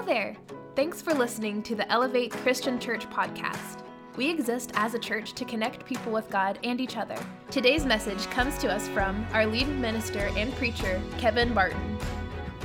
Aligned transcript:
Hello 0.00 0.14
there! 0.14 0.34
Thanks 0.76 1.02
for 1.02 1.12
listening 1.12 1.62
to 1.64 1.74
the 1.74 1.86
Elevate 1.92 2.32
Christian 2.32 2.80
Church 2.80 3.06
podcast. 3.10 3.84
We 4.16 4.30
exist 4.30 4.70
as 4.72 4.94
a 4.94 4.98
church 4.98 5.34
to 5.34 5.44
connect 5.44 5.84
people 5.84 6.10
with 6.10 6.30
God 6.30 6.58
and 6.64 6.80
each 6.80 6.96
other. 6.96 7.16
Today's 7.50 7.84
message 7.84 8.24
comes 8.30 8.56
to 8.60 8.72
us 8.72 8.88
from 8.88 9.26
our 9.34 9.44
lead 9.44 9.68
minister 9.68 10.30
and 10.36 10.54
preacher, 10.54 11.02
Kevin 11.18 11.52
Barton. 11.52 11.98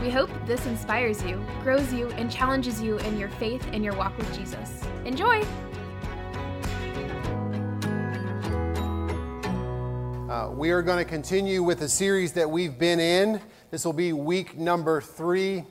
We 0.02 0.10
hope 0.10 0.30
this 0.46 0.66
inspires 0.66 1.22
you, 1.26 1.46
grows 1.62 1.92
you, 1.92 2.08
and 2.12 2.32
challenges 2.32 2.82
you 2.82 3.00
in 3.00 3.20
your 3.20 3.28
faith 3.32 3.68
and 3.74 3.84
your 3.84 3.98
walk 3.98 4.18
with 4.18 4.34
Jesus. 4.34 4.82
Enjoy! 5.04 5.42
Uh, 10.32 10.52
we 10.52 10.72
are 10.72 10.82
going 10.82 11.04
to 11.04 11.10
continue 11.10 11.64
with 11.64 11.82
a 11.82 11.90
series 11.90 12.32
that 12.32 12.50
we've 12.50 12.80
been 12.80 13.02
in. 13.02 13.42
This 13.72 13.84
will 13.84 13.92
be 13.92 14.14
week 14.14 14.58
number 14.58 15.02
three, 15.02 15.66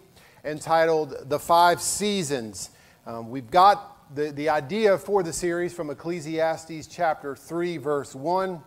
entitled 0.44 1.28
The 1.28 1.38
Five 1.38 1.80
Seasons. 1.80 2.70
Um, 3.06 3.30
we've 3.30 3.50
got 3.50 4.14
the, 4.14 4.30
the 4.30 4.48
idea 4.48 4.98
for 4.98 5.22
the 5.22 5.32
series 5.32 5.72
from 5.72 5.90
Ecclesiastes 5.90 6.86
chapter 6.86 7.34
3, 7.34 7.78
verse 7.78 8.14
1, 8.14 8.60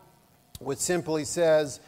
which 0.59 0.80
simply 0.80 1.23
says, 1.23 1.80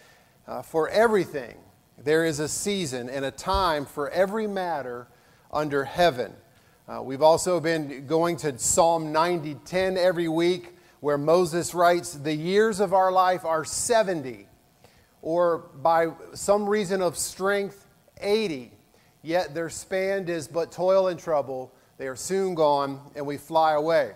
uh, 0.48 0.62
For 0.62 0.90
everything 0.90 1.58
there 1.98 2.26
is 2.26 2.40
a 2.40 2.48
season 2.48 3.10
and 3.10 3.26
a 3.26 3.32
time 3.32 3.86
for 3.86 4.10
every 4.12 4.48
matter 4.48 5.08
under 5.52 5.84
heaven. 5.84 6.34
Uh, 6.88 7.02
we've 7.02 7.22
also 7.22 7.60
been 7.60 8.06
going 8.08 8.38
to 8.38 8.58
Psalm 8.58 9.12
90 9.12 9.56
10 9.66 9.98
every 9.98 10.28
week 10.28 10.76
where 11.00 11.18
Moses 11.18 11.74
writes, 11.74 12.14
The 12.14 12.34
years 12.34 12.80
of 12.80 12.94
our 12.94 13.12
life 13.12 13.46
are 13.46 13.66
70, 13.66 14.48
or 15.22 15.70
by 15.82 16.08
some 16.34 16.68
reason 16.68 17.02
of 17.02 17.18
strength, 17.18 17.88
80. 18.22 18.72
Yet 19.22 19.54
their 19.54 19.70
span 19.70 20.28
is 20.30 20.48
but 20.48 20.72
toil 20.72 21.08
and 21.08 21.20
trouble. 21.20 21.74
They 21.98 22.08
are 22.08 22.16
soon 22.16 22.56
gone, 22.56 23.02
and 23.16 23.26
we 23.26 23.38
fly 23.38 23.74
away. 23.74 24.14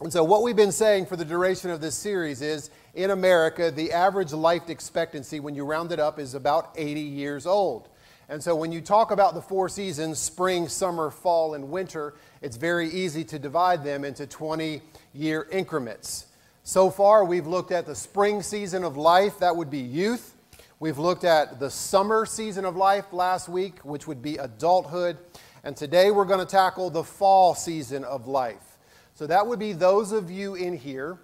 And 0.00 0.12
so, 0.12 0.22
what 0.22 0.42
we've 0.42 0.54
been 0.54 0.72
saying 0.72 1.06
for 1.06 1.16
the 1.16 1.24
duration 1.24 1.70
of 1.70 1.80
this 1.80 1.94
series 1.96 2.42
is 2.42 2.70
in 2.94 3.10
America, 3.10 3.70
the 3.70 3.92
average 3.92 4.32
life 4.32 4.68
expectancy, 4.68 5.40
when 5.40 5.54
you 5.54 5.64
round 5.64 5.92
it 5.92 5.98
up, 5.98 6.18
is 6.18 6.34
about 6.34 6.72
80 6.76 7.00
years 7.00 7.46
old. 7.46 7.88
And 8.28 8.42
so, 8.42 8.54
when 8.54 8.70
you 8.70 8.80
talk 8.80 9.10
about 9.10 9.34
the 9.34 9.42
four 9.42 9.68
seasons 9.68 10.18
spring, 10.18 10.68
summer, 10.68 11.10
fall, 11.10 11.54
and 11.54 11.70
winter 11.70 12.14
it's 12.40 12.56
very 12.56 12.88
easy 12.88 13.24
to 13.24 13.38
divide 13.38 13.82
them 13.84 14.04
into 14.04 14.26
20 14.26 14.82
year 15.14 15.46
increments. 15.50 16.26
So 16.62 16.90
far, 16.90 17.24
we've 17.24 17.46
looked 17.46 17.72
at 17.72 17.86
the 17.86 17.94
spring 17.94 18.42
season 18.42 18.84
of 18.84 18.96
life, 18.96 19.38
that 19.40 19.56
would 19.56 19.70
be 19.70 19.78
youth. 19.78 20.34
We've 20.80 20.98
looked 20.98 21.24
at 21.24 21.58
the 21.58 21.70
summer 21.70 22.24
season 22.24 22.64
of 22.64 22.76
life 22.76 23.12
last 23.12 23.48
week, 23.48 23.80
which 23.80 24.06
would 24.06 24.22
be 24.22 24.36
adulthood. 24.36 25.18
And 25.64 25.76
today 25.76 26.12
we're 26.12 26.24
going 26.24 26.38
to 26.38 26.46
tackle 26.46 26.88
the 26.88 27.02
fall 27.02 27.56
season 27.56 28.04
of 28.04 28.28
life. 28.28 28.78
So 29.14 29.26
that 29.26 29.44
would 29.44 29.58
be 29.58 29.72
those 29.72 30.12
of 30.12 30.30
you 30.30 30.54
in 30.54 30.76
here 30.76 31.18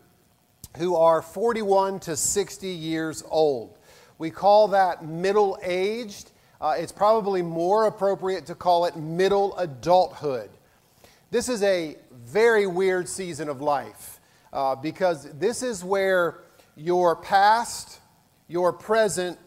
who 0.77 0.97
are 0.97 1.23
41 1.23 2.01
to 2.01 2.17
60 2.17 2.67
years 2.67 3.23
old. 3.31 3.79
We 4.19 4.29
call 4.29 4.67
that 4.69 5.05
middle 5.05 5.57
aged. 5.63 6.33
Uh, 6.61 6.75
it's 6.77 6.91
probably 6.91 7.41
more 7.41 7.87
appropriate 7.87 8.47
to 8.47 8.57
call 8.57 8.87
it 8.87 8.97
middle 8.97 9.57
adulthood. 9.57 10.51
This 11.31 11.49
is 11.49 11.63
a 11.63 11.97
very 12.11 12.67
weird 12.67 13.09
season 13.09 13.49
of 13.49 13.61
life 13.61 14.19
uh, 14.53 14.75
because 14.75 15.31
this 15.35 15.63
is 15.63 15.85
where 15.85 16.41
your 16.75 17.15
past, 17.15 18.01
your 18.49 18.73
present, 18.73 19.39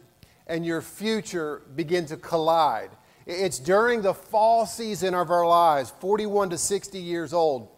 and 0.47 0.65
your 0.65 0.81
future 0.81 1.61
begin 1.75 2.05
to 2.07 2.17
collide. 2.17 2.89
It's 3.25 3.59
during 3.59 4.01
the 4.01 4.13
fall 4.13 4.65
season 4.65 5.13
of 5.13 5.29
our 5.29 5.45
lives, 5.45 5.91
41 5.99 6.51
to 6.51 6.57
60 6.57 6.97
years 6.97 7.33
old, 7.33 7.69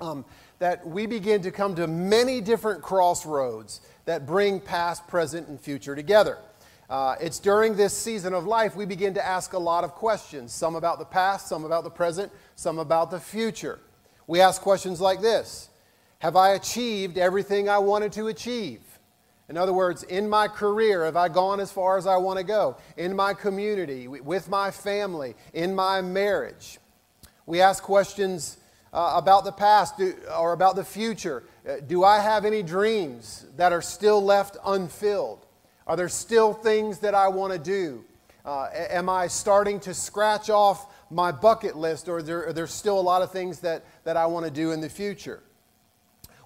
um, 0.00 0.24
that 0.58 0.86
we 0.86 1.06
begin 1.06 1.42
to 1.42 1.50
come 1.50 1.74
to 1.74 1.86
many 1.86 2.40
different 2.40 2.82
crossroads 2.82 3.80
that 4.04 4.26
bring 4.26 4.60
past, 4.60 5.06
present, 5.08 5.48
and 5.48 5.60
future 5.60 5.96
together. 5.96 6.38
Uh, 6.88 7.16
it's 7.20 7.40
during 7.40 7.74
this 7.74 7.92
season 7.92 8.32
of 8.32 8.46
life 8.46 8.76
we 8.76 8.86
begin 8.86 9.12
to 9.14 9.26
ask 9.26 9.54
a 9.54 9.58
lot 9.58 9.82
of 9.82 9.92
questions, 9.92 10.52
some 10.52 10.76
about 10.76 11.00
the 11.00 11.04
past, 11.04 11.48
some 11.48 11.64
about 11.64 11.82
the 11.82 11.90
present, 11.90 12.30
some 12.54 12.78
about 12.78 13.10
the 13.10 13.18
future. 13.18 13.80
We 14.28 14.40
ask 14.40 14.62
questions 14.62 15.00
like 15.00 15.20
this 15.20 15.68
Have 16.20 16.36
I 16.36 16.50
achieved 16.50 17.18
everything 17.18 17.68
I 17.68 17.78
wanted 17.78 18.12
to 18.12 18.28
achieve? 18.28 18.80
In 19.48 19.56
other 19.56 19.72
words, 19.72 20.02
in 20.02 20.28
my 20.28 20.48
career, 20.48 21.04
have 21.04 21.16
I 21.16 21.28
gone 21.28 21.60
as 21.60 21.70
far 21.70 21.98
as 21.98 22.06
I 22.06 22.16
want 22.16 22.38
to 22.38 22.44
go? 22.44 22.76
In 22.96 23.14
my 23.14 23.32
community, 23.32 24.08
with 24.08 24.48
my 24.48 24.70
family, 24.72 25.36
in 25.52 25.74
my 25.74 26.00
marriage? 26.00 26.78
We 27.46 27.60
ask 27.60 27.82
questions 27.82 28.58
uh, 28.92 29.12
about 29.14 29.44
the 29.44 29.52
past 29.52 29.98
do, 29.98 30.14
or 30.36 30.52
about 30.52 30.74
the 30.74 30.84
future. 30.84 31.44
Uh, 31.68 31.76
do 31.86 32.02
I 32.02 32.18
have 32.18 32.44
any 32.44 32.62
dreams 32.62 33.46
that 33.56 33.72
are 33.72 33.82
still 33.82 34.20
left 34.22 34.56
unfilled? 34.64 35.46
Are 35.86 35.96
there 35.96 36.08
still 36.08 36.52
things 36.52 36.98
that 37.00 37.14
I 37.14 37.28
want 37.28 37.52
to 37.52 37.58
do? 37.58 38.04
Uh, 38.44 38.68
am 38.72 39.08
I 39.08 39.28
starting 39.28 39.78
to 39.80 39.94
scratch 39.94 40.50
off 40.50 40.92
my 41.08 41.30
bucket 41.30 41.76
list, 41.76 42.08
or 42.08 42.20
there, 42.20 42.48
are 42.48 42.52
there 42.52 42.66
still 42.66 42.98
a 42.98 43.02
lot 43.02 43.22
of 43.22 43.30
things 43.30 43.60
that, 43.60 43.84
that 44.02 44.16
I 44.16 44.26
want 44.26 44.44
to 44.44 44.50
do 44.50 44.72
in 44.72 44.80
the 44.80 44.88
future? 44.88 45.42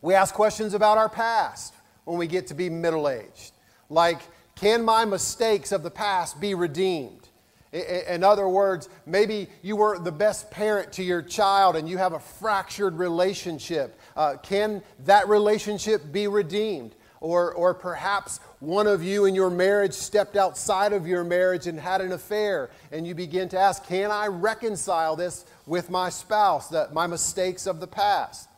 We 0.02 0.14
ask 0.14 0.34
questions 0.34 0.74
about 0.74 0.98
our 0.98 1.08
past 1.08 1.74
when 2.10 2.18
we 2.18 2.26
get 2.26 2.48
to 2.48 2.54
be 2.54 2.68
middle 2.68 3.08
aged. 3.08 3.52
Like, 3.88 4.18
can 4.56 4.84
my 4.84 5.04
mistakes 5.04 5.70
of 5.70 5.84
the 5.84 5.92
past 5.92 6.40
be 6.40 6.54
redeemed? 6.54 7.28
In 7.72 8.24
other 8.24 8.48
words, 8.48 8.88
maybe 9.06 9.46
you 9.62 9.76
were 9.76 9.96
the 9.96 10.10
best 10.10 10.50
parent 10.50 10.92
to 10.94 11.04
your 11.04 11.22
child 11.22 11.76
and 11.76 11.88
you 11.88 11.98
have 11.98 12.12
a 12.12 12.18
fractured 12.18 12.98
relationship. 12.98 13.96
Uh, 14.16 14.34
can 14.42 14.82
that 15.04 15.28
relationship 15.28 16.10
be 16.10 16.26
redeemed? 16.26 16.96
Or, 17.20 17.52
or 17.52 17.74
perhaps 17.74 18.40
one 18.58 18.88
of 18.88 19.04
you 19.04 19.26
in 19.26 19.34
your 19.36 19.50
marriage 19.50 19.92
stepped 19.92 20.36
outside 20.36 20.92
of 20.92 21.06
your 21.06 21.22
marriage 21.22 21.68
and 21.68 21.78
had 21.78 22.00
an 22.00 22.12
affair, 22.12 22.70
and 22.90 23.06
you 23.06 23.14
begin 23.14 23.50
to 23.50 23.58
ask, 23.58 23.86
Can 23.86 24.10
I 24.10 24.26
reconcile 24.28 25.16
this 25.16 25.44
with 25.66 25.90
my 25.90 26.08
spouse, 26.08 26.68
that 26.68 26.94
my 26.94 27.06
mistakes 27.06 27.66
of 27.66 27.78
the 27.78 27.86
past? 27.86 28.48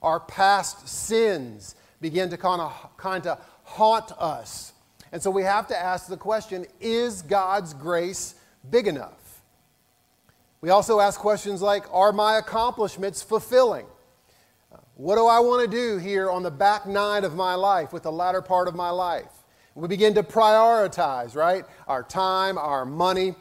Our 0.00 0.18
past 0.18 0.88
sins 0.88 1.75
begin 2.00 2.30
to 2.30 2.36
kind 2.36 2.60
of, 2.60 2.96
kind 2.96 3.26
of 3.26 3.40
haunt 3.64 4.12
us. 4.18 4.72
And 5.12 5.22
so 5.22 5.30
we 5.30 5.42
have 5.42 5.66
to 5.68 5.76
ask 5.76 6.08
the 6.08 6.16
question 6.16 6.66
Is 6.80 7.22
God's 7.22 7.74
grace 7.74 8.34
big 8.68 8.86
enough? 8.86 9.42
We 10.60 10.70
also 10.70 11.00
ask 11.00 11.20
questions 11.20 11.62
like 11.62 11.84
Are 11.92 12.12
my 12.12 12.38
accomplishments 12.38 13.22
fulfilling? 13.22 13.86
What 14.96 15.16
do 15.16 15.26
I 15.26 15.40
want 15.40 15.70
to 15.70 15.76
do 15.76 15.98
here 15.98 16.30
on 16.30 16.42
the 16.42 16.50
back 16.50 16.86
nine 16.86 17.24
of 17.24 17.34
my 17.34 17.54
life 17.54 17.92
with 17.92 18.04
the 18.04 18.12
latter 18.12 18.40
part 18.40 18.66
of 18.66 18.74
my 18.74 18.90
life? 18.90 19.28
We 19.74 19.88
begin 19.88 20.14
to 20.14 20.22
prioritize, 20.22 21.36
right? 21.36 21.64
Our 21.86 22.02
time, 22.02 22.56
our 22.56 22.86
money, 22.86 23.34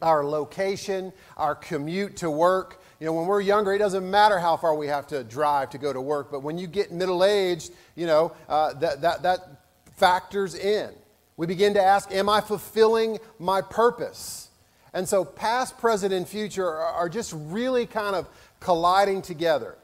our 0.00 0.24
location, 0.24 1.12
our 1.36 1.54
commute 1.54 2.16
to 2.16 2.30
work. 2.30 2.82
You 3.00 3.06
know, 3.06 3.12
when 3.12 3.26
we're 3.26 3.40
younger, 3.40 3.72
it 3.72 3.78
doesn't 3.78 4.08
matter 4.08 4.38
how 4.38 4.56
far 4.56 4.74
we 4.74 4.88
have 4.88 5.06
to 5.08 5.22
drive 5.22 5.70
to 5.70 5.78
go 5.78 5.92
to 5.92 6.00
work, 6.00 6.30
but 6.32 6.40
when 6.40 6.58
you 6.58 6.66
get 6.66 6.90
middle 6.90 7.24
aged, 7.24 7.72
you 7.94 8.06
know, 8.06 8.32
uh, 8.48 8.74
that, 8.74 9.02
that, 9.02 9.22
that 9.22 9.58
factors 9.98 10.54
in. 10.54 10.90
We 11.36 11.46
begin 11.46 11.74
to 11.74 11.82
ask, 11.82 12.10
Am 12.12 12.28
I 12.28 12.40
fulfilling 12.40 13.18
my 13.38 13.62
purpose? 13.62 14.48
And 14.92 15.08
so, 15.08 15.24
past, 15.24 15.78
present, 15.78 16.12
and 16.12 16.26
future 16.26 16.68
are, 16.68 17.08
just 17.08 17.32
really 17.36 17.86
kind 17.86 18.16
of 18.16 18.28
colliding 18.58 19.22
together. 19.22 19.76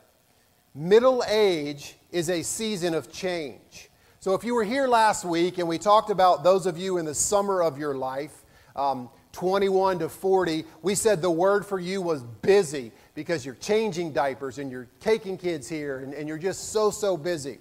Middle 0.75 1.23
age 1.29 1.95
is 2.11 2.31
a 2.31 2.43
season 2.43 2.95
of 2.95 3.13
change. 3.13 3.91
So, 4.19 4.35
if 4.35 4.43
you 4.43 4.55
were 4.55 4.65
here 4.65 4.89
last 4.89 5.25
week 5.25 5.59
and 5.59 5.69
we 5.69 5.79
talked 5.79 6.11
about 6.11 6.43
those 6.43 6.67
of 6.67 6.79
you 6.79 6.99
in 6.99 7.05
the 7.05 7.15
summer 7.15 7.63
of 7.63 7.79
your 7.79 7.95
life, 7.95 8.45
um, 8.75 9.11
21 9.33 10.01
to 10.01 10.09
40, 10.09 10.65
we 10.83 10.95
said 10.95 11.21
the 11.21 11.31
word 11.31 11.67
for 11.67 11.79
you 11.79 12.01
was 12.01 12.23
busy 12.23 12.93
because 13.15 13.47
you're 13.47 13.55
changing 13.55 14.13
diapers 14.13 14.59
and 14.59 14.71
you're 14.71 14.89
taking 15.01 15.39
kids 15.39 15.69
here 15.69 16.01
and, 16.01 16.13
and 16.15 16.29
you're 16.29 16.39
just 16.39 16.71
so, 16.71 16.91
so 16.91 17.17
busy. 17.17 17.59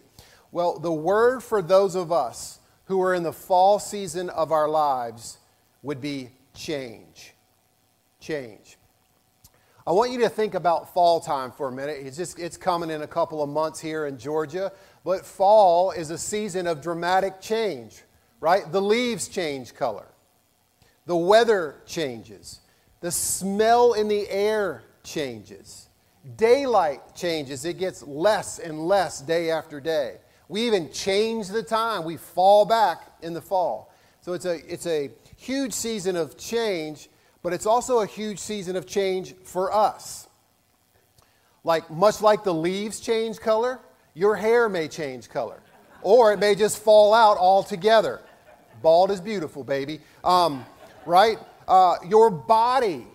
Well, 0.52 0.80
the 0.80 0.92
word 0.92 1.42
for 1.44 1.62
those 1.62 1.96
of 1.96 2.12
us 2.12 2.60
who 2.86 3.02
are 3.02 3.14
in 3.14 3.24
the 3.24 3.34
fall 3.34 3.80
season 3.80 4.30
of 4.30 4.52
our 4.52 4.68
lives 4.68 5.38
would 5.82 6.02
be 6.02 6.30
change. 6.54 7.34
Change. 8.20 8.78
I 9.86 9.92
want 9.92 10.12
you 10.12 10.20
to 10.20 10.30
think 10.30 10.54
about 10.54 10.94
fall 10.94 11.20
time 11.20 11.52
for 11.52 11.68
a 11.68 11.72
minute. 11.72 11.98
It's 12.02 12.16
just 12.16 12.40
it's 12.40 12.56
coming 12.56 12.90
in 12.90 13.02
a 13.02 13.08
couple 13.08 13.44
of 13.44 13.50
months 13.50 13.80
here 13.80 14.06
in 14.06 14.18
Georgia, 14.18 14.72
but 15.04 15.26
fall 15.26 15.92
is 15.92 16.10
a 16.10 16.18
season 16.18 16.68
of 16.68 16.82
dramatic 16.82 17.42
change, 17.42 18.02
right? 18.40 18.72
The 18.72 18.82
leaves 18.82 19.28
change 19.28 19.74
color. 19.74 20.08
The 21.06 21.18
weather 21.18 21.82
changes. 21.86 22.62
The 23.02 23.12
smell 23.12 23.92
in 23.92 24.08
the 24.08 24.30
air 24.30 24.84
changes. 25.04 25.90
Daylight 26.38 27.16
changes. 27.16 27.66
It 27.66 27.78
gets 27.78 28.04
less 28.04 28.60
and 28.60 28.88
less 28.88 29.22
day 29.22 29.52
after 29.52 29.80
day. 29.80 30.18
We 30.48 30.66
even 30.68 30.92
change 30.92 31.48
the 31.50 31.64
time. 31.64 32.04
We 32.04 32.18
fall 32.18 32.66
back 32.66 33.02
in 33.22 33.34
the 33.34 33.42
fall. 33.42 33.94
So 34.22 34.34
it's 34.34 34.46
a, 34.46 34.56
it's 34.72 34.88
a 34.88 35.12
huge 35.36 35.74
season 35.74 36.16
of 36.16 36.38
change, 36.38 37.10
but 37.42 37.52
it's 37.52 37.66
also 37.66 38.00
a 38.00 38.06
huge 38.06 38.40
season 38.40 38.76
of 38.76 38.88
change 38.88 39.36
for 39.44 39.74
us. 39.74 40.28
Like, 41.66 41.90
much 41.90 42.22
like 42.22 42.44
the 42.44 42.54
leaves 42.54 43.00
change 43.00 43.40
color, 43.40 43.80
your 44.14 44.36
hair 44.36 44.70
may 44.70 44.88
change 44.88 45.30
color, 45.30 45.62
or 46.02 46.32
it 46.34 46.40
may 46.40 46.56
just 46.56 46.78
fall 46.78 47.14
out 47.14 47.38
altogether. 47.38 48.22
Bald 48.82 49.12
is 49.12 49.22
beautiful, 49.22 49.64
baby. 49.64 50.02
Um, 50.24 50.66
right? 51.06 51.38
Uh, 51.68 51.96
your 52.08 52.30
body 52.30 53.08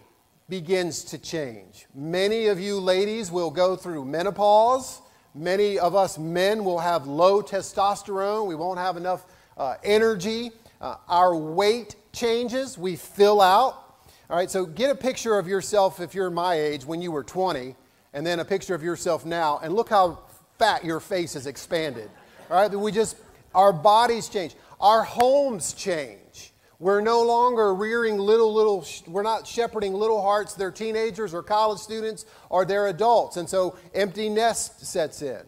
begins 0.49 1.05
to 1.05 1.19
change. 1.19 1.87
Many 1.95 2.47
of 2.47 2.59
you 2.59 2.81
ladies 2.81 3.31
will 3.31 3.51
go 3.51 3.77
through 3.77 4.05
menopause. 4.05 5.01
Many 5.35 5.79
of 5.79 5.95
us 5.95 6.19
men 6.19 6.65
will 6.65 6.79
have 6.79 7.07
low 7.07 7.43
testosterone. 7.43 8.47
We 8.47 8.55
won't 8.55 8.79
have 8.79 8.97
enough 8.97 9.27
uh, 9.57 9.77
energy. 9.85 10.53
Uh, 10.81 10.97
our 11.09 11.37
weight 11.37 11.97
changes. 12.13 12.79
We 12.79 12.97
fill 12.97 13.41
out. 13.41 13.85
All 14.31 14.37
right, 14.37 14.51
so 14.51 14.67
get 14.67 14.91
a 14.91 14.95
picture 14.95 15.39
of 15.39 15.49
yourself 15.49 16.01
if 16.01 16.15
you're 16.15 16.31
my 16.31 16.55
age 16.55 16.85
when 16.85 17.01
you 17.01 17.11
were 17.11 17.25
20, 17.25 17.75
and 18.13 18.27
then 18.27 18.41
a 18.41 18.45
picture 18.45 18.75
of 18.75 18.83
yourself 18.83 19.25
now, 19.25 19.59
and 19.63 19.75
look 19.75 19.89
how 19.89 20.19
fat 20.59 20.85
your 20.85 21.01
face 21.01 21.33
has 21.33 21.47
expanded. 21.47 22.11
All 22.51 22.61
right, 22.61 22.71
we 22.71 22.93
just, 22.93 23.17
our 23.55 23.73
bodies 23.73 24.29
change. 24.29 24.55
Our 24.81 25.03
homes 25.03 25.73
change. 25.73 26.53
We're 26.81 27.01
no 27.01 27.23
longer 27.23 27.75
rearing 27.75 28.19
little, 28.19 28.55
little, 28.55 28.87
we're 29.09 29.25
not 29.25 29.47
shepherding 29.47 29.95
little 29.95 30.23
hearts. 30.23 30.55
They're 30.55 30.71
teenagers 30.71 31.35
or 31.35 31.43
college 31.43 31.81
students 31.81 32.25
or 32.51 32.65
they're 32.65 32.87
adults. 32.87 33.37
And 33.37 33.49
so 33.49 33.77
empty 33.95 34.29
nest 34.29 34.87
sets 34.87 35.23
in. 35.23 35.43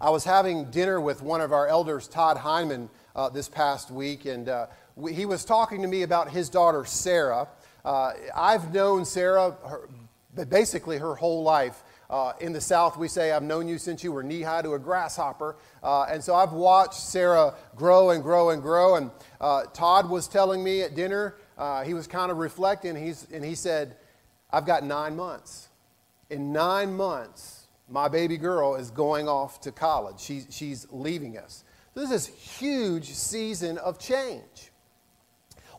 I 0.00 0.10
was 0.10 0.24
having 0.24 0.70
dinner 0.70 1.00
with 1.00 1.22
one 1.22 1.40
of 1.40 1.52
our 1.52 1.68
elders, 1.68 2.08
Todd 2.08 2.36
Heineman, 2.36 2.90
uh, 3.14 3.28
this 3.28 3.48
past 3.48 3.90
week, 3.90 4.26
and 4.26 4.48
uh, 4.48 4.66
we, 4.94 5.12
he 5.12 5.26
was 5.26 5.44
talking 5.44 5.82
to 5.82 5.88
me 5.88 6.02
about 6.02 6.30
his 6.30 6.48
daughter, 6.48 6.84
Sarah. 6.84 7.48
Uh, 7.84 8.12
I've 8.34 8.72
known 8.72 9.04
Sarah 9.04 9.56
her, 9.66 9.88
basically 10.44 10.98
her 10.98 11.16
whole 11.16 11.42
life. 11.42 11.82
Uh, 12.10 12.32
in 12.40 12.54
the 12.54 12.60
South, 12.60 12.96
we 12.96 13.06
say, 13.06 13.32
I've 13.32 13.42
known 13.42 13.68
you 13.68 13.76
since 13.76 14.02
you 14.02 14.12
were 14.12 14.22
knee 14.22 14.40
high 14.40 14.62
to 14.62 14.72
a 14.72 14.78
grasshopper. 14.78 15.56
Uh, 15.82 16.04
and 16.04 16.24
so 16.24 16.34
I've 16.34 16.52
watched 16.52 16.94
Sarah 16.94 17.54
grow 17.76 18.10
and 18.10 18.22
grow 18.22 18.50
and 18.50 18.62
grow. 18.62 18.96
And 18.96 19.10
uh, 19.40 19.64
Todd 19.74 20.08
was 20.08 20.26
telling 20.26 20.64
me 20.64 20.80
at 20.82 20.94
dinner, 20.94 21.36
uh, 21.58 21.84
he 21.84 21.92
was 21.92 22.06
kind 22.06 22.30
of 22.30 22.38
reflecting, 22.38 22.96
he's, 22.96 23.26
and 23.30 23.44
he 23.44 23.54
said, 23.54 23.96
I've 24.50 24.64
got 24.64 24.84
nine 24.84 25.16
months. 25.16 25.68
In 26.30 26.52
nine 26.52 26.96
months, 26.96 27.66
my 27.90 28.08
baby 28.08 28.38
girl 28.38 28.76
is 28.76 28.90
going 28.90 29.28
off 29.28 29.60
to 29.62 29.72
college. 29.72 30.20
She, 30.20 30.44
she's 30.48 30.86
leaving 30.90 31.36
us. 31.36 31.64
So 31.94 32.00
this 32.00 32.10
is 32.10 32.26
huge 32.26 33.06
season 33.06 33.76
of 33.78 33.98
change. 33.98 34.70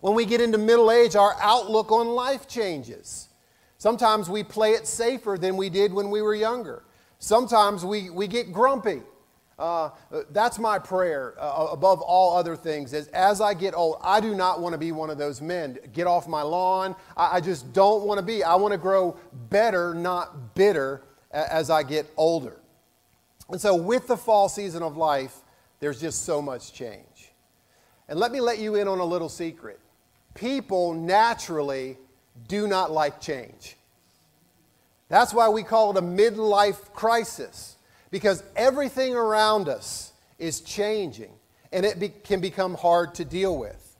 When 0.02 0.14
we 0.14 0.26
get 0.26 0.42
into 0.42 0.58
middle 0.58 0.92
age, 0.92 1.16
our 1.16 1.36
outlook 1.42 1.92
on 1.92 2.08
life 2.08 2.48
changes. 2.48 3.29
Sometimes 3.80 4.30
we 4.30 4.44
play 4.44 4.72
it 4.74 4.86
safer 4.86 5.38
than 5.40 5.56
we 5.56 5.70
did 5.70 5.94
when 5.94 6.12
we 6.12 6.22
were 6.22 6.36
younger. 6.36 6.84
Sometimes 7.18 7.86
we, 7.86 8.10
we 8.10 8.28
get 8.28 8.52
grumpy. 8.52 9.02
Uh, 9.58 9.90
that's 10.32 10.60
my 10.60 10.78
prayer 10.78 11.34
uh, 11.40 11.70
above 11.72 12.02
all 12.02 12.38
other 12.38 12.56
things 12.56 12.94
is 12.94 13.08
as 13.10 13.42
i 13.42 13.54
get 13.54 13.76
old 13.76 13.98
i 14.02 14.22
do 14.22 14.34
not 14.34 14.62
want 14.62 14.72
to 14.72 14.78
be 14.78 14.94
one 14.94 15.10
of 15.10 15.18
those 15.18 15.42
men. 15.42 15.78
Get 15.92 16.08
off 16.08 16.30
my 16.30 16.42
lawn. 16.42 16.96
I, 17.18 17.38
I 17.38 17.42
just 17.42 17.74
don't 17.74 18.06
want 18.06 18.20
to 18.20 18.26
be. 18.26 18.42
I 18.42 18.56
want 18.56 18.72
to 18.72 18.78
grow 18.78 19.18
better 19.50 19.94
not 19.94 20.56
bitter 20.56 21.02
as 21.32 21.70
i 21.70 21.84
get 21.84 22.10
older. 22.16 22.58
And 23.50 23.60
so 23.60 23.76
with 23.76 24.08
the 24.08 24.16
fall 24.16 24.48
season 24.48 24.82
of 24.82 24.96
life 24.96 25.36
there's 25.82 26.00
just 26.00 26.24
so 26.24 26.42
much 26.42 26.72
change. 26.72 27.32
And 28.08 28.18
let 28.18 28.32
me 28.32 28.40
let 28.40 28.60
you 28.60 28.76
in 28.76 28.88
on 28.88 29.00
a 29.00 29.06
little 29.06 29.30
secret. 29.30 29.80
People 30.36 30.94
naturally 30.94 31.98
do 32.48 32.68
not 32.68 32.92
like 32.92 33.22
change. 33.22 33.76
That's 35.10 35.34
why 35.34 35.50
we 35.50 35.64
call 35.64 35.92
it 35.92 35.98
a 35.98 36.02
midlife 36.02 36.94
crisis, 36.94 37.76
because 38.12 38.44
everything 38.56 39.16
around 39.16 39.68
us 39.68 40.14
is 40.38 40.62
changing 40.62 41.32
and 41.72 41.86
it 41.86 42.00
be- 42.00 42.10
can 42.10 42.40
become 42.40 42.76
hard 42.76 43.16
to 43.16 43.26
deal 43.26 43.58
with. 43.58 43.98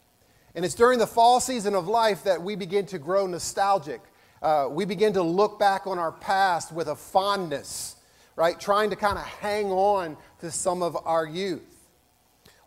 And 0.56 0.66
it's 0.66 0.76
during 0.76 1.00
the 1.00 1.08
fall 1.08 1.40
season 1.40 1.76
of 1.76 1.88
life 1.88 2.24
that 2.24 2.42
we 2.42 2.56
begin 2.56 2.86
to 2.88 3.00
grow 3.00 3.28
nostalgic. 3.28 4.02
Uh, 4.42 4.68
we 4.70 4.86
begin 4.86 5.14
to 5.14 5.22
look 5.22 5.60
back 5.60 5.86
on 5.86 6.00
our 6.00 6.12
past 6.12 6.72
with 6.72 6.88
a 6.88 6.96
fondness, 6.96 7.96
right? 8.36 8.60
Trying 8.60 8.90
to 8.92 8.96
kind 8.96 9.18
of 9.18 9.26
hang 9.26 9.72
on 9.72 10.18
to 10.42 10.50
some 10.52 10.82
of 10.82 10.98
our 11.06 11.26
youth. 11.26 11.62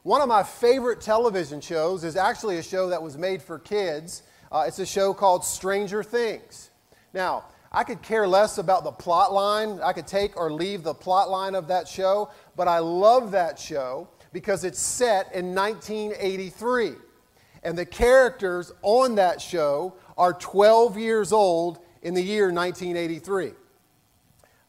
One 0.02 0.20
of 0.20 0.28
my 0.28 0.42
favorite 0.42 1.00
television 1.00 1.60
shows 1.60 2.02
is 2.02 2.16
actually 2.16 2.58
a 2.58 2.62
show 2.62 2.88
that 2.88 3.02
was 3.02 3.16
made 3.16 3.40
for 3.40 3.58
kids 3.58 4.22
uh, 4.52 4.64
it's 4.66 4.78
a 4.78 4.86
show 4.86 5.14
called 5.14 5.44
Stranger 5.44 6.02
Things. 6.02 6.70
Now, 7.14 7.44
I 7.72 7.84
could 7.84 8.02
care 8.02 8.28
less 8.28 8.58
about 8.58 8.84
the 8.84 8.92
plot 8.92 9.32
line. 9.32 9.80
I 9.82 9.94
could 9.94 10.06
take 10.06 10.36
or 10.36 10.52
leave 10.52 10.82
the 10.82 10.92
plot 10.92 11.30
line 11.30 11.54
of 11.54 11.68
that 11.68 11.88
show, 11.88 12.30
but 12.54 12.68
I 12.68 12.78
love 12.78 13.30
that 13.30 13.58
show 13.58 14.08
because 14.32 14.64
it's 14.64 14.78
set 14.78 15.34
in 15.34 15.54
1983. 15.54 16.92
And 17.62 17.78
the 17.78 17.86
characters 17.86 18.72
on 18.82 19.14
that 19.14 19.40
show 19.40 19.94
are 20.18 20.34
12 20.34 20.98
years 20.98 21.32
old 21.32 21.78
in 22.02 22.12
the 22.12 22.22
year 22.22 22.52
1983. 22.52 23.52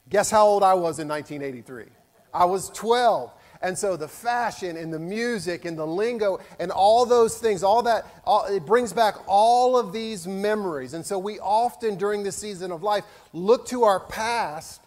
Guess 0.10 0.32
how 0.32 0.46
old 0.46 0.64
I 0.64 0.76
was 0.76 1.00
in 1.00 1.10
1983? 1.10 1.86
I 2.34 2.46
was 2.46 2.70
12. 2.70 3.34
And 3.64 3.78
so 3.78 3.96
the 3.96 4.10
fashion 4.10 4.76
and 4.76 4.94
the 4.94 5.00
music 5.00 5.64
and 5.64 5.80
the 5.80 5.88
lingo 5.88 6.42
and 6.60 6.70
all 6.70 7.06
those 7.06 7.38
things, 7.38 7.64
all 7.64 7.82
that, 7.84 8.06
all, 8.26 8.46
it 8.46 8.66
brings 8.66 8.92
back 8.92 9.16
all 9.26 9.78
of 9.78 9.94
these 9.94 10.28
memories. 10.28 10.94
And 10.94 11.06
so 11.06 11.18
we 11.18 11.40
often, 11.40 11.96
during 11.96 12.24
this 12.24 12.36
season 12.36 12.74
of 12.74 12.84
life, 12.84 13.06
look 13.32 13.66
to 13.68 13.84
our 13.84 14.02
past 14.02 14.82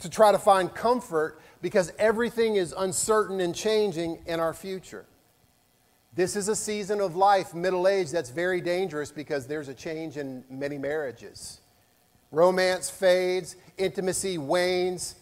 to 0.00 0.10
try 0.10 0.32
to 0.32 0.38
find 0.38 0.72
comfort 0.74 1.40
because 1.62 1.94
everything 1.98 2.56
is 2.56 2.74
uncertain 2.76 3.40
and 3.40 3.54
changing 3.54 4.18
in 4.26 4.38
our 4.38 4.52
future. 4.52 5.06
This 6.14 6.36
is 6.36 6.48
a 6.48 6.56
season 6.56 7.00
of 7.00 7.16
life, 7.16 7.54
middle 7.54 7.88
age, 7.88 8.10
that's 8.10 8.30
very 8.30 8.60
dangerous 8.60 9.10
because 9.10 9.46
there's 9.46 9.68
a 9.68 9.74
change 9.74 10.18
in 10.18 10.44
many 10.50 10.76
marriages. 10.76 11.60
Romance 12.32 12.90
fades, 12.90 13.56
intimacy 13.78 14.36
wanes, 14.36 15.14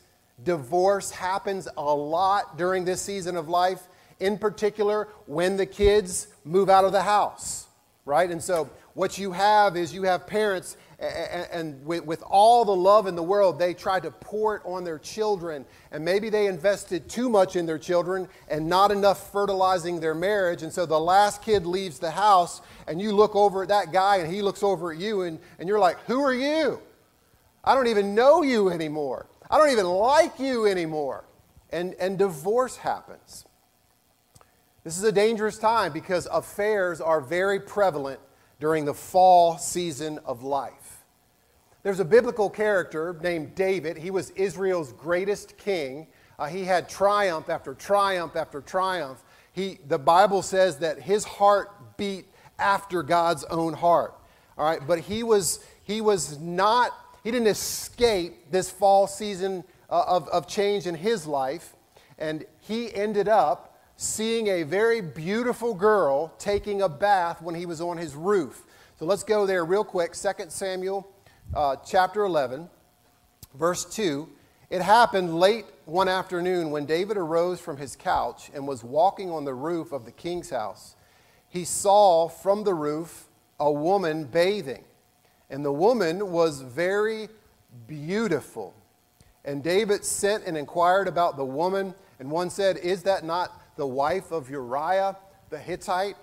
Divorce 0.42 1.10
happens 1.10 1.68
a 1.76 1.82
lot 1.82 2.56
during 2.56 2.84
this 2.84 3.02
season 3.02 3.36
of 3.36 3.48
life, 3.48 3.82
in 4.20 4.38
particular 4.38 5.08
when 5.26 5.56
the 5.56 5.66
kids 5.66 6.28
move 6.44 6.68
out 6.68 6.84
of 6.84 6.92
the 6.92 7.02
house, 7.02 7.66
right? 8.04 8.30
And 8.30 8.42
so 8.42 8.70
what 8.94 9.18
you 9.18 9.32
have 9.32 9.76
is 9.76 9.94
you 9.94 10.02
have 10.04 10.26
parents, 10.26 10.76
and 10.98 11.84
with 11.86 12.22
all 12.22 12.64
the 12.64 12.74
love 12.74 13.06
in 13.06 13.14
the 13.14 13.22
world, 13.22 13.58
they 13.58 13.74
try 13.74 14.00
to 14.00 14.10
pour 14.10 14.56
it 14.56 14.62
on 14.64 14.82
their 14.82 14.98
children. 14.98 15.64
And 15.92 16.04
maybe 16.04 16.30
they 16.30 16.46
invested 16.46 17.08
too 17.08 17.28
much 17.28 17.54
in 17.54 17.64
their 17.64 17.78
children 17.78 18.28
and 18.48 18.68
not 18.68 18.90
enough 18.90 19.30
fertilizing 19.30 20.00
their 20.00 20.16
marriage. 20.16 20.64
And 20.64 20.72
so 20.72 20.84
the 20.84 20.98
last 20.98 21.42
kid 21.42 21.64
leaves 21.64 22.00
the 22.00 22.10
house, 22.10 22.60
and 22.88 23.00
you 23.00 23.12
look 23.12 23.36
over 23.36 23.62
at 23.62 23.68
that 23.68 23.92
guy, 23.92 24.16
and 24.16 24.32
he 24.32 24.42
looks 24.42 24.64
over 24.64 24.92
at 24.92 24.98
you, 24.98 25.22
and, 25.22 25.38
and 25.60 25.68
you're 25.68 25.78
like, 25.78 25.98
Who 26.06 26.20
are 26.22 26.34
you? 26.34 26.80
I 27.62 27.74
don't 27.74 27.88
even 27.88 28.14
know 28.14 28.42
you 28.42 28.70
anymore. 28.70 29.26
I 29.50 29.58
don't 29.58 29.70
even 29.70 29.86
like 29.86 30.38
you 30.38 30.66
anymore. 30.66 31.24
And, 31.70 31.94
and 31.94 32.18
divorce 32.18 32.76
happens. 32.76 33.44
This 34.84 34.96
is 34.96 35.04
a 35.04 35.12
dangerous 35.12 35.58
time 35.58 35.92
because 35.92 36.26
affairs 36.30 37.00
are 37.00 37.20
very 37.20 37.60
prevalent 37.60 38.20
during 38.60 38.84
the 38.84 38.94
fall 38.94 39.58
season 39.58 40.18
of 40.24 40.42
life. 40.42 41.04
There's 41.82 42.00
a 42.00 42.04
biblical 42.04 42.50
character 42.50 43.16
named 43.22 43.54
David. 43.54 43.96
He 43.96 44.10
was 44.10 44.30
Israel's 44.30 44.92
greatest 44.92 45.56
king. 45.58 46.08
Uh, 46.38 46.46
he 46.46 46.64
had 46.64 46.88
triumph 46.88 47.48
after 47.48 47.74
triumph 47.74 48.36
after 48.36 48.60
triumph. 48.60 49.22
He, 49.52 49.78
the 49.86 49.98
Bible 49.98 50.42
says 50.42 50.78
that 50.78 51.00
his 51.00 51.24
heart 51.24 51.96
beat 51.96 52.26
after 52.58 53.02
God's 53.02 53.44
own 53.44 53.74
heart. 53.74 54.14
All 54.56 54.64
right, 54.64 54.80
but 54.86 55.00
he 55.00 55.22
was, 55.22 55.64
he 55.82 56.00
was 56.00 56.38
not 56.38 56.92
he 57.28 57.32
didn't 57.32 57.48
escape 57.48 58.50
this 58.50 58.70
fall 58.70 59.06
season 59.06 59.62
uh, 59.90 60.02
of, 60.06 60.26
of 60.28 60.46
change 60.46 60.86
in 60.86 60.94
his 60.94 61.26
life, 61.26 61.76
and 62.18 62.46
he 62.58 62.94
ended 62.94 63.28
up 63.28 63.78
seeing 63.98 64.46
a 64.46 64.62
very 64.62 65.02
beautiful 65.02 65.74
girl 65.74 66.32
taking 66.38 66.80
a 66.80 66.88
bath 66.88 67.42
when 67.42 67.54
he 67.54 67.66
was 67.66 67.82
on 67.82 67.98
his 67.98 68.14
roof. 68.14 68.64
So 68.98 69.04
let's 69.04 69.24
go 69.24 69.44
there 69.44 69.66
real 69.66 69.84
quick. 69.84 70.14
2 70.14 70.46
Samuel 70.48 71.06
uh, 71.52 71.76
chapter 71.86 72.24
11, 72.24 72.66
verse 73.54 73.84
2. 73.84 74.26
It 74.70 74.80
happened 74.80 75.38
late 75.38 75.66
one 75.84 76.08
afternoon 76.08 76.70
when 76.70 76.86
David 76.86 77.18
arose 77.18 77.60
from 77.60 77.76
his 77.76 77.94
couch 77.94 78.50
and 78.54 78.66
was 78.66 78.82
walking 78.82 79.30
on 79.30 79.44
the 79.44 79.52
roof 79.52 79.92
of 79.92 80.06
the 80.06 80.12
king's 80.12 80.48
house. 80.48 80.96
He 81.50 81.66
saw 81.66 82.26
from 82.26 82.64
the 82.64 82.72
roof 82.72 83.28
a 83.60 83.70
woman 83.70 84.24
bathing 84.24 84.84
and 85.50 85.64
the 85.64 85.72
woman 85.72 86.30
was 86.30 86.60
very 86.60 87.28
beautiful. 87.86 88.74
And 89.44 89.62
David 89.62 90.04
sent 90.04 90.44
and 90.44 90.56
inquired 90.56 91.08
about 91.08 91.36
the 91.36 91.44
woman, 91.44 91.94
and 92.18 92.30
one 92.30 92.50
said, 92.50 92.76
Is 92.78 93.02
that 93.04 93.24
not 93.24 93.76
the 93.76 93.86
wife 93.86 94.30
of 94.30 94.50
Uriah 94.50 95.16
the 95.50 95.58
Hittite? 95.58 96.16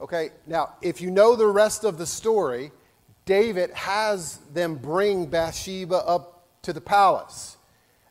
Okay, 0.00 0.30
now, 0.46 0.74
if 0.82 1.00
you 1.00 1.10
know 1.10 1.36
the 1.36 1.46
rest 1.46 1.84
of 1.84 1.98
the 1.98 2.06
story, 2.06 2.72
David 3.24 3.70
has 3.70 4.38
them 4.52 4.74
bring 4.74 5.26
Bathsheba 5.26 5.96
up 5.96 6.48
to 6.62 6.72
the 6.72 6.80
palace. 6.80 7.56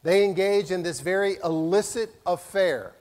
They 0.04 0.24
engage 0.24 0.72
in 0.72 0.84
this 0.84 1.02
very 1.02 1.36
illicit 1.44 2.16
affair, 2.26 2.96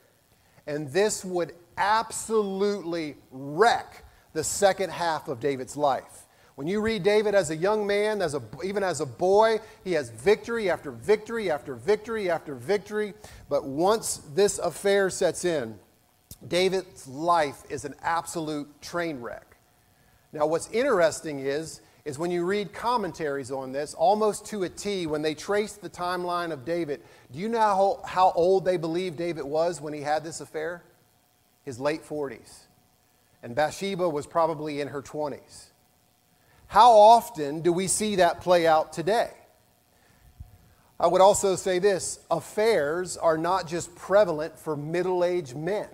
and 0.67 0.93
this 0.93 1.25
would 1.25 1.53
absolutely 1.79 3.17
wreck 3.31 4.05
the 4.33 4.45
second 4.45 4.91
half 4.91 5.29
of 5.29 5.41
David's 5.41 5.77
life. 5.77 6.27
When 6.61 6.69
you 6.69 6.83
read 6.83 7.03
David 7.05 7.35
as 7.35 7.49
a 7.49 7.57
young 7.57 7.87
man, 7.87 8.21
as 8.21 8.35
a, 8.35 8.43
even 8.63 8.83
as 8.83 9.01
a 9.01 9.07
boy, 9.07 9.61
he 9.83 9.93
has 9.93 10.11
victory 10.11 10.69
after 10.69 10.91
victory 10.91 11.51
after 11.51 11.75
victory 11.75 12.29
after 12.29 12.55
victory. 12.55 13.15
But 13.49 13.65
once 13.65 14.21
this 14.35 14.59
affair 14.59 15.09
sets 15.09 15.47
in, 15.47 15.79
David's 16.47 17.09
life 17.09 17.63
is 17.71 17.87
an 17.87 17.95
absolute 18.03 18.69
train 18.83 19.23
wreck. 19.23 19.57
Now, 20.35 20.45
what's 20.45 20.71
interesting 20.71 21.39
is, 21.39 21.81
is 22.05 22.19
when 22.19 22.31
you 22.31 22.45
read 22.45 22.75
commentaries 22.75 23.51
on 23.51 23.73
this, 23.73 23.95
almost 23.95 24.45
to 24.49 24.65
a 24.65 24.69
T, 24.69 25.07
when 25.07 25.23
they 25.23 25.35
trace 25.35 25.73
the 25.73 25.89
timeline 25.89 26.53
of 26.53 26.67
David, 26.67 27.01
do 27.33 27.39
you 27.39 27.49
know 27.49 27.59
how, 27.59 28.03
how 28.05 28.33
old 28.33 28.67
they 28.67 28.77
believe 28.77 29.17
David 29.17 29.47
was 29.47 29.81
when 29.81 29.95
he 29.95 30.03
had 30.03 30.23
this 30.23 30.43
affair? 30.43 30.83
His 31.65 31.81
late 31.81 32.05
40s. 32.05 32.65
And 33.43 33.55
Bathsheba 33.55 34.07
was 34.07 34.27
probably 34.27 34.83
in 34.83 34.89
her 34.89 35.01
20s. 35.01 35.70
How 36.71 36.93
often 36.93 37.63
do 37.63 37.73
we 37.73 37.89
see 37.89 38.15
that 38.17 38.43
play 38.43 38.65
out 38.65 38.93
today? 38.93 39.33
I 41.01 41.09
would 41.09 41.21
also 41.21 41.57
say 41.57 41.81
this 41.81 42.21
affairs 42.31 43.17
are 43.17 43.37
not 43.37 43.67
just 43.67 43.93
prevalent 43.97 44.57
for 44.57 44.77
middle 44.77 45.25
aged 45.25 45.57
men. 45.57 45.89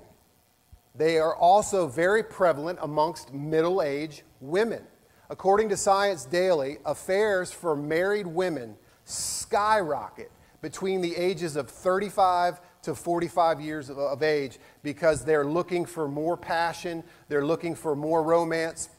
They 0.94 1.18
are 1.18 1.34
also 1.34 1.86
very 1.86 2.22
prevalent 2.22 2.78
amongst 2.82 3.32
middle 3.32 3.80
aged 3.80 4.20
women. 4.42 4.82
According 5.30 5.70
to 5.70 5.78
Science 5.78 6.26
Daily, 6.26 6.76
affairs 6.84 7.50
for 7.50 7.74
married 7.74 8.26
women 8.26 8.76
skyrocket 9.06 10.30
between 10.60 11.00
the 11.00 11.16
ages 11.16 11.56
of 11.56 11.70
35 11.70 12.60
to 12.82 12.94
45 12.94 13.62
years 13.62 13.88
of 13.88 14.22
age 14.22 14.58
because 14.82 15.24
they're 15.24 15.46
looking 15.46 15.86
for 15.86 16.06
more 16.06 16.36
passion, 16.36 17.02
they're 17.28 17.46
looking 17.46 17.74
for 17.74 17.96
more 17.96 18.22
romance. 18.22 18.90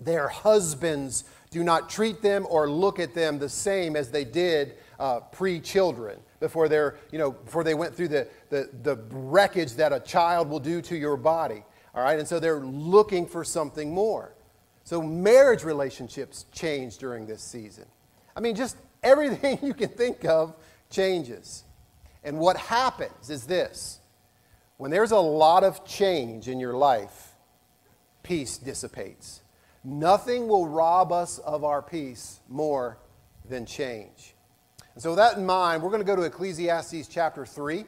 Their 0.00 0.28
husbands 0.28 1.24
do 1.50 1.64
not 1.64 1.88
treat 1.88 2.22
them 2.22 2.46
or 2.48 2.68
look 2.68 2.98
at 2.98 3.14
them 3.14 3.38
the 3.38 3.48
same 3.48 3.96
as 3.96 4.10
they 4.10 4.24
did 4.24 4.74
uh, 4.98 5.20
pre 5.20 5.60
children 5.60 6.18
before, 6.40 6.68
they're, 6.68 6.96
you 7.10 7.18
know, 7.18 7.30
before 7.32 7.64
they 7.64 7.74
went 7.74 7.94
through 7.94 8.08
the, 8.08 8.28
the, 8.50 8.68
the 8.82 8.96
wreckage 9.10 9.72
that 9.74 9.92
a 9.92 10.00
child 10.00 10.48
will 10.48 10.60
do 10.60 10.82
to 10.82 10.96
your 10.96 11.16
body. 11.16 11.64
All 11.94 12.02
right, 12.02 12.18
and 12.18 12.28
so 12.28 12.38
they're 12.38 12.60
looking 12.60 13.26
for 13.26 13.42
something 13.42 13.92
more. 13.92 14.34
So 14.84 15.02
marriage 15.02 15.64
relationships 15.64 16.44
change 16.52 16.98
during 16.98 17.26
this 17.26 17.42
season. 17.42 17.86
I 18.36 18.40
mean, 18.40 18.54
just 18.54 18.76
everything 19.02 19.58
you 19.62 19.74
can 19.74 19.88
think 19.88 20.24
of 20.24 20.54
changes. 20.90 21.64
And 22.22 22.38
what 22.38 22.56
happens 22.56 23.30
is 23.30 23.46
this 23.46 24.00
when 24.76 24.90
there's 24.90 25.12
a 25.12 25.18
lot 25.18 25.64
of 25.64 25.86
change 25.86 26.48
in 26.48 26.60
your 26.60 26.74
life, 26.74 27.32
peace 28.22 28.58
dissipates. 28.58 29.40
Nothing 29.88 30.48
will 30.48 30.66
rob 30.66 31.12
us 31.12 31.38
of 31.38 31.62
our 31.62 31.80
peace 31.80 32.40
more 32.48 32.98
than 33.48 33.64
change. 33.64 34.34
And 34.94 35.02
so, 35.02 35.10
with 35.10 35.18
that 35.18 35.36
in 35.36 35.46
mind, 35.46 35.80
we're 35.80 35.90
going 35.90 36.02
to 36.02 36.06
go 36.06 36.16
to 36.16 36.22
Ecclesiastes 36.22 37.06
chapter 37.06 37.46
3. 37.46 37.84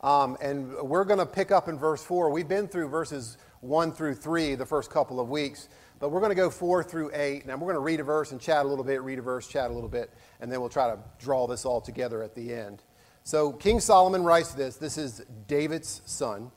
Um, 0.00 0.36
and 0.42 0.74
we're 0.82 1.04
going 1.04 1.20
to 1.20 1.26
pick 1.26 1.52
up 1.52 1.68
in 1.68 1.78
verse 1.78 2.02
4. 2.02 2.30
We've 2.30 2.48
been 2.48 2.66
through 2.66 2.88
verses 2.88 3.38
1 3.60 3.92
through 3.92 4.16
3 4.16 4.56
the 4.56 4.66
first 4.66 4.90
couple 4.90 5.20
of 5.20 5.28
weeks, 5.28 5.68
but 6.00 6.10
we're 6.10 6.18
going 6.18 6.32
to 6.32 6.34
go 6.34 6.50
4 6.50 6.82
through 6.82 7.12
8. 7.14 7.44
And 7.44 7.52
we're 7.60 7.72
going 7.72 7.74
to 7.74 7.78
read 7.78 8.00
a 8.00 8.04
verse 8.04 8.32
and 8.32 8.40
chat 8.40 8.66
a 8.66 8.68
little 8.68 8.84
bit, 8.84 9.02
read 9.02 9.20
a 9.20 9.22
verse, 9.22 9.46
chat 9.46 9.70
a 9.70 9.72
little 9.72 9.88
bit, 9.88 10.10
and 10.40 10.50
then 10.50 10.58
we'll 10.58 10.68
try 10.68 10.90
to 10.90 10.98
draw 11.20 11.46
this 11.46 11.64
all 11.64 11.80
together 11.80 12.24
at 12.24 12.34
the 12.34 12.52
end. 12.52 12.82
So, 13.22 13.52
King 13.52 13.78
Solomon 13.78 14.24
writes 14.24 14.52
this. 14.52 14.78
This 14.78 14.98
is 14.98 15.24
David's 15.46 16.02
son. 16.06 16.50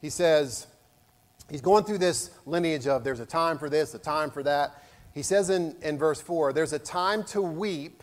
He 0.00 0.08
says, 0.08 0.66
he's 1.50 1.60
going 1.60 1.84
through 1.84 1.98
this 1.98 2.30
lineage 2.46 2.86
of 2.86 3.04
there's 3.04 3.20
a 3.20 3.26
time 3.26 3.58
for 3.58 3.68
this, 3.68 3.94
a 3.94 3.98
time 3.98 4.30
for 4.30 4.42
that. 4.42 4.82
He 5.12 5.22
says 5.22 5.50
in, 5.50 5.74
in 5.82 5.98
verse 5.98 6.20
4 6.20 6.52
there's 6.52 6.72
a 6.72 6.78
time 6.78 7.24
to 7.24 7.42
weep 7.42 8.02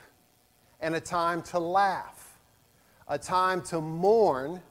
and 0.80 0.96
a 0.96 1.00
time 1.00 1.42
to 1.44 1.60
laugh, 1.60 2.38
a 3.08 3.18
time 3.18 3.62
to 3.64 3.82
mourn, 3.82 4.62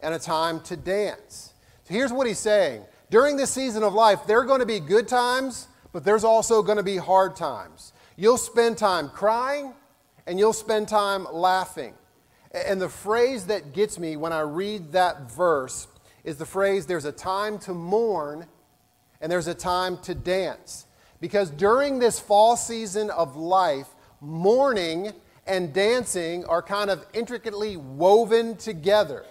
and 0.00 0.14
a 0.14 0.18
time 0.18 0.60
to 0.60 0.76
dance. 0.76 1.52
So 1.84 1.94
here's 1.94 2.12
what 2.12 2.26
he's 2.26 2.38
saying 2.38 2.84
during 3.10 3.36
this 3.36 3.50
season 3.50 3.82
of 3.82 3.94
life, 3.94 4.26
there 4.26 4.40
are 4.40 4.44
going 4.44 4.60
to 4.60 4.66
be 4.66 4.80
good 4.80 5.06
times, 5.06 5.68
but 5.92 6.04
there's 6.04 6.24
also 6.24 6.62
going 6.62 6.78
to 6.78 6.82
be 6.82 6.96
hard 6.96 7.36
times. 7.36 7.92
You'll 8.16 8.38
spend 8.38 8.78
time 8.78 9.08
crying 9.08 9.74
and 10.26 10.38
you'll 10.38 10.52
spend 10.52 10.88
time 10.88 11.26
laughing. 11.32 11.94
And 12.52 12.80
the 12.80 12.88
phrase 12.88 13.46
that 13.46 13.72
gets 13.72 13.98
me 13.98 14.16
when 14.16 14.32
I 14.32 14.40
read 14.40 14.92
that 14.92 15.30
verse 15.30 15.86
is 16.24 16.36
the 16.36 16.46
phrase 16.46 16.86
there's 16.86 17.04
a 17.04 17.12
time 17.12 17.58
to 17.60 17.74
mourn 17.74 18.46
and 19.20 19.30
there's 19.30 19.46
a 19.46 19.54
time 19.54 19.98
to 19.98 20.14
dance. 20.14 20.86
Because 21.20 21.50
during 21.50 21.98
this 21.98 22.18
fall 22.18 22.56
season 22.56 23.10
of 23.10 23.36
life, 23.36 23.88
mourning 24.20 25.12
and 25.46 25.72
dancing 25.72 26.44
are 26.46 26.62
kind 26.62 26.90
of 26.90 27.06
intricately 27.12 27.76
woven 27.76 28.56
together. 28.56 29.24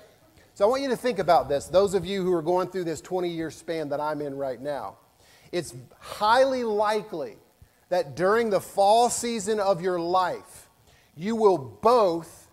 So 0.54 0.66
I 0.66 0.68
want 0.68 0.84
you 0.84 0.90
to 0.90 0.96
think 0.96 1.20
about 1.20 1.50
this, 1.50 1.66
those 1.66 1.96
of 1.96 2.06
you 2.06 2.24
who 2.24 2.32
are 2.34 2.42
going 2.42 2.70
through 2.70 2.84
this 2.84 3.02
20 3.02 3.28
year 3.28 3.50
span 3.50 3.90
that 3.90 4.00
I'm 4.00 4.22
in 4.22 4.36
right 4.36 4.62
now. 4.62 4.98
It's 5.52 5.76
highly 6.00 6.64
likely 6.64 7.38
that 7.90 8.16
during 8.16 8.50
the 8.50 8.62
fall 8.62 9.10
season 9.10 9.60
of 9.60 9.82
your 9.82 10.00
life, 10.00 10.70
you 11.16 11.36
will 11.36 11.58
both 11.58 12.48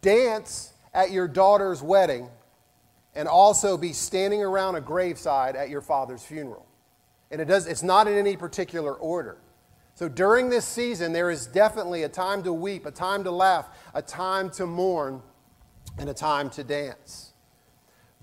dance 0.00 0.72
at 0.94 1.10
your 1.10 1.28
daughter's 1.28 1.82
wedding 1.82 2.28
and 3.18 3.26
also 3.26 3.76
be 3.76 3.92
standing 3.92 4.44
around 4.44 4.76
a 4.76 4.80
graveside 4.80 5.56
at 5.56 5.68
your 5.68 5.80
father's 5.80 6.22
funeral. 6.22 6.64
And 7.32 7.40
it 7.40 7.46
does, 7.46 7.66
it's 7.66 7.82
not 7.82 8.06
in 8.06 8.16
any 8.16 8.36
particular 8.36 8.94
order. 8.94 9.38
So 9.96 10.08
during 10.08 10.50
this 10.50 10.64
season, 10.64 11.12
there 11.12 11.28
is 11.28 11.48
definitely 11.48 12.04
a 12.04 12.08
time 12.08 12.44
to 12.44 12.52
weep, 12.52 12.86
a 12.86 12.92
time 12.92 13.24
to 13.24 13.32
laugh, 13.32 13.68
a 13.92 14.00
time 14.00 14.50
to 14.50 14.66
mourn, 14.66 15.20
and 15.98 16.08
a 16.08 16.14
time 16.14 16.48
to 16.50 16.62
dance. 16.62 17.32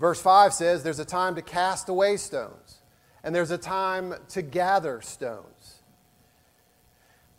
Verse 0.00 0.18
5 0.18 0.54
says 0.54 0.82
there's 0.82 0.98
a 0.98 1.04
time 1.04 1.34
to 1.34 1.42
cast 1.42 1.90
away 1.90 2.16
stones, 2.16 2.80
and 3.22 3.34
there's 3.34 3.50
a 3.50 3.58
time 3.58 4.14
to 4.30 4.40
gather 4.40 5.02
stones. 5.02 5.82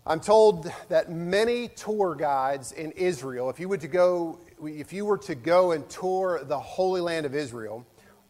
I'm 0.06 0.20
told 0.20 0.72
that 0.90 1.12
many 1.12 1.70
tour 1.70 2.14
guides 2.14 2.72
in 2.72 2.92
Israel, 2.92 3.50
if 3.50 3.60
you 3.60 3.68
were 3.68 3.78
to 3.78 3.88
go, 3.88 4.42
if 4.64 4.94
you 4.94 5.06
were 5.06 5.18
to 5.20 5.36
go 5.36 5.72
and 5.72 5.88
tour 5.90 6.42
the 6.44 6.60
Holy 6.60 7.02
Land 7.02 7.26
of 7.26 7.36
Israel, 7.36 7.86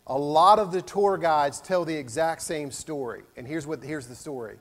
a 0.07 0.17
lot 0.17 0.59
of 0.59 0.71
the 0.71 0.81
tour 0.81 1.17
guides 1.17 1.59
tell 1.59 1.85
the 1.85 1.95
exact 1.95 2.41
same 2.41 2.71
story. 2.71 3.23
And 3.35 3.47
here's 3.47 3.67
what 3.67 3.83
here's 3.83 4.07
the 4.07 4.15
story. 4.15 4.57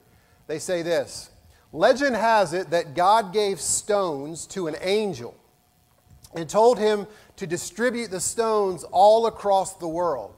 They 0.46 0.58
say 0.58 0.82
this 0.82 1.30
Legend 1.73 2.16
has 2.16 2.52
it 2.52 2.70
that 2.70 2.94
God 2.94 3.32
gave 3.32 3.61
stones 3.61 4.46
to 4.49 4.66
an 4.66 4.76
angel 4.80 5.35
and 6.35 6.49
told 6.49 6.78
him 6.78 7.06
to 7.37 7.46
distribute 7.46 8.11
the 8.11 8.20
stones 8.20 8.85
all 8.85 9.26
across 9.26 9.75
the 9.75 9.88
world. 9.88 10.35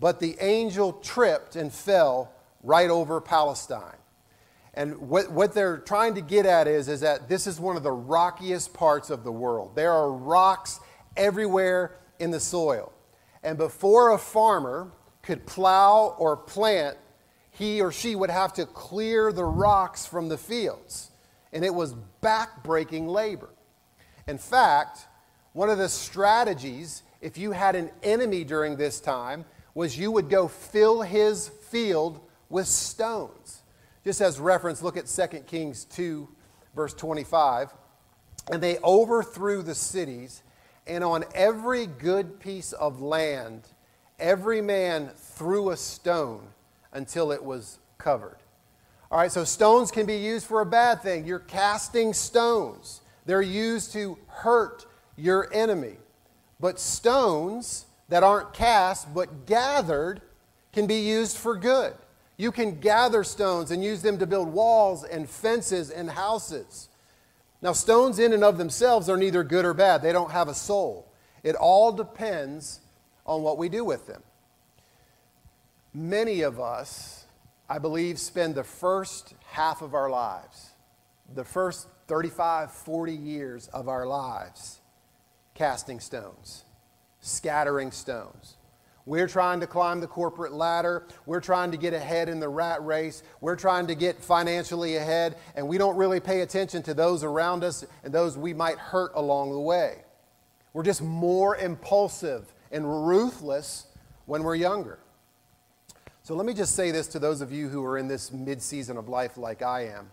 But 0.00 0.20
the 0.20 0.36
angel 0.40 0.92
tripped 0.92 1.56
and 1.56 1.72
fell 1.72 2.32
right 2.62 2.90
over 2.90 3.20
Palestine. 3.20 3.96
And 4.78 4.96
what, 5.08 5.32
what 5.32 5.54
they're 5.54 5.78
trying 5.78 6.14
to 6.14 6.20
get 6.20 6.46
at 6.46 6.68
is, 6.68 6.86
is 6.86 7.00
that 7.00 7.28
this 7.28 7.48
is 7.48 7.58
one 7.58 7.76
of 7.76 7.82
the 7.82 7.90
rockiest 7.90 8.72
parts 8.72 9.10
of 9.10 9.24
the 9.24 9.32
world. 9.32 9.74
There 9.74 9.90
are 9.92 10.12
rocks 10.12 10.78
everywhere 11.16 11.96
in 12.20 12.30
the 12.30 12.38
soil. 12.38 12.92
And 13.42 13.58
before 13.58 14.12
a 14.12 14.18
farmer 14.18 14.92
could 15.20 15.46
plow 15.46 16.14
or 16.16 16.36
plant 16.36 16.96
he 17.50 17.80
or 17.80 17.90
she 17.90 18.14
would 18.14 18.30
have 18.30 18.52
to 18.52 18.66
clear 18.66 19.32
the 19.32 19.44
rocks 19.44 20.06
from 20.06 20.28
the 20.28 20.38
fields. 20.38 21.10
And 21.52 21.64
it 21.64 21.74
was 21.74 21.94
back-breaking 22.20 23.08
labor. 23.08 23.50
In 24.28 24.38
fact, 24.38 25.08
one 25.54 25.70
of 25.70 25.78
the 25.78 25.88
strategies, 25.88 27.02
if 27.20 27.36
you 27.36 27.50
had 27.50 27.74
an 27.74 27.90
enemy 28.04 28.44
during 28.44 28.76
this 28.76 29.00
time, 29.00 29.44
was 29.74 29.98
you 29.98 30.12
would 30.12 30.30
go 30.30 30.46
fill 30.46 31.02
his 31.02 31.48
field 31.48 32.20
with 32.48 32.68
stones. 32.68 33.57
Just 34.08 34.22
as 34.22 34.40
reference, 34.40 34.80
look 34.80 34.96
at 34.96 35.04
2 35.04 35.40
Kings 35.40 35.84
2, 35.84 36.26
verse 36.74 36.94
25. 36.94 37.74
And 38.50 38.62
they 38.62 38.78
overthrew 38.78 39.60
the 39.60 39.74
cities, 39.74 40.42
and 40.86 41.04
on 41.04 41.26
every 41.34 41.84
good 41.84 42.40
piece 42.40 42.72
of 42.72 43.02
land, 43.02 43.68
every 44.18 44.62
man 44.62 45.10
threw 45.14 45.68
a 45.68 45.76
stone 45.76 46.40
until 46.90 47.32
it 47.32 47.44
was 47.44 47.80
covered. 47.98 48.38
All 49.10 49.18
right, 49.18 49.30
so 49.30 49.44
stones 49.44 49.90
can 49.90 50.06
be 50.06 50.16
used 50.16 50.46
for 50.46 50.62
a 50.62 50.66
bad 50.66 51.02
thing. 51.02 51.26
You're 51.26 51.38
casting 51.40 52.14
stones, 52.14 53.02
they're 53.26 53.42
used 53.42 53.92
to 53.92 54.16
hurt 54.28 54.86
your 55.18 55.52
enemy. 55.52 55.98
But 56.58 56.80
stones 56.80 57.84
that 58.08 58.22
aren't 58.22 58.54
cast 58.54 59.12
but 59.12 59.44
gathered 59.44 60.22
can 60.72 60.86
be 60.86 61.00
used 61.00 61.36
for 61.36 61.58
good. 61.58 61.92
You 62.38 62.52
can 62.52 62.78
gather 62.78 63.24
stones 63.24 63.72
and 63.72 63.84
use 63.84 64.00
them 64.00 64.16
to 64.18 64.26
build 64.26 64.48
walls 64.48 65.02
and 65.04 65.28
fences 65.28 65.90
and 65.90 66.08
houses. 66.08 66.88
Now, 67.60 67.72
stones 67.72 68.20
in 68.20 68.32
and 68.32 68.44
of 68.44 68.56
themselves 68.58 69.10
are 69.10 69.16
neither 69.16 69.42
good 69.42 69.64
or 69.64 69.74
bad, 69.74 70.00
they 70.00 70.12
don't 70.12 70.30
have 70.30 70.48
a 70.48 70.54
soul. 70.54 71.12
It 71.42 71.56
all 71.56 71.92
depends 71.92 72.80
on 73.26 73.42
what 73.42 73.58
we 73.58 73.68
do 73.68 73.84
with 73.84 74.06
them. 74.06 74.22
Many 75.92 76.42
of 76.42 76.60
us, 76.60 77.24
I 77.68 77.78
believe, 77.78 78.20
spend 78.20 78.54
the 78.54 78.64
first 78.64 79.34
half 79.48 79.82
of 79.82 79.94
our 79.94 80.08
lives, 80.08 80.70
the 81.34 81.44
first 81.44 81.88
35, 82.06 82.70
40 82.70 83.12
years 83.12 83.66
of 83.68 83.88
our 83.88 84.06
lives, 84.06 84.78
casting 85.54 85.98
stones, 85.98 86.64
scattering 87.20 87.90
stones. 87.90 88.57
We're 89.08 89.26
trying 89.26 89.60
to 89.60 89.66
climb 89.66 90.00
the 90.00 90.06
corporate 90.06 90.52
ladder. 90.52 91.06
We're 91.24 91.40
trying 91.40 91.70
to 91.70 91.78
get 91.78 91.94
ahead 91.94 92.28
in 92.28 92.40
the 92.40 92.48
rat 92.50 92.84
race. 92.84 93.22
We're 93.40 93.56
trying 93.56 93.86
to 93.86 93.94
get 93.94 94.22
financially 94.22 94.96
ahead, 94.96 95.36
and 95.56 95.66
we 95.66 95.78
don't 95.78 95.96
really 95.96 96.20
pay 96.20 96.42
attention 96.42 96.82
to 96.82 96.92
those 96.92 97.24
around 97.24 97.64
us 97.64 97.86
and 98.04 98.12
those 98.12 98.36
we 98.36 98.52
might 98.52 98.76
hurt 98.76 99.12
along 99.14 99.52
the 99.52 99.60
way. 99.60 100.02
We're 100.74 100.82
just 100.82 101.00
more 101.00 101.56
impulsive 101.56 102.52
and 102.70 103.08
ruthless 103.08 103.86
when 104.26 104.42
we're 104.42 104.56
younger. 104.56 104.98
So 106.22 106.34
let 106.34 106.44
me 106.44 106.52
just 106.52 106.76
say 106.76 106.90
this 106.90 107.06
to 107.06 107.18
those 107.18 107.40
of 107.40 107.50
you 107.50 107.70
who 107.70 107.82
are 107.86 107.96
in 107.96 108.08
this 108.08 108.30
mid 108.30 108.60
season 108.60 108.98
of 108.98 109.08
life 109.08 109.38
like 109.38 109.62
I 109.62 109.86
am. 109.86 110.10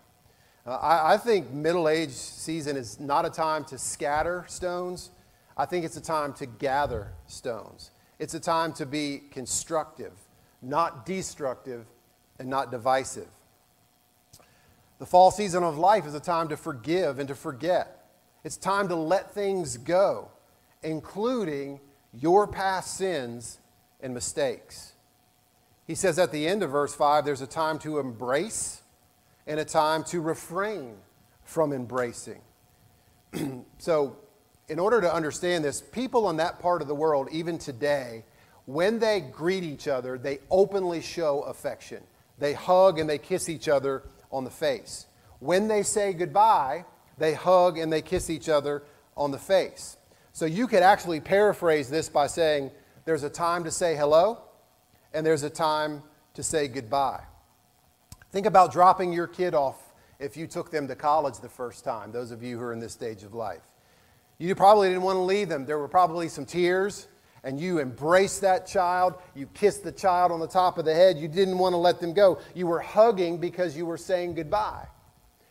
Uh, 0.66 0.70
I, 0.76 1.12
I 1.12 1.16
think 1.18 1.50
middle 1.50 1.90
age 1.90 2.12
season 2.12 2.78
is 2.78 2.98
not 2.98 3.26
a 3.26 3.30
time 3.30 3.62
to 3.66 3.76
scatter 3.76 4.46
stones, 4.48 5.10
I 5.54 5.66
think 5.66 5.84
it's 5.84 5.98
a 5.98 6.02
time 6.02 6.32
to 6.34 6.46
gather 6.46 7.12
stones. 7.26 7.90
It's 8.18 8.34
a 8.34 8.40
time 8.40 8.72
to 8.74 8.86
be 8.86 9.22
constructive, 9.30 10.12
not 10.62 11.04
destructive, 11.04 11.86
and 12.38 12.48
not 12.48 12.70
divisive. 12.70 13.28
The 14.98 15.06
fall 15.06 15.30
season 15.30 15.62
of 15.62 15.76
life 15.76 16.06
is 16.06 16.14
a 16.14 16.20
time 16.20 16.48
to 16.48 16.56
forgive 16.56 17.18
and 17.18 17.28
to 17.28 17.34
forget. 17.34 18.06
It's 18.44 18.56
time 18.56 18.88
to 18.88 18.94
let 18.94 19.32
things 19.32 19.76
go, 19.76 20.30
including 20.82 21.80
your 22.14 22.46
past 22.46 22.96
sins 22.96 23.58
and 24.00 24.14
mistakes. 24.14 24.94
He 25.86 25.94
says 25.94 26.18
at 26.18 26.32
the 26.32 26.46
end 26.46 26.62
of 26.62 26.70
verse 26.70 26.94
5 26.94 27.24
there's 27.24 27.42
a 27.42 27.46
time 27.46 27.78
to 27.80 27.98
embrace 27.98 28.82
and 29.46 29.60
a 29.60 29.64
time 29.64 30.02
to 30.04 30.20
refrain 30.20 30.96
from 31.44 31.72
embracing. 31.72 32.40
so, 33.78 34.16
in 34.68 34.78
order 34.78 35.00
to 35.00 35.12
understand 35.12 35.64
this, 35.64 35.80
people 35.80 36.28
in 36.30 36.36
that 36.38 36.58
part 36.58 36.82
of 36.82 36.88
the 36.88 36.94
world, 36.94 37.28
even 37.30 37.58
today, 37.58 38.24
when 38.66 38.98
they 38.98 39.20
greet 39.20 39.62
each 39.62 39.86
other, 39.86 40.18
they 40.18 40.40
openly 40.50 41.00
show 41.00 41.42
affection. 41.42 42.02
They 42.38 42.52
hug 42.52 42.98
and 42.98 43.08
they 43.08 43.18
kiss 43.18 43.48
each 43.48 43.68
other 43.68 44.02
on 44.32 44.44
the 44.44 44.50
face. 44.50 45.06
When 45.38 45.68
they 45.68 45.82
say 45.82 46.12
goodbye, 46.12 46.84
they 47.16 47.34
hug 47.34 47.78
and 47.78 47.92
they 47.92 48.02
kiss 48.02 48.28
each 48.28 48.48
other 48.48 48.82
on 49.16 49.30
the 49.30 49.38
face. 49.38 49.96
So 50.32 50.44
you 50.44 50.66
could 50.66 50.82
actually 50.82 51.20
paraphrase 51.20 51.88
this 51.88 52.08
by 52.08 52.26
saying, 52.26 52.70
There's 53.04 53.22
a 53.22 53.30
time 53.30 53.64
to 53.64 53.70
say 53.70 53.96
hello, 53.96 54.42
and 55.14 55.24
there's 55.24 55.44
a 55.44 55.50
time 55.50 56.02
to 56.34 56.42
say 56.42 56.68
goodbye. 56.68 57.22
Think 58.32 58.46
about 58.46 58.72
dropping 58.72 59.12
your 59.12 59.28
kid 59.28 59.54
off 59.54 59.80
if 60.18 60.36
you 60.36 60.46
took 60.46 60.70
them 60.70 60.88
to 60.88 60.94
college 60.94 61.38
the 61.38 61.48
first 61.48 61.84
time, 61.84 62.12
those 62.12 62.32
of 62.32 62.42
you 62.42 62.58
who 62.58 62.64
are 62.64 62.72
in 62.72 62.80
this 62.80 62.92
stage 62.92 63.22
of 63.22 63.32
life. 63.32 63.62
You 64.38 64.54
probably 64.54 64.88
didn't 64.88 65.02
want 65.02 65.16
to 65.16 65.22
leave 65.22 65.48
them. 65.48 65.64
There 65.64 65.78
were 65.78 65.88
probably 65.88 66.28
some 66.28 66.44
tears, 66.44 67.08
and 67.42 67.58
you 67.58 67.80
embraced 67.80 68.42
that 68.42 68.66
child. 68.66 69.14
You 69.34 69.46
kissed 69.54 69.82
the 69.82 69.92
child 69.92 70.30
on 70.30 70.40
the 70.40 70.48
top 70.48 70.78
of 70.78 70.84
the 70.84 70.94
head. 70.94 71.16
You 71.16 71.28
didn't 71.28 71.58
want 71.58 71.72
to 71.72 71.78
let 71.78 72.00
them 72.00 72.12
go. 72.12 72.38
You 72.54 72.66
were 72.66 72.80
hugging 72.80 73.38
because 73.38 73.76
you 73.76 73.86
were 73.86 73.96
saying 73.96 74.34
goodbye. 74.34 74.86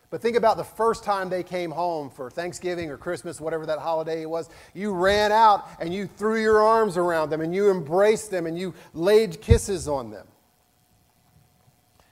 But 0.08 0.22
think 0.22 0.36
about 0.36 0.56
the 0.56 0.64
first 0.64 1.02
time 1.02 1.28
they 1.28 1.42
came 1.42 1.70
home 1.70 2.10
for 2.10 2.30
Thanksgiving 2.30 2.90
or 2.90 2.96
Christmas, 2.96 3.40
whatever 3.40 3.66
that 3.66 3.80
holiday 3.80 4.24
was. 4.24 4.48
You 4.72 4.92
ran 4.92 5.32
out 5.32 5.68
and 5.80 5.92
you 5.92 6.06
threw 6.06 6.40
your 6.40 6.62
arms 6.62 6.96
around 6.96 7.30
them 7.30 7.40
and 7.40 7.52
you 7.52 7.70
embraced 7.70 8.30
them 8.30 8.46
and 8.46 8.56
you 8.56 8.72
laid 8.94 9.40
kisses 9.40 9.88
on 9.88 10.10
them. 10.10 10.26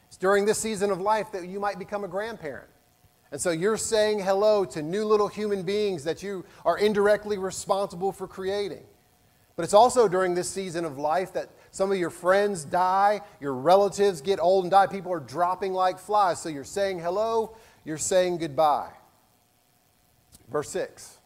It's 0.08 0.16
during 0.16 0.44
this 0.44 0.58
season 0.58 0.90
of 0.90 1.00
life 1.00 1.30
that 1.32 1.46
you 1.46 1.60
might 1.60 1.78
become 1.78 2.02
a 2.02 2.08
grandparent. 2.08 2.68
And 3.35 3.40
so 3.40 3.51
you're 3.51 3.77
saying 3.77 4.20
hello 4.20 4.64
to 4.66 4.81
new 4.81 5.05
little 5.05 5.27
human 5.27 5.64
beings 5.64 6.05
that 6.05 6.23
you 6.23 6.44
are 6.64 6.79
indirectly 6.79 7.37
responsible 7.37 8.12
for 8.12 8.29
creating. 8.29 8.85
But 9.57 9.64
it's 9.64 9.75
also 9.75 10.07
during 10.07 10.37
this 10.37 10.49
season 10.49 10.85
of 10.85 10.99
life 10.99 11.33
that 11.33 11.49
some 11.73 11.90
of 11.90 11.99
your 11.99 12.11
friends 12.11 12.64
die, 12.64 13.23
your 13.40 13.55
relatives 13.55 14.20
get 14.20 14.38
old 14.38 14.62
and 14.62 14.70
die, 14.70 14.87
people 14.87 15.12
are 15.12 15.18
dropping 15.18 15.73
like 15.73 15.99
flies. 15.99 16.40
So 16.40 16.49
you're 16.49 16.62
saying 16.62 17.01
hello, 17.01 17.57
you're 17.85 17.99
saying 17.99 18.38
goodbye. 18.38 18.92
Verse 20.49 20.70
6. 20.70 21.18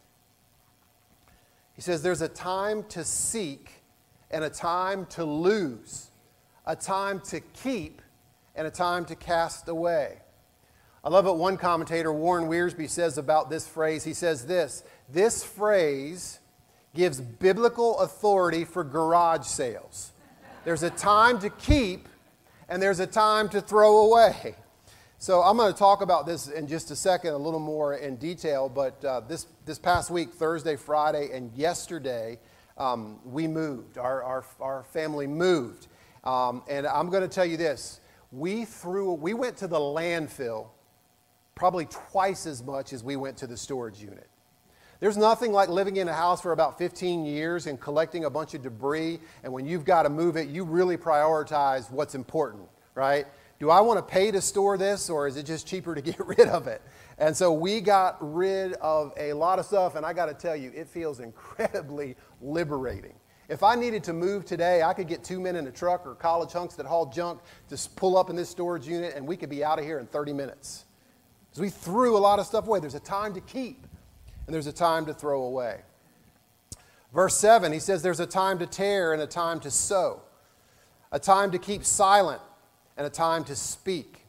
He 1.73 1.83
says, 1.83 2.01
There's 2.01 2.23
a 2.23 2.27
time 2.27 2.85
to 2.85 3.03
seek 3.03 3.83
and 4.31 4.43
a 4.43 4.49
time 4.49 5.05
to 5.11 5.23
lose, 5.23 6.09
a 6.65 6.75
time 6.75 7.19
to 7.25 7.39
keep 7.39 8.01
and 8.55 8.65
a 8.65 8.71
time 8.71 9.05
to 9.05 9.15
cast 9.15 9.67
away. 9.67 10.21
I 11.09 11.11
love 11.11 11.25
what 11.25 11.39
one 11.39 11.57
commentator, 11.57 12.13
Warren 12.13 12.45
Wiersbe, 12.47 12.87
says 12.87 13.17
about 13.17 13.49
this 13.49 13.67
phrase. 13.67 14.03
He 14.03 14.13
says 14.13 14.45
this 14.45 14.83
this 15.11 15.43
phrase 15.43 16.39
gives 16.93 17.19
biblical 17.19 17.97
authority 18.01 18.63
for 18.63 18.83
garage 18.83 19.47
sales. 19.47 20.11
There's 20.65 20.83
a 20.83 20.91
time 20.91 21.39
to 21.39 21.49
keep 21.49 22.07
and 22.67 22.79
there's 22.79 22.99
a 22.99 23.07
time 23.07 23.49
to 23.49 23.59
throw 23.59 24.05
away. 24.05 24.53
So 25.17 25.41
I'm 25.41 25.57
going 25.57 25.73
to 25.73 25.79
talk 25.79 26.03
about 26.03 26.27
this 26.27 26.47
in 26.47 26.67
just 26.67 26.91
a 26.91 26.95
second, 26.95 27.33
a 27.33 27.37
little 27.37 27.59
more 27.59 27.95
in 27.95 28.17
detail. 28.17 28.69
But 28.69 29.03
uh, 29.03 29.21
this 29.21 29.47
this 29.65 29.79
past 29.79 30.11
week, 30.11 30.31
Thursday, 30.33 30.75
Friday, 30.75 31.31
and 31.33 31.51
yesterday, 31.55 32.37
um, 32.77 33.19
we 33.25 33.47
moved. 33.47 33.97
Our 33.97 34.21
our, 34.21 34.45
our 34.59 34.83
family 34.83 35.25
moved, 35.25 35.87
um, 36.23 36.61
and 36.69 36.85
I'm 36.85 37.09
going 37.09 37.23
to 37.23 37.27
tell 37.27 37.47
you 37.47 37.57
this: 37.57 37.99
we 38.31 38.63
threw 38.63 39.13
we 39.13 39.33
went 39.33 39.57
to 39.57 39.67
the 39.67 39.79
landfill 39.79 40.67
probably 41.59 41.85
twice 41.87 42.47
as 42.47 42.63
much 42.63 42.93
as 42.93 43.03
we 43.03 43.17
went 43.17 43.35
to 43.35 43.45
the 43.45 43.57
storage 43.57 43.99
unit. 43.99 44.29
There's 45.01 45.17
nothing 45.17 45.51
like 45.51 45.67
living 45.67 45.97
in 45.97 46.07
a 46.07 46.13
house 46.13 46.41
for 46.41 46.53
about 46.53 46.77
15 46.77 47.25
years 47.25 47.67
and 47.67 47.79
collecting 47.79 48.23
a 48.23 48.29
bunch 48.29 48.53
of 48.53 48.61
debris, 48.61 49.19
and 49.43 49.51
when 49.51 49.65
you've 49.65 49.83
got 49.83 50.03
to 50.03 50.09
move 50.09 50.37
it, 50.37 50.47
you 50.47 50.63
really 50.63 50.95
prioritize 50.95 51.91
what's 51.91 52.15
important, 52.15 52.63
right? 52.95 53.27
Do 53.59 53.69
I 53.69 53.81
want 53.81 53.99
to 53.99 54.13
pay 54.13 54.31
to 54.31 54.41
store 54.41 54.77
this, 54.77 55.09
or 55.09 55.27
is 55.27 55.35
it 55.35 55.45
just 55.45 55.67
cheaper 55.67 55.93
to 55.93 56.01
get 56.11 56.17
rid 56.25 56.47
of 56.47 56.67
it? 56.67 56.81
And 57.17 57.35
so 57.35 57.51
we 57.51 57.81
got 57.81 58.17
rid 58.21 58.73
of 58.75 59.11
a 59.17 59.33
lot 59.33 59.59
of 59.59 59.65
stuff, 59.65 59.95
and 59.95 60.05
I 60.05 60.13
got 60.13 60.27
to 60.27 60.33
tell 60.33 60.55
you, 60.55 60.71
it 60.73 60.87
feels 60.87 61.19
incredibly 61.19 62.15
liberating. 62.41 63.15
If 63.49 63.63
I 63.63 63.75
needed 63.75 64.05
to 64.05 64.13
move 64.13 64.45
today, 64.45 64.81
I 64.81 64.93
could 64.93 65.09
get 65.09 65.25
two 65.25 65.41
men 65.41 65.57
in 65.57 65.67
a 65.67 65.71
truck 65.71 66.07
or 66.07 66.15
college 66.15 66.53
hunks 66.53 66.75
that 66.75 66.85
haul 66.85 67.07
junk, 67.07 67.41
just 67.67 67.97
pull 67.97 68.17
up 68.17 68.29
in 68.29 68.37
this 68.37 68.47
storage 68.47 68.87
unit, 68.87 69.15
and 69.15 69.27
we 69.27 69.35
could 69.35 69.49
be 69.49 69.61
out 69.61 69.77
of 69.77 69.83
here 69.83 69.99
in 69.99 70.07
30 70.07 70.31
minutes. 70.31 70.85
Because 71.49 71.61
we 71.61 71.69
threw 71.69 72.17
a 72.17 72.19
lot 72.19 72.39
of 72.39 72.45
stuff 72.45 72.67
away. 72.67 72.79
There's 72.79 72.95
a 72.95 72.99
time 72.99 73.33
to 73.33 73.41
keep, 73.41 73.85
and 74.45 74.53
there's 74.53 74.67
a 74.67 74.73
time 74.73 75.05
to 75.07 75.13
throw 75.13 75.43
away. 75.43 75.81
Verse 77.13 77.37
7, 77.37 77.71
he 77.71 77.79
says 77.79 78.03
there's 78.03 78.19
a 78.19 78.27
time 78.27 78.59
to 78.59 78.67
tear 78.67 79.13
and 79.13 79.21
a 79.21 79.27
time 79.27 79.59
to 79.61 79.71
sow, 79.71 80.21
a 81.11 81.19
time 81.19 81.51
to 81.51 81.57
keep 81.57 81.83
silent 81.83 82.41
and 82.97 83.07
a 83.07 83.09
time 83.09 83.43
to 83.45 83.55
speak. 83.55 84.25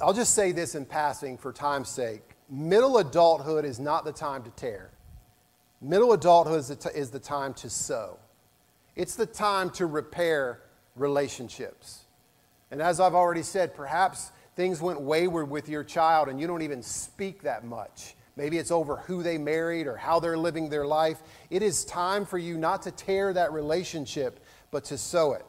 I'll 0.00 0.12
just 0.12 0.34
say 0.34 0.52
this 0.52 0.74
in 0.74 0.84
passing 0.84 1.38
for 1.38 1.52
time's 1.52 1.88
sake. 1.88 2.22
Middle 2.50 2.98
adulthood 2.98 3.64
is 3.64 3.80
not 3.80 4.04
the 4.04 4.12
time 4.12 4.42
to 4.42 4.50
tear. 4.50 4.90
Middle 5.80 6.12
adulthood 6.12 6.60
is 6.60 6.68
the, 6.68 6.76
t- 6.76 6.90
is 6.94 7.10
the 7.10 7.18
time 7.18 7.54
to 7.54 7.70
sow. 7.70 8.18
It's 8.96 9.14
the 9.14 9.26
time 9.26 9.70
to 9.70 9.86
repair 9.86 10.60
relationships. 10.96 12.04
And 12.70 12.82
as 12.82 13.00
I've 13.00 13.14
already 13.14 13.42
said, 13.42 13.74
perhaps 13.74 14.30
things 14.58 14.82
went 14.82 15.00
wayward 15.00 15.48
with 15.48 15.68
your 15.68 15.84
child 15.84 16.28
and 16.28 16.40
you 16.40 16.48
don't 16.48 16.62
even 16.62 16.82
speak 16.82 17.42
that 17.42 17.64
much. 17.64 18.16
Maybe 18.34 18.58
it's 18.58 18.72
over 18.72 18.96
who 18.96 19.22
they 19.22 19.38
married 19.38 19.86
or 19.86 19.96
how 19.96 20.18
they're 20.18 20.36
living 20.36 20.68
their 20.68 20.84
life. 20.84 21.22
It 21.48 21.62
is 21.62 21.84
time 21.84 22.26
for 22.26 22.38
you 22.38 22.58
not 22.58 22.82
to 22.82 22.90
tear 22.90 23.32
that 23.34 23.52
relationship, 23.52 24.44
but 24.72 24.82
to 24.86 24.98
sow 24.98 25.34
it. 25.34 25.46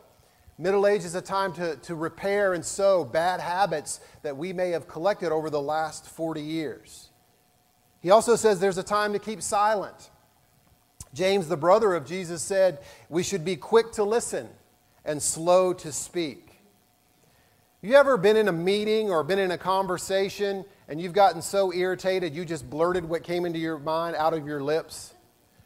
Middle 0.60 0.86
age 0.86 1.06
is 1.06 1.16
a 1.16 1.24
time 1.24 1.54
to, 1.54 1.76
to 1.78 1.96
repair 1.96 2.54
and 2.54 2.64
sow 2.64 3.04
bad 3.04 3.40
habits 3.40 4.00
that 4.22 4.38
we 4.38 4.54
may 4.54 4.70
have 4.70 4.88
collected 4.88 5.32
over 5.32 5.50
the 5.50 5.60
last 5.60 6.06
40 6.06 6.44
years. 6.44 7.10
He 8.02 8.12
also 8.12 8.36
says 8.36 8.60
there's 8.60 8.78
a 8.78 8.84
time 8.84 9.14
to 9.14 9.20
keep 9.20 9.42
silent. 9.42 10.12
James, 11.16 11.48
the 11.48 11.58
brother 11.58 11.96
of 11.96 12.06
Jesus, 12.06 12.44
said 12.44 12.78
we 13.10 13.24
should 13.24 13.44
be 13.44 13.56
quick 13.56 13.92
to 13.94 14.04
listen 14.04 14.50
and 15.04 15.20
slow 15.20 15.74
to 15.74 15.92
speak. 15.92 16.49
You 17.82 17.96
ever 17.96 18.18
been 18.18 18.36
in 18.36 18.50
a 18.50 18.54
meeting 18.54 19.10
or 19.10 19.24
been 19.24 19.40
in 19.40 19.52
a 19.52 19.58
conversation 19.58 20.66
and 20.90 21.00
you've 21.00 21.14
gotten 21.14 21.42
so 21.42 21.72
irritated 21.72 22.36
you 22.36 22.44
just 22.44 22.70
blurted 22.70 23.06
what 23.06 23.24
came 23.24 23.46
into 23.46 23.58
your 23.58 23.80
mind 23.80 24.18
out 24.18 24.34
of 24.34 24.46
your 24.46 24.62
lips? 24.62 25.14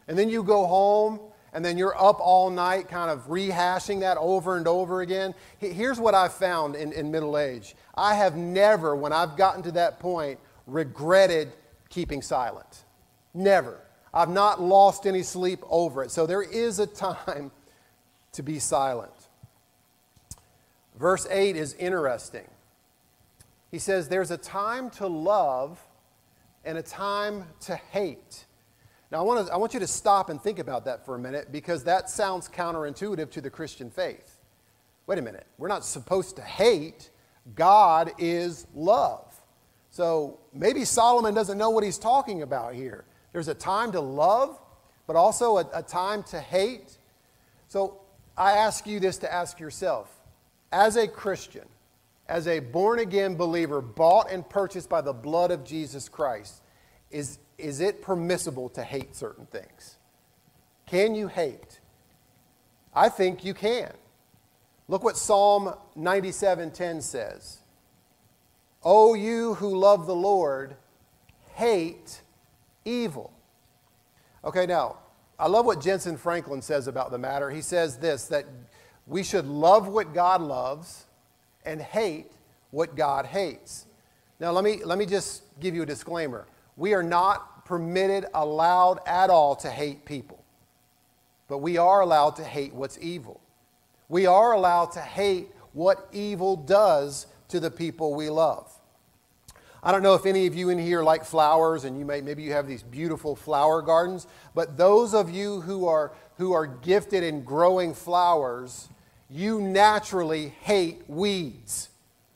And 0.06 0.16
then 0.16 0.28
you 0.28 0.44
go 0.44 0.64
home 0.66 1.18
and 1.52 1.64
then 1.64 1.76
you're 1.76 1.96
up 2.00 2.18
all 2.20 2.50
night 2.50 2.88
kind 2.88 3.10
of 3.10 3.26
rehashing 3.26 4.00
that 4.00 4.16
over 4.18 4.56
and 4.56 4.68
over 4.68 5.00
again. 5.00 5.34
Here's 5.58 5.98
what 5.98 6.14
I've 6.14 6.34
found 6.34 6.76
in, 6.76 6.92
in 6.92 7.10
middle 7.10 7.36
age 7.36 7.74
I 7.96 8.14
have 8.14 8.36
never, 8.36 8.94
when 8.94 9.12
I've 9.12 9.36
gotten 9.36 9.64
to 9.64 9.72
that 9.72 9.98
point, 9.98 10.38
regretted 10.68 11.52
keeping 11.88 12.22
silent. 12.22 12.84
Never. 13.32 13.80
I've 14.12 14.28
not 14.28 14.62
lost 14.62 15.04
any 15.04 15.24
sleep 15.24 15.64
over 15.68 16.04
it. 16.04 16.12
So 16.12 16.26
there 16.26 16.42
is 16.42 16.78
a 16.78 16.86
time 16.86 17.50
to 18.32 18.42
be 18.44 18.60
silent. 18.60 19.13
Verse 20.94 21.26
8 21.28 21.56
is 21.56 21.74
interesting. 21.74 22.48
He 23.70 23.78
says, 23.78 24.08
There's 24.08 24.30
a 24.30 24.36
time 24.36 24.90
to 24.90 25.06
love 25.06 25.80
and 26.64 26.78
a 26.78 26.82
time 26.82 27.46
to 27.62 27.76
hate. 27.76 28.44
Now, 29.10 29.18
I 29.18 29.22
want, 29.22 29.46
to, 29.46 29.52
I 29.52 29.56
want 29.56 29.74
you 29.74 29.80
to 29.80 29.86
stop 29.86 30.30
and 30.30 30.40
think 30.40 30.58
about 30.58 30.84
that 30.86 31.04
for 31.04 31.14
a 31.14 31.18
minute 31.18 31.52
because 31.52 31.84
that 31.84 32.08
sounds 32.08 32.48
counterintuitive 32.48 33.30
to 33.32 33.40
the 33.40 33.50
Christian 33.50 33.90
faith. 33.90 34.40
Wait 35.06 35.18
a 35.18 35.22
minute. 35.22 35.46
We're 35.58 35.68
not 35.68 35.84
supposed 35.84 36.36
to 36.36 36.42
hate. 36.42 37.10
God 37.54 38.12
is 38.18 38.66
love. 38.74 39.34
So 39.90 40.40
maybe 40.52 40.84
Solomon 40.84 41.34
doesn't 41.34 41.58
know 41.58 41.70
what 41.70 41.84
he's 41.84 41.98
talking 41.98 42.42
about 42.42 42.74
here. 42.74 43.04
There's 43.32 43.48
a 43.48 43.54
time 43.54 43.92
to 43.92 44.00
love, 44.00 44.58
but 45.06 45.16
also 45.16 45.58
a, 45.58 45.68
a 45.74 45.82
time 45.82 46.22
to 46.24 46.40
hate. 46.40 46.98
So 47.68 48.00
I 48.36 48.52
ask 48.52 48.86
you 48.86 48.98
this 48.98 49.18
to 49.18 49.32
ask 49.32 49.60
yourself 49.60 50.10
as 50.74 50.96
a 50.96 51.06
Christian, 51.06 51.66
as 52.28 52.48
a 52.48 52.58
born 52.58 52.98
again 52.98 53.36
believer, 53.36 53.80
bought 53.80 54.30
and 54.30 54.46
purchased 54.46 54.88
by 54.88 55.00
the 55.00 55.12
blood 55.12 55.52
of 55.52 55.64
Jesus 55.64 56.08
Christ, 56.08 56.62
is, 57.12 57.38
is 57.58 57.80
it 57.80 58.02
permissible 58.02 58.68
to 58.70 58.82
hate 58.82 59.14
certain 59.14 59.46
things? 59.46 59.98
Can 60.86 61.14
you 61.14 61.28
hate? 61.28 61.78
I 62.92 63.08
think 63.08 63.44
you 63.44 63.54
can. 63.54 63.92
Look 64.88 65.04
what 65.04 65.16
Psalm 65.16 65.74
97:10 65.96 67.00
says. 67.02 67.58
O 68.82 69.14
you 69.14 69.54
who 69.54 69.78
love 69.78 70.06
the 70.06 70.14
Lord, 70.14 70.76
hate 71.54 72.20
evil. 72.84 73.32
Okay, 74.44 74.66
now, 74.66 74.98
I 75.38 75.46
love 75.46 75.66
what 75.66 75.78
Jentezen 75.80 76.18
Franklin 76.18 76.60
says 76.62 76.86
about 76.88 77.12
the 77.12 77.18
matter. 77.18 77.50
He 77.50 77.62
says 77.62 77.96
this 77.96 78.26
that 78.26 78.44
we 79.06 79.22
should 79.22 79.46
love 79.46 79.88
what 79.88 80.14
God 80.14 80.40
loves 80.40 81.04
and 81.64 81.80
hate 81.80 82.30
what 82.70 82.96
God 82.96 83.26
hates. 83.26 83.86
Now, 84.40 84.50
let 84.50 84.64
me, 84.64 84.82
let 84.84 84.98
me 84.98 85.06
just 85.06 85.42
give 85.60 85.74
you 85.74 85.82
a 85.82 85.86
disclaimer. 85.86 86.46
We 86.76 86.94
are 86.94 87.02
not 87.02 87.64
permitted, 87.64 88.26
allowed 88.34 89.00
at 89.06 89.30
all 89.30 89.56
to 89.56 89.70
hate 89.70 90.04
people, 90.04 90.42
but 91.48 91.58
we 91.58 91.76
are 91.78 92.00
allowed 92.00 92.36
to 92.36 92.44
hate 92.44 92.74
what's 92.74 92.98
evil. 93.00 93.40
We 94.08 94.26
are 94.26 94.52
allowed 94.52 94.92
to 94.92 95.00
hate 95.00 95.48
what 95.72 96.08
evil 96.12 96.56
does 96.56 97.26
to 97.48 97.60
the 97.60 97.70
people 97.70 98.14
we 98.14 98.28
love. 98.30 98.70
I 99.82 99.92
don't 99.92 100.02
know 100.02 100.14
if 100.14 100.24
any 100.24 100.46
of 100.46 100.54
you 100.54 100.70
in 100.70 100.78
here 100.78 101.02
like 101.02 101.24
flowers 101.24 101.84
and 101.84 101.98
you 101.98 102.06
may 102.06 102.22
maybe 102.22 102.42
you 102.42 102.52
have 102.52 102.66
these 102.66 102.82
beautiful 102.82 103.36
flower 103.36 103.82
gardens, 103.82 104.26
but 104.54 104.78
those 104.78 105.12
of 105.12 105.30
you 105.30 105.60
who 105.60 105.86
are 105.86 106.12
who 106.38 106.52
are 106.52 106.66
gifted 106.66 107.22
in 107.22 107.42
growing 107.44 107.92
flowers, 107.92 108.88
you 109.30 109.60
naturally 109.60 110.48
hate 110.60 111.02
weeds, 111.08 111.88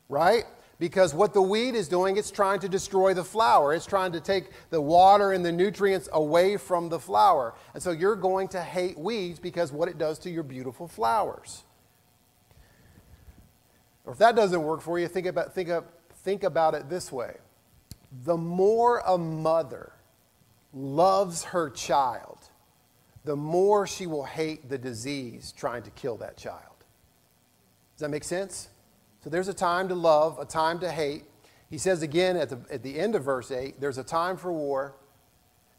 right? 0.07 0.43
Because 0.79 1.13
what 1.13 1.33
the 1.33 1.41
weed 1.41 1.75
is 1.75 1.89
doing, 1.89 2.15
it's 2.15 2.31
trying 2.31 2.61
to 2.61 2.69
destroy 2.69 3.13
the 3.13 3.23
flower. 3.23 3.73
It's 3.73 3.85
trying 3.85 4.13
to 4.13 4.21
take 4.21 4.51
the 4.69 4.79
water 4.79 5.33
and 5.33 5.45
the 5.45 5.51
nutrients 5.51 6.07
away 6.13 6.55
from 6.55 6.87
the 6.87 6.99
flower. 6.99 7.53
And 7.73 7.83
so 7.83 7.91
you're 7.91 8.15
going 8.15 8.47
to 8.49 8.61
hate 8.61 8.97
weeds 8.97 9.39
because 9.39 9.73
what 9.73 9.89
it 9.89 9.97
does 9.97 10.19
to 10.19 10.29
your 10.29 10.43
beautiful 10.43 10.87
flowers. 10.87 11.63
Or 14.05 14.13
if 14.13 14.19
that 14.19 14.35
doesn't 14.35 14.63
work 14.63 14.81
for 14.81 14.97
you, 14.97 15.07
think 15.07 15.27
about, 15.27 15.53
think, 15.53 15.69
of, 15.69 15.83
think 16.23 16.43
about 16.43 16.73
it 16.73 16.89
this 16.89 17.11
way 17.11 17.35
the 18.23 18.37
more 18.37 19.03
a 19.05 19.17
mother 19.17 19.91
loves 20.73 21.43
her 21.43 21.69
child, 21.69 22.39
the 23.23 23.35
more 23.35 23.85
she 23.85 24.07
will 24.07 24.23
hate 24.23 24.69
the 24.69 24.77
disease 24.77 25.51
trying 25.51 25.83
to 25.83 25.91
kill 25.91 26.17
that 26.17 26.37
child. 26.37 26.68
Does 27.99 28.03
that 28.03 28.11
make 28.11 28.23
sense? 28.23 28.69
So 29.21 29.29
there's 29.29 29.49
a 29.49 29.53
time 29.53 29.89
to 29.89 29.93
love, 29.93 30.39
a 30.39 30.45
time 30.45 30.79
to 30.79 30.89
hate. 30.89 31.25
He 31.69 31.77
says 31.77 32.01
again 32.01 32.37
at 32.37 32.47
the, 32.47 32.61
at 32.71 32.81
the 32.81 32.97
end 32.97 33.13
of 33.13 33.25
verse 33.25 33.51
8 33.51 33.81
there's 33.81 33.97
a 33.97 34.05
time 34.05 34.37
for 34.37 34.53
war 34.53 34.95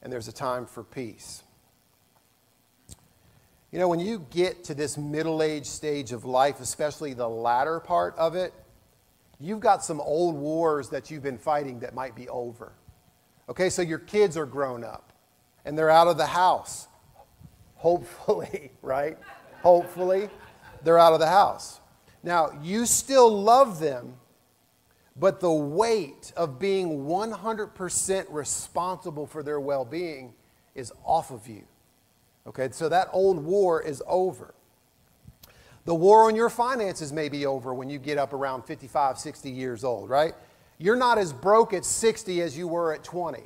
and 0.03 0.13
there's 0.13 0.29
a 0.29 0.33
time 0.33 0.67
for 0.67 0.85
peace. 0.85 1.43
You 3.73 3.79
know, 3.79 3.89
when 3.89 4.01
you 4.01 4.27
get 4.29 4.65
to 4.65 4.75
this 4.75 4.99
middle 4.99 5.43
age 5.43 5.65
stage 5.65 6.13
of 6.13 6.27
life, 6.27 6.61
especially 6.61 7.15
the 7.15 7.27
latter 7.27 7.81
part 7.81 8.15
of 8.19 8.37
it, 8.37 8.53
you've 9.39 9.61
got 9.61 9.83
some 9.83 9.99
old 9.99 10.35
wars 10.35 10.91
that 10.91 11.11
you've 11.11 11.23
been 11.23 11.39
fighting 11.39 11.81
that 11.81 11.95
might 11.95 12.15
be 12.15 12.29
over. 12.29 12.75
Okay, 13.49 13.71
so 13.71 13.81
your 13.81 13.99
kids 13.99 14.37
are 14.37 14.45
grown 14.45 14.85
up 14.85 15.15
and 15.65 15.79
they're 15.79 15.89
out 15.89 16.07
of 16.07 16.19
the 16.19 16.27
house. 16.27 16.87
Hopefully, 17.77 18.73
right? 18.83 19.17
Hopefully, 19.63 20.29
they're 20.85 20.99
out 20.99 21.15
of 21.15 21.21
the 21.21 21.27
house. 21.27 21.80
Now, 22.23 22.51
you 22.63 22.87
still 22.87 23.31
love 23.31 23.81
them, 23.81 24.15
but 25.17 25.41
the 25.41 25.53
weight 25.53 26.33
of 26.37 26.59
being 26.59 27.05
100% 27.05 28.27
responsible 28.31 29.27
for 29.27 29.43
their 29.43 29.61
well 29.61 29.85
being 29.85 30.35
is 30.75 30.93
off 31.05 31.31
of 31.31 31.47
you. 31.47 31.65
Okay, 32.47 32.69
so 32.73 32.89
that 32.89 33.09
old 33.13 33.43
war 33.45 33.83
is 33.83 34.03
over. 34.07 34.55
The 35.85 35.95
war 35.95 36.27
on 36.27 36.37
your 36.37 36.51
finances 36.51 37.13
may 37.13 37.29
be 37.29 37.47
over 37.47 37.73
when 37.73 37.89
you 37.89 37.99
get 37.99 38.19
up 38.19 38.33
around 38.33 38.65
55, 38.65 39.19
60 39.19 39.51
years 39.51 39.83
old, 39.83 40.11
right? 40.11 40.35
You're 40.79 40.97
not 40.97 41.19
as 41.19 41.33
broke 41.33 41.73
at 41.73 41.85
60 41.85 42.41
as 42.43 42.57
you 42.57 42.69
were 42.69 42.95
at 42.95 43.03
20. 43.03 43.43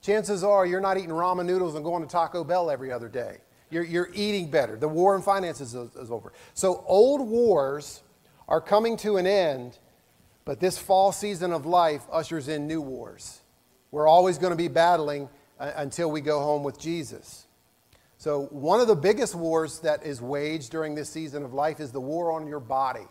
Chances 0.00 0.42
are 0.42 0.66
you're 0.66 0.80
not 0.80 0.96
eating 0.96 1.10
ramen 1.10 1.46
noodles 1.46 1.74
and 1.74 1.84
going 1.84 2.02
to 2.02 2.08
Taco 2.08 2.44
Bell 2.44 2.70
every 2.70 2.90
other 2.90 3.08
day. 3.08 3.38
You're, 3.70 3.84
you're 3.84 4.10
eating 4.14 4.50
better. 4.50 4.76
The 4.76 4.88
war 4.88 5.14
on 5.14 5.22
finances 5.22 5.74
is, 5.74 5.94
is 5.96 6.10
over. 6.10 6.32
So 6.54 6.84
old 6.86 7.26
wars 7.26 8.02
are 8.48 8.60
coming 8.60 8.96
to 8.98 9.16
an 9.16 9.26
end, 9.26 9.78
but 10.44 10.60
this 10.60 10.78
fall 10.78 11.12
season 11.12 11.52
of 11.52 11.66
life 11.66 12.02
ushers 12.10 12.48
in 12.48 12.66
new 12.66 12.80
wars. 12.80 13.40
We're 13.90 14.08
always 14.08 14.38
going 14.38 14.52
to 14.52 14.56
be 14.56 14.68
battling 14.68 15.28
uh, 15.60 15.72
until 15.76 16.10
we 16.10 16.20
go 16.20 16.40
home 16.40 16.62
with 16.62 16.78
Jesus. 16.78 17.46
So, 18.18 18.44
one 18.46 18.80
of 18.80 18.86
the 18.86 18.96
biggest 18.96 19.34
wars 19.34 19.80
that 19.80 20.06
is 20.06 20.22
waged 20.22 20.70
during 20.70 20.94
this 20.94 21.10
season 21.10 21.44
of 21.44 21.52
life 21.52 21.80
is 21.80 21.90
the 21.90 22.00
war 22.00 22.32
on 22.32 22.46
your 22.46 22.60
body. 22.60 23.06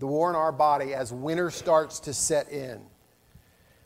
The 0.00 0.06
war 0.06 0.28
on 0.28 0.34
our 0.34 0.50
body 0.50 0.94
as 0.94 1.12
winter 1.12 1.50
starts 1.50 2.00
to 2.00 2.12
set 2.12 2.50
in. 2.50 2.82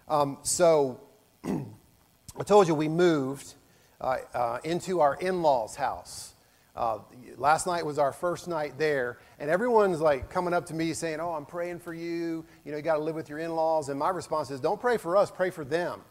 Um, 0.09 0.39
so, 0.43 1.01
I 1.45 2.43
told 2.45 2.69
you 2.69 2.75
we 2.75 2.89
moved 2.89 3.55
uh, 4.01 4.17
uh, 4.33 4.59
into 4.65 5.01
our 5.01 5.15
in 5.15 5.43
law's 5.43 5.77
house. 5.77 6.35
Uh, 6.79 7.01
last 7.37 7.67
night 7.67 7.85
was 7.85 7.99
our 7.99 8.13
first 8.13 8.47
night 8.47 8.79
there, 8.79 9.19
and 9.41 9.51
everyone's 9.51 10.01
like 10.01 10.31
coming 10.31 10.55
up 10.55 10.65
to 10.67 10.75
me 10.75 10.93
saying, 10.93 11.19
Oh, 11.19 11.33
I'm 11.33 11.45
praying 11.45 11.81
for 11.81 11.93
you. 11.93 12.45
You 12.65 12.71
know, 12.71 12.77
you 12.77 12.83
got 12.83 12.99
to 12.99 13.03
live 13.03 13.17
with 13.17 13.29
your 13.29 13.41
in 13.41 13.57
laws. 13.57 13.89
And 13.89 13.99
my 13.99 14.11
response 14.11 14.53
is, 14.53 14.61
Don't 14.61 14.81
pray 14.81 14.97
for 14.97 15.17
us, 15.17 15.29
pray 15.29 15.51
for 15.51 15.65
them, 15.65 16.03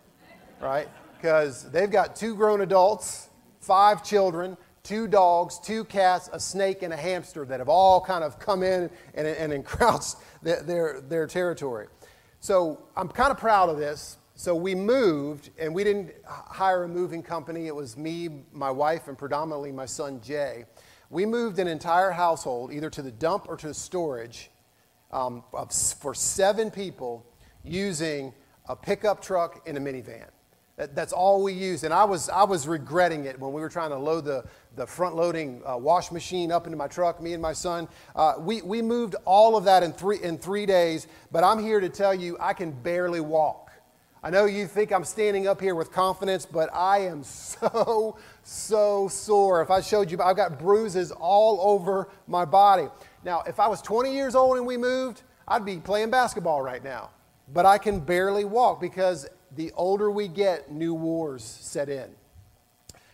right? 0.59 0.89
Because 1.15 1.71
they've 1.71 1.89
got 1.89 2.17
two 2.17 2.35
grown 2.35 2.59
adults 2.59 3.29
five 3.61 4.03
children, 4.03 4.57
two 4.83 5.07
dogs, 5.07 5.57
two 5.59 5.85
cats, 5.85 6.29
a 6.33 6.39
snake, 6.39 6.83
and 6.83 6.93
a 6.93 6.97
hamster 6.97 7.45
that 7.45 7.59
have 7.59 7.69
all 7.69 8.01
kind 8.01 8.23
of 8.23 8.37
come 8.37 8.61
in 8.61 8.89
and, 9.13 9.25
and 9.25 9.53
encroached 9.53 10.17
their, 10.41 10.61
their, 10.63 11.01
their 11.01 11.27
territory. 11.27 11.87
So 12.41 12.81
I'm 12.95 13.07
kind 13.07 13.31
of 13.31 13.37
proud 13.37 13.69
of 13.69 13.77
this. 13.77 14.17
So 14.39 14.53
we 14.53 14.75
moved, 14.75 15.49
and 15.57 15.73
we 15.73 15.83
didn't 15.83 16.13
hire 16.23 16.83
a 16.83 16.87
moving 16.87 17.23
company. 17.23 17.65
It 17.65 17.75
was 17.75 17.97
me, 17.97 18.43
my 18.53 18.69
wife, 18.69 19.07
and 19.07 19.17
predominantly 19.17 19.71
my 19.71 19.87
son 19.87 20.21
Jay. 20.21 20.65
We 21.09 21.25
moved 21.25 21.57
an 21.57 21.67
entire 21.67 22.11
household 22.11 22.71
either 22.71 22.91
to 22.91 23.01
the 23.01 23.09
dump 23.09 23.47
or 23.49 23.57
to 23.57 23.73
storage 23.73 24.51
um, 25.11 25.43
for 25.99 26.13
seven 26.13 26.69
people 26.69 27.25
using 27.63 28.31
a 28.69 28.75
pickup 28.75 29.23
truck 29.23 29.67
and 29.67 29.75
a 29.75 29.81
minivan. 29.81 30.27
That, 30.75 30.93
that's 30.93 31.13
all 31.13 31.41
we 31.41 31.53
used. 31.53 31.83
And 31.83 31.91
I 31.91 32.03
was, 32.03 32.29
I 32.29 32.43
was 32.43 32.67
regretting 32.67 33.25
it 33.25 33.39
when 33.39 33.53
we 33.53 33.59
were 33.59 33.69
trying 33.69 33.89
to 33.89 33.97
load 33.97 34.23
the, 34.23 34.45
the 34.75 34.85
front 34.85 35.15
loading 35.15 35.63
uh, 35.65 35.77
wash 35.77 36.11
machine 36.11 36.51
up 36.51 36.67
into 36.67 36.77
my 36.77 36.87
truck, 36.87 37.19
me 37.19 37.33
and 37.33 37.41
my 37.41 37.53
son. 37.53 37.87
Uh, 38.15 38.35
we, 38.37 38.61
we 38.61 38.83
moved 38.83 39.15
all 39.25 39.57
of 39.57 39.63
that 39.63 39.81
in 39.81 39.93
three, 39.93 40.21
in 40.21 40.37
three 40.37 40.67
days, 40.67 41.07
but 41.31 41.43
I'm 41.43 41.57
here 41.57 41.79
to 41.79 41.89
tell 41.89 42.13
you 42.13 42.37
I 42.39 42.53
can 42.53 42.71
barely 42.71 43.19
walk. 43.19 43.66
I 44.23 44.29
know 44.29 44.45
you 44.45 44.65
think 44.65 44.91
I'm 44.91 45.03
standing 45.03 45.47
up 45.47 45.61
here 45.61 45.75
with 45.75 45.91
confidence, 45.91 46.45
but 46.45 46.73
I 46.73 46.99
am 46.99 47.23
so, 47.23 48.17
so 48.43 49.07
sore. 49.07 49.61
If 49.61 49.69
I 49.69 49.81
showed 49.81 50.09
you, 50.09 50.19
I've 50.21 50.35
got 50.35 50.57
bruises 50.57 51.11
all 51.11 51.59
over 51.61 52.09
my 52.27 52.43
body. 52.43 52.87
Now, 53.23 53.43
if 53.47 53.59
I 53.59 53.67
was 53.67 53.81
20 53.81 54.13
years 54.13 54.35
old 54.35 54.57
and 54.57 54.65
we 54.65 54.77
moved, 54.77 55.21
I'd 55.47 55.65
be 55.65 55.77
playing 55.77 56.09
basketball 56.09 56.61
right 56.61 56.83
now. 56.83 57.11
But 57.53 57.65
I 57.65 57.77
can 57.77 57.99
barely 57.99 58.43
walk 58.43 58.81
because 58.81 59.27
the 59.55 59.71
older 59.75 60.11
we 60.11 60.27
get, 60.27 60.71
new 60.71 60.93
wars 60.93 61.43
set 61.43 61.87
in. 61.87 62.09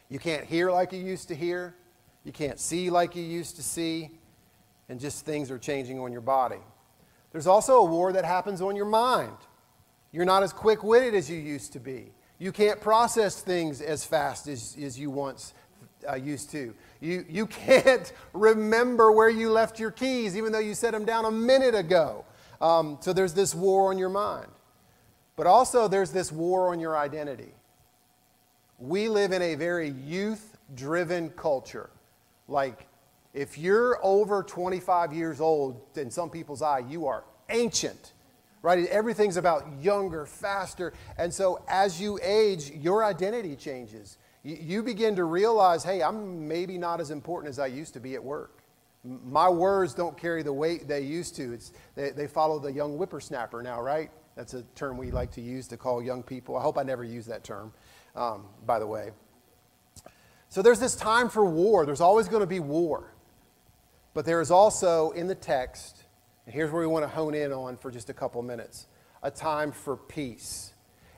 You 0.10 0.20
can't 0.20 0.46
hear 0.46 0.72
like 0.72 0.94
you 0.94 1.00
used 1.00 1.28
to 1.28 1.36
hear. 1.36 1.76
You 2.24 2.32
can't 2.32 2.60
see 2.60 2.90
like 2.90 3.16
you 3.16 3.24
used 3.24 3.58
to 3.58 3.64
see, 3.64 4.12
and 4.88 5.00
just 5.00 5.26
things 5.26 5.52
are 5.52 5.60
changing 5.60 6.00
on 6.00 6.12
your 6.12 6.22
body. 6.22 6.60
There's 7.32 7.48
also 7.48 7.78
a 7.78 7.86
war 7.86 8.14
that 8.14 8.24
happens 8.24 8.62
on 8.62 8.76
your 8.76 8.86
mind. 8.86 9.36
You're 10.14 10.26
not 10.26 10.44
as 10.44 10.54
quick 10.54 10.84
witted 10.84 11.16
as 11.16 11.30
you 11.30 11.38
used 11.38 11.74
to 11.74 11.80
be. 11.80 12.12
You 12.38 12.52
can't 12.52 12.80
process 12.80 13.42
things 13.42 13.82
as 13.82 14.06
fast 14.06 14.48
as, 14.48 14.78
as 14.82 14.98
you 14.98 15.10
once 15.10 15.54
uh, 16.10 16.16
used 16.16 16.52
to. 16.52 16.74
You, 17.02 17.26
you 17.28 17.48
can't 17.48 18.14
remember 18.34 19.12
where 19.12 19.30
you 19.30 19.50
left 19.50 19.80
your 19.80 19.92
keys, 19.92 20.38
even 20.38 20.52
though 20.52 20.60
you 20.60 20.76
set 20.76 20.92
them 20.92 21.04
down 21.04 21.26
a 21.26 21.32
minute 21.32 21.76
ago. 21.76 22.26
Um, 22.62 22.98
so 23.02 23.12
there's 23.12 23.34
this 23.34 23.54
war 23.54 23.90
on 23.90 23.98
your 23.98 24.10
mind. 24.10 24.48
But 25.36 25.48
also, 25.48 25.88
there's 25.88 26.12
this 26.12 26.32
war 26.32 26.72
on 26.72 26.80
your 26.80 26.96
identity. 26.96 27.54
We 28.80 29.10
live 29.10 29.32
in 29.32 29.42
a 29.42 29.56
very 29.56 29.90
youth 29.90 30.58
driven 30.76 31.30
culture. 31.32 31.90
Like, 32.48 32.88
if 33.34 33.58
you're 33.58 34.00
over 34.04 34.44
25 34.44 35.12
years 35.12 35.42
old, 35.42 35.82
in 35.98 36.12
some 36.12 36.30
people's 36.30 36.62
eye, 36.62 36.84
you 36.88 37.08
are 37.08 37.24
ancient, 37.50 38.14
right? 38.64 38.88
Everything's 38.88 39.38
about 39.38 39.68
younger, 39.80 40.26
faster. 40.26 40.94
And 41.18 41.32
so 41.32 41.64
as 41.68 42.02
you 42.02 42.18
age, 42.24 42.72
your 42.72 43.04
identity 43.04 43.56
changes. 43.56 44.18
You, 44.46 44.84
begin 44.84 45.16
to 45.16 45.24
realize, 45.24 45.86
hey, 45.86 46.04
I'm 46.04 46.48
maybe 46.50 46.78
not 46.78 47.00
as 47.00 47.12
important 47.12 47.50
as 47.50 47.60
I 47.60 47.68
used 47.68 47.94
to 47.94 48.02
be 48.02 48.16
at 48.16 48.24
work. 48.24 48.62
My 49.04 49.48
words 49.48 49.94
don't 49.94 50.18
carry 50.18 50.44
the 50.44 50.52
weight 50.52 50.86
they 50.86 51.02
used 51.02 51.36
to. 51.38 51.54
It's, 51.54 51.72
they, 51.96 52.10
they 52.10 52.28
follow 52.28 52.60
the 52.60 52.72
young 52.72 52.98
whippersnapper 52.98 53.62
now, 53.62 53.82
right? 53.82 54.12
That's 54.36 54.54
a 54.54 54.64
term 54.76 54.98
we 54.98 55.12
like 55.12 55.32
to 55.34 55.42
use 55.42 55.68
to 55.70 55.78
call 55.78 56.02
young 56.02 56.24
people. 56.24 56.58
I 56.58 56.62
hope 56.62 56.78
I 56.78 56.84
never 56.84 57.06
use 57.06 57.26
that 57.28 57.46
term, 57.46 57.72
um, 58.18 58.46
by 58.66 58.80
the 58.80 58.88
way. 58.88 59.12
So 60.50 60.62
there's 60.62 60.80
this 60.80 60.96
time 60.96 61.30
for 61.30 61.46
war. 61.46 61.86
There's 61.86 62.02
always 62.02 62.28
going 62.28 62.42
to 62.42 62.48
be 62.48 62.60
war. 62.60 63.14
But 64.14 64.26
there 64.26 64.42
is 64.42 64.52
also 64.52 65.12
in 65.12 65.28
the 65.28 65.36
text, 65.36 66.03
and 66.46 66.54
here's 66.54 66.72
where 66.72 66.82
we 66.82 66.88
want 66.88 67.04
to 67.04 67.10
hone 67.10 67.34
in 67.34 67.52
on 67.54 67.78
for 67.78 67.92
just 67.92 68.10
a 68.10 68.14
couple 68.14 68.42
minutes 68.42 68.88
a 69.24 69.32
time 69.32 69.72
for 69.72 69.96
peace. 69.96 70.74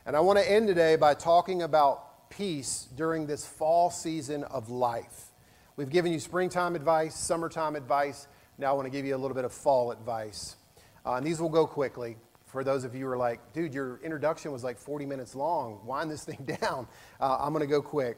And 0.06 0.16
I 0.16 0.20
want 0.20 0.38
to 0.38 0.50
end 0.50 0.68
today 0.68 0.96
by 0.96 1.16
talking 1.16 1.64
about 1.64 2.30
peace 2.30 2.88
during 2.96 3.26
this 3.26 3.44
fall 3.48 3.90
season 3.90 4.44
of 4.44 4.70
life. 4.70 5.32
We've 5.76 5.90
given 5.90 6.14
you 6.14 6.20
springtime 6.20 6.76
advice, 6.76 7.16
summertime 7.16 7.76
advice. 7.76 8.28
Now 8.60 8.70
I 8.70 8.74
want 8.74 8.86
to 8.86 8.92
give 8.92 9.06
you 9.06 9.16
a 9.16 9.18
little 9.18 9.34
bit 9.34 9.44
of 9.44 9.52
fall 9.52 9.92
advice. 9.92 10.56
Uh, 11.04 11.16
and 11.16 11.26
these 11.26 11.42
will 11.42 11.50
go 11.50 11.66
quickly. 11.66 12.18
For 12.46 12.64
those 12.64 12.84
of 12.84 12.94
you 12.94 13.06
who 13.06 13.12
are 13.12 13.18
like, 13.18 13.54
dude, 13.54 13.74
your 13.74 14.00
introduction 14.04 14.52
was 14.52 14.64
like 14.64 14.78
40 14.78 15.08
minutes 15.08 15.34
long. 15.34 15.80
Wind 15.84 16.12
this 16.12 16.24
thing 16.26 16.48
down. 16.62 16.88
Uh, 17.20 17.38
I'm 17.40 17.52
going 17.52 17.62
to 17.62 17.68
go 17.68 17.82
quick. 17.82 18.18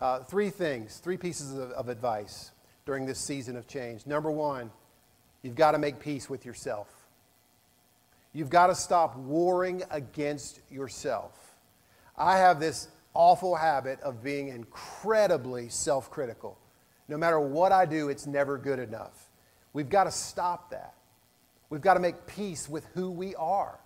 Uh, 0.00 0.24
three 0.24 0.50
things, 0.50 0.98
three 0.98 1.16
pieces 1.16 1.54
of, 1.54 1.70
of 1.70 1.88
advice 1.88 2.50
during 2.84 3.06
this 3.06 3.18
season 3.18 3.56
of 3.56 3.68
change. 3.68 4.04
Number 4.04 4.32
one, 4.32 4.72
you've 5.42 5.54
got 5.54 5.72
to 5.72 5.78
make 5.78 6.00
peace 6.00 6.28
with 6.28 6.44
yourself. 6.44 6.88
You've 8.32 8.50
got 8.50 8.68
to 8.68 8.74
stop 8.74 9.16
warring 9.16 9.82
against 9.90 10.60
yourself. 10.70 11.56
I 12.16 12.38
have 12.38 12.60
this 12.60 12.88
awful 13.14 13.56
habit 13.56 14.00
of 14.00 14.22
being 14.22 14.48
incredibly 14.48 15.68
self 15.68 16.10
critical. 16.10 16.58
No 17.08 17.16
matter 17.16 17.40
what 17.40 17.72
I 17.72 17.86
do, 17.86 18.10
it's 18.10 18.26
never 18.26 18.58
good 18.58 18.78
enough. 18.78 19.30
We've 19.72 19.88
got 19.88 20.04
to 20.04 20.10
stop 20.10 20.70
that. 20.70 20.94
We've 21.70 21.80
got 21.80 21.94
to 21.94 22.00
make 22.00 22.26
peace 22.26 22.68
with 22.68 22.86
who 22.94 23.10
we 23.10 23.34
are. 23.36 23.78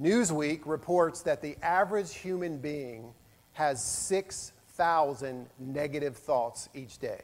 Newsweek 0.00 0.62
reports 0.64 1.22
that 1.22 1.40
the 1.40 1.56
average 1.62 2.14
human 2.14 2.58
being 2.58 3.12
has 3.52 3.82
6,000 3.82 5.46
negative 5.58 6.16
thoughts 6.16 6.68
each 6.74 6.98
day. 6.98 7.22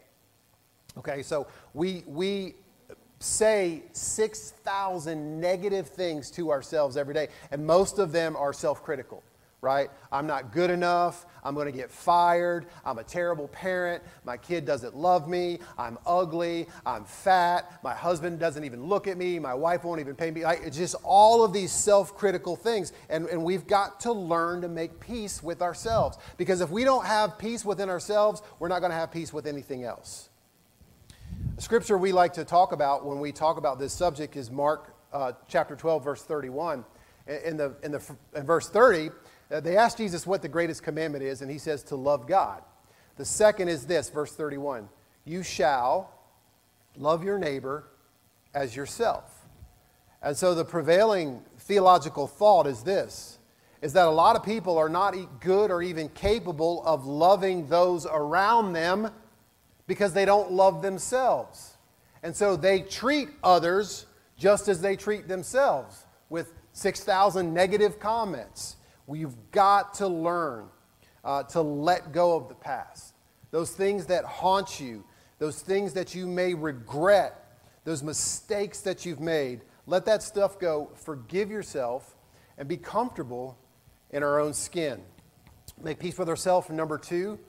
Okay, 0.97 1.23
so 1.23 1.47
we, 1.75 2.05
we 2.07 2.55
say 3.20 3.83
6,000 3.92 5.40
negative 5.40 5.88
things 5.88 6.30
to 6.33 6.50
ourselves 6.50 6.96
every 6.96 7.14
day, 7.14 7.28
and 7.50 7.66
most 7.66 7.98
of 7.98 8.12
them 8.12 8.35
are 8.35 8.52
self 8.54 8.83
critical, 8.83 9.22
right? 9.61 9.90
I'm 10.11 10.26
not 10.26 10.52
good 10.52 10.70
enough. 10.70 11.26
I'm 11.44 11.54
going 11.54 11.66
to 11.66 11.76
get 11.76 11.90
fired. 11.90 12.66
I'm 12.85 12.98
a 12.98 13.04
terrible 13.04 13.48
parent. 13.48 14.02
My 14.24 14.38
kid 14.38 14.64
doesn't 14.64 14.96
love 14.96 15.28
me. 15.28 15.59
I'm 15.78 15.98
ugly. 16.06 16.66
I'm 16.87 17.04
fat. 17.04 17.80
My 17.83 17.94
husband 17.94 18.38
doesn't 18.38 18.64
even 18.64 18.85
look 18.85 19.06
at 19.06 19.18
me. 19.18 19.38
My 19.38 19.54
wife 19.54 19.85
won't 19.85 20.00
even 20.00 20.14
pay 20.14 20.30
me. 20.30 20.44
Like, 20.44 20.62
it's 20.64 20.76
just 20.78 20.96
all 21.04 21.44
of 21.44 21.52
these 21.52 21.72
self 21.72 22.16
critical 22.16 22.56
things. 22.56 22.94
And, 23.11 23.26
and 23.26 23.44
we've 23.44 23.66
got 23.66 24.00
to 24.00 24.12
learn 24.12 24.62
to 24.62 24.68
make 24.68 24.98
peace 24.98 25.42
with 25.42 25.61
ourselves. 25.61 26.16
Because 26.38 26.62
if 26.62 26.70
we 26.70 26.85
don't 26.85 27.04
have 27.04 27.38
peace 27.38 27.66
within 27.66 27.90
ourselves, 27.90 28.40
we're 28.59 28.68
not 28.68 28.80
going 28.80 28.92
to 28.92 28.96
have 28.96 29.12
peace 29.12 29.30
with 29.30 29.46
anything 29.46 29.85
else. 29.85 30.30
The 31.61 31.64
scripture 31.64 31.99
we 31.99 32.12
like 32.12 32.33
to 32.33 32.44
talk 32.46 32.73
about 32.73 33.05
when 33.05 33.20
we 33.20 33.33
talk 33.33 33.59
about 33.59 33.79
this 33.79 33.92
subject 33.92 34.35
is 34.35 34.51
Mark 34.51 34.94
uh, 35.12 35.33
chapter 35.46 35.77
12, 35.77 36.03
verse 36.03 36.23
31. 36.23 36.87
In, 37.27 37.59
the, 37.59 37.77
in, 37.83 37.92
the, 37.92 38.03
in 38.35 38.46
verse 38.46 38.70
30, 38.70 39.11
uh, 39.51 39.61
they 39.61 39.77
ask 39.77 39.99
Jesus 39.99 40.27
what 40.27 40.40
the 40.40 40.49
greatest 40.49 40.83
commandment 40.83 41.23
is, 41.23 41.42
and 41.42 41.51
he 41.51 41.59
says 41.59 41.83
to 41.83 41.96
love 41.96 42.27
God. 42.27 42.62
The 43.16 43.27
second 43.27 43.68
is 43.68 43.85
this, 43.85 44.09
verse 44.09 44.33
31 44.33 44.88
You 45.27 45.42
shall 45.42 46.11
love 46.96 47.23
your 47.23 47.38
neighbor 47.38 47.90
as 48.55 48.75
yourself. 48.75 49.46
And 50.23 50.35
so 50.35 50.55
the 50.55 50.64
prevailing 50.64 51.42
theological 51.59 52.27
thought 52.27 52.66
is 52.66 52.85
this 52.85 53.38
is 53.83 53.92
that 53.92 54.07
a 54.07 54.11
lot 54.11 54.35
of 54.35 54.42
people 54.42 54.79
are 54.79 54.88
not 54.88 55.14
good 55.40 55.70
or 55.70 55.83
even 55.83 56.09
capable 56.09 56.83
of 56.87 57.05
loving 57.05 57.66
those 57.66 58.07
around 58.07 58.73
them 58.73 59.11
because 59.90 60.12
they 60.12 60.24
don't 60.24 60.53
love 60.53 60.83
themselves. 60.83 61.76
And 62.22 62.37
so 62.37 62.55
they 62.55 62.83
treat 62.83 63.29
others 63.42 64.07
just 64.37 64.68
as 64.68 64.81
they 64.81 64.94
treat 64.94 65.26
themselves 65.26 66.07
with 66.29 66.53
6,000 66.74 67.53
negative 67.53 67.98
comments. 67.98 68.76
We've 69.09 69.35
got 69.50 69.94
to 69.94 70.07
learn 70.07 70.66
uh, 71.24 71.42
to 71.42 71.61
let 71.61 72.12
go 72.12 72.37
of 72.37 72.48
the 72.48 72.55
past. 72.55 73.14
Those 73.50 73.72
things 73.72 74.07
that 74.07 74.24
haunt 74.24 74.79
you, 74.79 75.03
those 75.40 75.61
things 75.61 75.92
that 75.94 76.14
you 76.14 76.24
may 76.29 76.55
regret, 76.55 77.59
those 77.83 78.05
mistakes 78.05 78.83
that 78.83 79.05
you've 79.05 79.18
made, 79.18 79.62
let 79.88 80.05
that 80.05 80.22
stuff 80.22 80.61
go. 80.61 80.92
Forgive 80.94 81.50
yourself 81.50 82.14
and 82.59 82.68
be 82.68 82.76
comfortable 82.76 83.59
in 84.11 84.22
our 84.22 84.38
own 84.38 84.55
skin. 84.55 85.03
Make 85.83 85.98
peace 85.98 86.16
with 86.16 86.29
ourselves. 86.29 86.70
Number 86.70 86.96
two, 86.96 87.40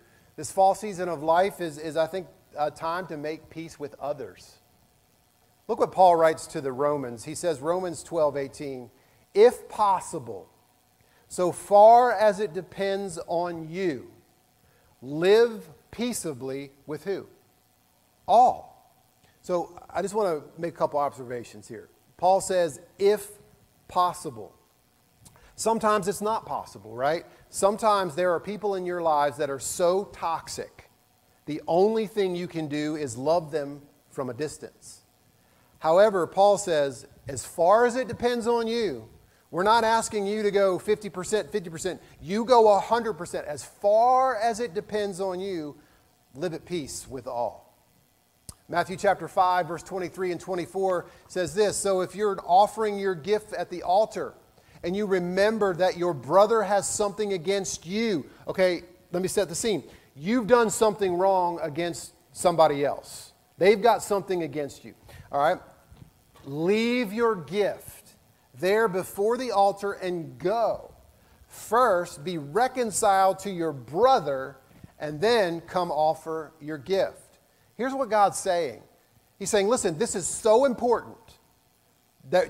this 0.42 0.52
fall 0.52 0.74
season 0.74 1.08
of 1.08 1.22
life 1.22 1.62
is, 1.62 1.78
is 1.78 1.96
I 1.96 2.08
think, 2.08 2.26
a 2.58 2.72
time 2.72 3.06
to 3.06 3.16
make 3.16 3.52
peace 3.52 3.80
with 3.80 3.94
others. 4.00 4.56
Look 5.68 5.78
what 5.80 5.92
Paul 5.92 6.16
writes 6.16 6.48
to 6.48 6.62
the 6.62 6.72
Romans. 6.72 7.26
He 7.26 7.36
says, 7.36 7.60
Romans 7.60 8.02
12, 8.02 8.38
18, 8.38 8.90
if 9.36 9.70
possible, 9.70 10.50
so 11.28 11.52
far 11.52 12.12
as 12.12 12.40
it 12.40 12.54
depends 12.54 13.20
on 13.28 13.70
you, 13.70 14.10
live 15.04 15.70
peaceably 15.92 16.72
with 16.88 17.04
who? 17.04 17.28
All. 18.28 18.98
So 19.44 19.80
I 19.92 20.02
just 20.02 20.16
want 20.16 20.44
to 20.44 20.60
make 20.60 20.74
a 20.74 20.78
couple 20.78 21.00
observations 21.00 21.68
here. 21.68 21.88
Paul 22.18 22.42
says, 22.42 22.80
if 22.98 23.28
possible. 23.88 24.56
Sometimes 25.62 26.08
it's 26.08 26.22
not 26.22 26.48
possible, 26.48 26.96
right? 26.96 27.24
Sometimes 27.52 28.16
there 28.16 28.32
are 28.32 28.40
people 28.40 28.74
in 28.74 28.84
your 28.84 29.00
lives 29.00 29.38
that 29.38 29.52
are 29.52 29.60
so 29.60 30.06
toxic, 30.06 30.90
the 31.46 31.62
only 31.68 32.08
thing 32.08 32.36
you 32.36 32.48
can 32.48 32.68
do 32.68 32.96
is 32.96 33.16
love 33.16 33.52
them 33.52 33.84
from 34.10 34.32
a 34.32 34.34
distance. 34.34 35.02
However, 35.78 36.26
Paul 36.26 36.58
says, 36.58 37.06
as 37.28 37.46
far 37.46 37.86
as 37.86 37.96
it 37.96 38.08
depends 38.08 38.48
on 38.48 38.66
you, 38.66 39.08
we're 39.52 39.62
not 39.62 39.84
asking 39.84 40.26
you 40.26 40.42
to 40.42 40.50
go 40.50 40.80
50%, 40.80 41.12
50%. 41.52 42.00
You 42.20 42.44
go 42.44 42.64
100%. 42.82 43.44
As 43.46 43.64
far 43.64 44.38
as 44.38 44.60
it 44.60 44.74
depends 44.74 45.22
on 45.22 45.40
you, 45.40 45.78
live 46.34 46.56
at 46.56 46.66
peace 46.66 47.08
with 47.08 47.28
all. 47.28 47.78
Matthew 48.68 48.98
chapter 48.98 49.28
5, 49.28 49.68
verse 49.68 49.84
23 49.84 50.32
and 50.32 50.42
24 50.42 51.06
says 51.28 51.54
this 51.54 51.78
So 51.78 52.02
if 52.02 52.16
you're 52.16 52.40
offering 52.48 52.98
your 52.98 53.14
gift 53.14 53.54
at 53.54 53.70
the 53.70 53.84
altar 53.84 54.34
and 54.84 54.96
you 54.96 55.06
remember 55.06 55.74
that 55.76 55.98
your 55.98 56.14
brother 56.14 56.64
has 56.64 56.88
something 56.88 57.34
against 57.34 57.86
you, 57.86 58.26
okay, 58.48 58.84
let 59.12 59.22
me 59.22 59.28
set 59.28 59.50
the 59.50 59.56
scene. 59.56 59.84
You've 60.16 60.48
done 60.48 60.70
something 60.70 61.14
wrong 61.14 61.60
against 61.62 62.14
somebody 62.34 62.86
else, 62.86 63.34
they've 63.58 63.82
got 63.82 64.02
something 64.04 64.44
against 64.44 64.86
you, 64.86 64.94
all 65.32 65.40
right? 65.40 65.60
Leave 66.46 67.14
your 67.14 67.36
gift 67.36 68.14
there 68.60 68.88
before 68.88 69.38
the 69.38 69.52
altar 69.52 69.94
and 69.94 70.38
go. 70.38 70.92
First, 71.48 72.24
be 72.24 72.38
reconciled 72.38 73.40
to 73.40 73.52
your 73.52 73.74
brother, 73.74 74.58
and 75.00 75.20
then 75.20 75.62
come 75.62 75.92
offer 75.92 76.54
your 76.62 76.78
gift. 76.78 77.40
Here's 77.76 77.94
what 77.94 78.10
God's 78.10 78.38
saying 78.38 78.82
He's 79.42 79.50
saying, 79.50 79.68
listen, 79.68 79.98
this 79.98 80.14
is 80.14 80.28
so 80.28 80.66
important 80.66 81.18
that, 82.30 82.48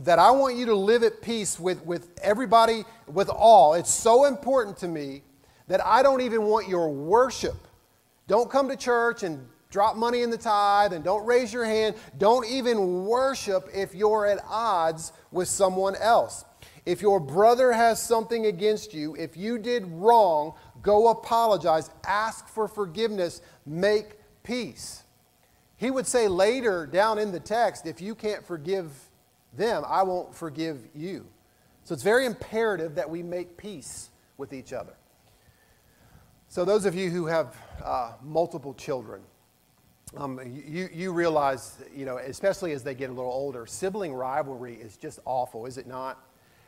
that 0.00 0.18
I 0.18 0.30
want 0.30 0.56
you 0.56 0.66
to 0.66 0.74
live 0.74 1.02
at 1.02 1.22
peace 1.22 1.58
with, 1.58 1.84
with 1.84 2.18
everybody, 2.22 2.84
with 3.06 3.28
all. 3.28 3.74
It's 3.74 3.92
so 3.92 4.24
important 4.24 4.76
to 4.78 4.88
me 4.88 5.22
that 5.68 5.84
I 5.84 6.02
don't 6.02 6.20
even 6.20 6.42
want 6.42 6.68
your 6.68 6.90
worship 6.90 7.56
Don't 8.26 8.50
come 8.50 8.68
to 8.68 8.76
church 8.76 9.22
and 9.22 9.46
drop 9.70 9.96
money 9.96 10.22
in 10.22 10.30
the 10.30 10.38
tithe 10.38 10.92
and 10.92 11.04
don't 11.04 11.26
raise 11.26 11.52
your 11.52 11.64
hand. 11.64 11.96
Don't 12.18 12.46
even 12.46 13.04
worship 13.04 13.68
if 13.74 13.94
you're 13.94 14.26
at 14.26 14.38
odds 14.48 15.12
with 15.30 15.48
someone 15.48 15.96
else. 15.96 16.44
If 16.84 17.02
your 17.02 17.20
brother 17.20 17.72
has 17.72 18.02
something 18.02 18.46
against 18.46 18.92
you, 18.92 19.14
if 19.16 19.36
you 19.36 19.58
did 19.58 19.86
wrong, 19.86 20.54
go 20.82 21.08
apologize, 21.08 21.90
ask 22.06 22.48
for 22.48 22.68
forgiveness, 22.68 23.40
make 23.66 24.16
peace. 24.42 25.02
He 25.76 25.90
would 25.90 26.06
say 26.06 26.28
later 26.28 26.86
down 26.86 27.18
in 27.18 27.32
the 27.32 27.40
text, 27.40 27.86
if 27.86 28.00
you 28.00 28.14
can't 28.14 28.46
forgive 28.46 28.90
them, 29.52 29.84
I 29.86 30.02
won't 30.02 30.34
forgive 30.34 30.88
you. 30.94 31.26
So 31.84 31.94
it's 31.94 32.02
very 32.02 32.26
imperative 32.26 32.94
that 32.94 33.08
we 33.08 33.22
make 33.22 33.56
peace 33.56 34.10
with 34.36 34.52
each 34.52 34.72
other. 34.72 34.94
So, 36.48 36.66
those 36.66 36.84
of 36.84 36.94
you 36.94 37.08
who 37.08 37.24
have 37.26 37.56
uh, 37.82 38.12
multiple 38.22 38.74
children, 38.74 39.22
um, 40.14 40.38
you, 40.44 40.88
you 40.92 41.10
realize, 41.10 41.78
you 41.96 42.04
know, 42.04 42.18
especially 42.18 42.72
as 42.72 42.82
they 42.82 42.94
get 42.94 43.08
a 43.08 43.12
little 43.12 43.32
older, 43.32 43.64
sibling 43.64 44.12
rivalry 44.12 44.74
is 44.74 44.98
just 44.98 45.18
awful, 45.24 45.64
is 45.64 45.78
it 45.78 45.86
not? 45.86 46.22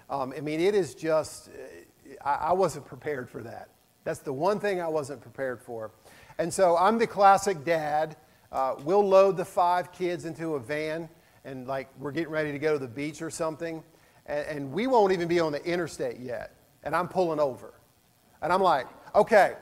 Um, 0.09 0.33
I 0.35 0.41
mean, 0.41 0.61
it 0.61 0.75
is 0.75 0.95
just, 0.95 1.51
uh, 1.51 2.27
I, 2.27 2.49
I 2.49 2.53
wasn't 2.53 2.87
prepared 2.87 3.29
for 3.29 3.43
that. 3.43 3.69
That's 4.05 4.21
the 4.21 4.33
one 4.33 4.59
thing 4.59 4.81
I 4.81 4.89
wasn't 4.89 5.21
prepared 5.21 5.61
for. 5.61 5.91
And 6.39 6.53
so 6.53 6.79
I'm 6.79 6.99
the 6.99 7.07
classic 7.07 7.63
dad. 7.65 8.17
Uh, 8.51 8.77
we'll 8.85 9.07
load 9.07 9.37
the 9.37 9.45
five 9.45 9.93
kids 9.93 10.25
into 10.25 10.55
a 10.55 10.61
van 10.61 11.11
and, 11.45 11.67
like, 11.67 11.89
we're 11.99 12.13
getting 12.13 12.31
ready 12.31 12.53
to 12.53 12.59
go 12.59 12.73
to 12.73 12.79
the 12.79 12.89
beach 12.89 13.23
or 13.23 13.31
something. 13.31 13.83
And, 14.27 14.47
and 14.47 14.73
we 14.73 14.87
won't 14.87 15.13
even 15.13 15.29
be 15.29 15.41
on 15.41 15.53
the 15.53 15.65
interstate 15.65 16.19
yet. 16.19 16.55
And 16.83 16.95
I'm 16.95 17.09
pulling 17.09 17.41
over. 17.41 17.75
And 18.43 18.53
I'm 18.53 18.63
like, 18.63 18.87
okay, 19.15 19.55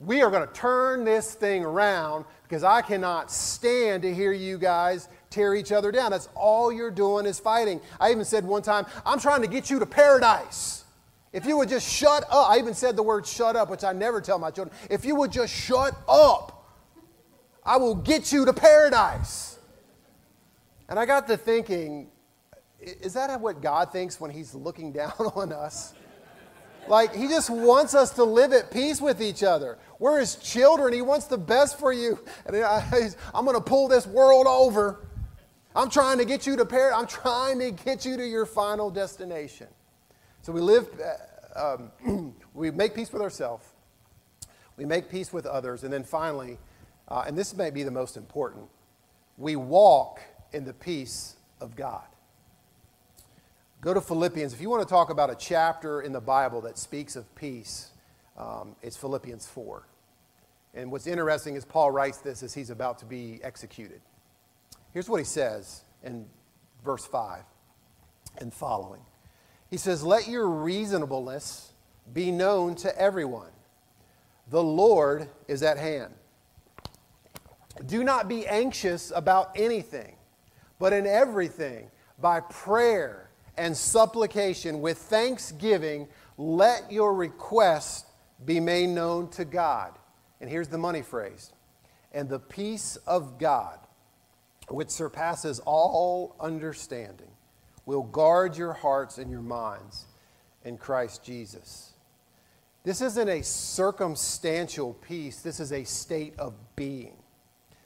we 0.00 0.22
are 0.22 0.30
going 0.30 0.46
to 0.46 0.52
turn 0.52 1.04
this 1.04 1.34
thing 1.34 1.64
around 1.64 2.24
because 2.42 2.64
I 2.64 2.82
cannot 2.82 3.30
stand 3.30 4.02
to 4.02 4.14
hear 4.14 4.32
you 4.32 4.58
guys 4.58 5.08
tear 5.30 5.54
each 5.54 5.72
other 5.72 5.90
down. 5.90 6.10
That's 6.10 6.28
all 6.34 6.72
you're 6.72 6.90
doing 6.90 7.26
is 7.26 7.38
fighting. 7.38 7.80
I 8.00 8.10
even 8.10 8.24
said 8.24 8.44
one 8.44 8.62
time, 8.62 8.86
I'm 9.06 9.18
trying 9.18 9.42
to 9.42 9.48
get 9.48 9.70
you 9.70 9.78
to 9.78 9.86
paradise. 9.86 10.84
If 11.32 11.46
you 11.46 11.56
would 11.56 11.68
just 11.68 11.90
shut 11.90 12.24
up, 12.30 12.50
I 12.50 12.58
even 12.58 12.74
said 12.74 12.94
the 12.96 13.02
word 13.02 13.26
shut 13.26 13.56
up, 13.56 13.68
which 13.68 13.82
I 13.82 13.92
never 13.92 14.20
tell 14.20 14.38
my 14.38 14.50
children. 14.50 14.76
If 14.88 15.04
you 15.04 15.16
would 15.16 15.32
just 15.32 15.52
shut 15.52 15.96
up, 16.08 16.70
I 17.64 17.76
will 17.76 17.96
get 17.96 18.32
you 18.32 18.44
to 18.44 18.52
paradise. 18.52 19.53
And 20.88 20.98
I 20.98 21.06
got 21.06 21.26
to 21.28 21.36
thinking, 21.36 22.08
is 22.80 23.14
that 23.14 23.40
what 23.40 23.62
God 23.62 23.92
thinks 23.92 24.20
when 24.20 24.30
He's 24.30 24.54
looking 24.54 24.92
down 24.92 25.12
on 25.34 25.52
us? 25.52 25.94
Like, 26.86 27.14
He 27.14 27.28
just 27.28 27.50
wants 27.50 27.94
us 27.94 28.10
to 28.12 28.24
live 28.24 28.52
at 28.52 28.70
peace 28.70 29.00
with 29.00 29.22
each 29.22 29.42
other. 29.42 29.78
We're 29.98 30.20
His 30.20 30.36
children. 30.36 30.92
He 30.92 31.02
wants 31.02 31.26
the 31.26 31.38
best 31.38 31.78
for 31.78 31.92
you. 31.92 32.18
And 32.46 32.56
I'm 32.56 33.44
going 33.44 33.56
to 33.56 33.62
pull 33.62 33.88
this 33.88 34.06
world 34.06 34.46
over. 34.46 35.06
I'm 35.74 35.90
trying 35.90 36.18
to 36.18 36.24
get 36.24 36.46
you 36.46 36.56
to 36.56 36.64
paradise. 36.64 36.98
I'm 37.00 37.06
trying 37.06 37.58
to 37.58 37.70
get 37.70 38.04
you 38.04 38.16
to 38.16 38.26
your 38.26 38.46
final 38.46 38.90
destination. 38.90 39.66
So 40.42 40.52
we 40.52 40.60
live, 40.60 40.88
uh, 41.56 41.76
um, 42.04 42.34
we 42.54 42.70
make 42.70 42.94
peace 42.94 43.12
with 43.12 43.22
ourselves, 43.22 43.66
we 44.76 44.84
make 44.84 45.08
peace 45.08 45.32
with 45.32 45.46
others, 45.46 45.84
and 45.84 45.92
then 45.92 46.04
finally, 46.04 46.58
uh, 47.08 47.24
and 47.26 47.36
this 47.36 47.56
may 47.56 47.70
be 47.70 47.82
the 47.82 47.90
most 47.90 48.16
important, 48.16 48.66
we 49.38 49.56
walk 49.56 50.20
in 50.54 50.64
the 50.64 50.72
peace 50.72 51.36
of 51.60 51.76
God. 51.76 52.04
Go 53.80 53.92
to 53.92 54.00
Philippians. 54.00 54.54
If 54.54 54.60
you 54.60 54.70
want 54.70 54.82
to 54.82 54.88
talk 54.88 55.10
about 55.10 55.30
a 55.30 55.34
chapter 55.34 56.00
in 56.00 56.12
the 56.12 56.20
Bible 56.20 56.62
that 56.62 56.78
speaks 56.78 57.16
of 57.16 57.32
peace, 57.34 57.90
um, 58.38 58.76
it's 58.82 58.96
Philippians 58.96 59.46
4. 59.46 59.86
And 60.74 60.90
what's 60.90 61.06
interesting 61.06 61.54
is 61.56 61.64
Paul 61.64 61.90
writes 61.90 62.18
this 62.18 62.42
as 62.42 62.54
he's 62.54 62.70
about 62.70 62.98
to 63.00 63.04
be 63.04 63.40
executed. 63.42 64.00
Here's 64.92 65.08
what 65.08 65.18
he 65.18 65.24
says 65.24 65.82
in 66.02 66.26
verse 66.84 67.04
5 67.04 67.42
and 68.38 68.52
following. 68.52 69.02
He 69.70 69.76
says, 69.76 70.02
Let 70.02 70.28
your 70.28 70.48
reasonableness 70.48 71.72
be 72.12 72.30
known 72.30 72.74
to 72.76 72.98
everyone. 72.98 73.50
The 74.50 74.62
Lord 74.62 75.28
is 75.48 75.62
at 75.62 75.78
hand. 75.78 76.14
Do 77.86 78.04
not 78.04 78.28
be 78.28 78.46
anxious 78.46 79.12
about 79.14 79.50
anything, 79.56 80.16
but 80.78 80.92
in 80.92 81.06
everything, 81.06 81.90
by 82.18 82.40
prayer 82.40 83.30
and 83.56 83.76
supplication 83.76 84.80
with 84.80 84.98
thanksgiving, 84.98 86.08
let 86.36 86.90
your 86.90 87.14
request 87.14 88.06
be 88.44 88.60
made 88.60 88.88
known 88.88 89.28
to 89.30 89.44
God. 89.44 89.92
And 90.40 90.50
here's 90.50 90.68
the 90.68 90.78
money 90.78 91.02
phrase 91.02 91.52
and 92.12 92.28
the 92.28 92.38
peace 92.38 92.96
of 93.06 93.38
God, 93.38 93.78
which 94.68 94.90
surpasses 94.90 95.60
all 95.60 96.36
understanding, 96.40 97.30
will 97.86 98.04
guard 98.04 98.56
your 98.56 98.72
hearts 98.72 99.18
and 99.18 99.30
your 99.30 99.42
minds 99.42 100.06
in 100.64 100.78
Christ 100.78 101.24
Jesus. 101.24 101.92
This 102.84 103.00
isn't 103.00 103.28
a 103.28 103.42
circumstantial 103.42 104.94
peace, 104.94 105.40
this 105.40 105.58
is 105.58 105.72
a 105.72 105.84
state 105.84 106.34
of 106.38 106.54
being. 106.76 107.16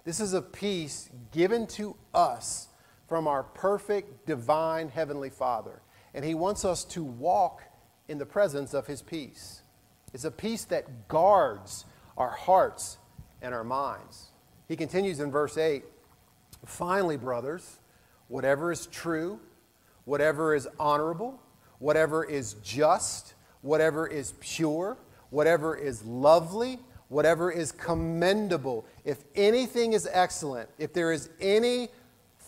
This 0.05 0.21
is 0.21 0.33
a 0.33 0.43
peace 0.43 1.11
given 1.33 1.67
to 1.69 1.97
us 2.15 2.69
from 3.09 3.27
our 3.27 3.43
perfect, 3.43 4.27
divine 4.27 4.89
Heavenly 4.89 5.31
Father. 5.31 5.81
And 6.15 6.25
He 6.25 6.35
wants 6.35 6.65
us 6.65 6.85
to 6.85 7.03
walk 7.03 7.63
in 8.07 8.19
the 8.19 8.27
presence 8.27 8.75
of 8.75 8.87
His 8.87 9.03
peace. 9.03 9.63
It's 10.13 10.25
a 10.25 10.31
peace 10.31 10.65
that 10.67 11.09
guards 11.09 11.85
our 12.17 12.31
hearts 12.31 12.99
and 13.43 13.55
our 13.55 13.65
minds. 13.65 14.29
He 14.69 14.77
continues 14.77 15.21
in 15.21 15.31
verse 15.31 15.57
8 15.57 15.85
Finally, 16.65 17.17
brothers, 17.17 17.79
whatever 18.29 18.73
is 18.73 18.87
true, 18.87 19.41
whatever 20.05 20.55
is 20.55 20.69
honorable, 20.79 21.41
whatever 21.79 22.25
is 22.25 22.55
just, 22.65 23.35
whatever 23.63 24.07
is 24.07 24.35
pure, 24.41 24.99
whatever 25.31 25.77
is 25.77 26.05
lovely, 26.05 26.81
whatever 27.09 27.51
is 27.51 27.73
commendable, 27.73 28.87
if 29.05 29.25
anything 29.35 29.93
is 29.93 30.09
excellent, 30.11 30.69
if 30.79 30.93
there 30.93 31.13
is 31.13 31.31
any 31.41 31.89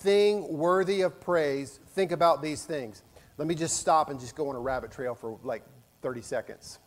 thing 0.00 0.46
worthy 0.48 1.02
of 1.02 1.20
praise, 1.20 1.78
think 1.94 2.12
about 2.12 2.42
these 2.42 2.64
things. 2.64 3.02
Let 3.38 3.46
me 3.46 3.54
just 3.54 3.78
stop 3.78 4.10
and 4.10 4.18
just 4.18 4.34
go 4.34 4.48
on 4.48 4.56
a 4.56 4.60
rabbit 4.60 4.90
trail 4.90 5.14
for 5.14 5.38
like 5.44 5.62
30 6.02 6.22
seconds. 6.22 6.78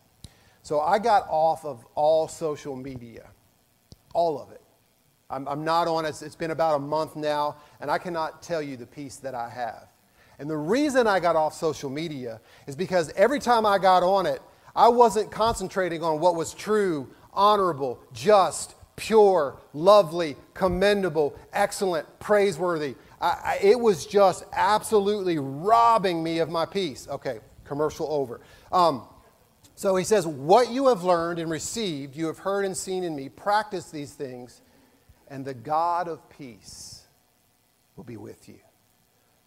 So 0.62 0.80
I 0.80 0.98
got 0.98 1.26
off 1.28 1.64
of 1.64 1.86
all 1.94 2.28
social 2.28 2.76
media, 2.76 3.28
all 4.12 4.40
of 4.40 4.50
it. 4.50 4.60
I'm, 5.30 5.48
I'm 5.48 5.64
not 5.64 5.88
on 5.88 6.04
it. 6.04 6.22
It's 6.22 6.36
been 6.36 6.50
about 6.50 6.76
a 6.76 6.78
month 6.78 7.16
now, 7.16 7.56
and 7.80 7.90
I 7.90 7.98
cannot 7.98 8.42
tell 8.42 8.62
you 8.62 8.76
the 8.76 8.86
peace 8.86 9.16
that 9.16 9.34
I 9.34 9.48
have. 9.48 9.88
And 10.38 10.50
the 10.50 10.56
reason 10.56 11.06
I 11.06 11.20
got 11.20 11.36
off 11.36 11.54
social 11.54 11.90
media 11.90 12.40
is 12.66 12.76
because 12.76 13.10
every 13.16 13.38
time 13.38 13.64
I 13.64 13.78
got 13.78 14.02
on 14.02 14.26
it, 14.26 14.42
I 14.74 14.88
wasn't 14.88 15.30
concentrating 15.30 16.02
on 16.02 16.18
what 16.18 16.34
was 16.34 16.52
true, 16.52 17.08
honorable, 17.32 18.00
just, 18.12 18.74
pure, 18.96 19.56
lovely, 19.72 20.36
commendable, 20.52 21.36
excellent, 21.52 22.06
praiseworthy. 22.20 22.94
I, 23.24 23.40
I, 23.44 23.58
it 23.62 23.78
was 23.78 24.06
just 24.06 24.44
absolutely 24.52 25.38
robbing 25.38 26.22
me 26.22 26.38
of 26.38 26.50
my 26.50 26.66
peace. 26.66 27.08
Okay, 27.08 27.40
commercial 27.64 28.06
over. 28.10 28.40
Um, 28.70 29.08
so 29.74 29.96
he 29.96 30.04
says, 30.04 30.26
What 30.26 30.70
you 30.70 30.88
have 30.88 31.04
learned 31.04 31.38
and 31.38 31.50
received, 31.50 32.16
you 32.16 32.26
have 32.26 32.38
heard 32.38 32.64
and 32.64 32.76
seen 32.76 33.04
in 33.04 33.16
me, 33.16 33.28
practice 33.28 33.90
these 33.90 34.12
things, 34.12 34.60
and 35.28 35.44
the 35.44 35.54
God 35.54 36.08
of 36.08 36.28
peace 36.28 37.02
will 37.96 38.04
be 38.04 38.16
with 38.16 38.48
you. 38.48 38.58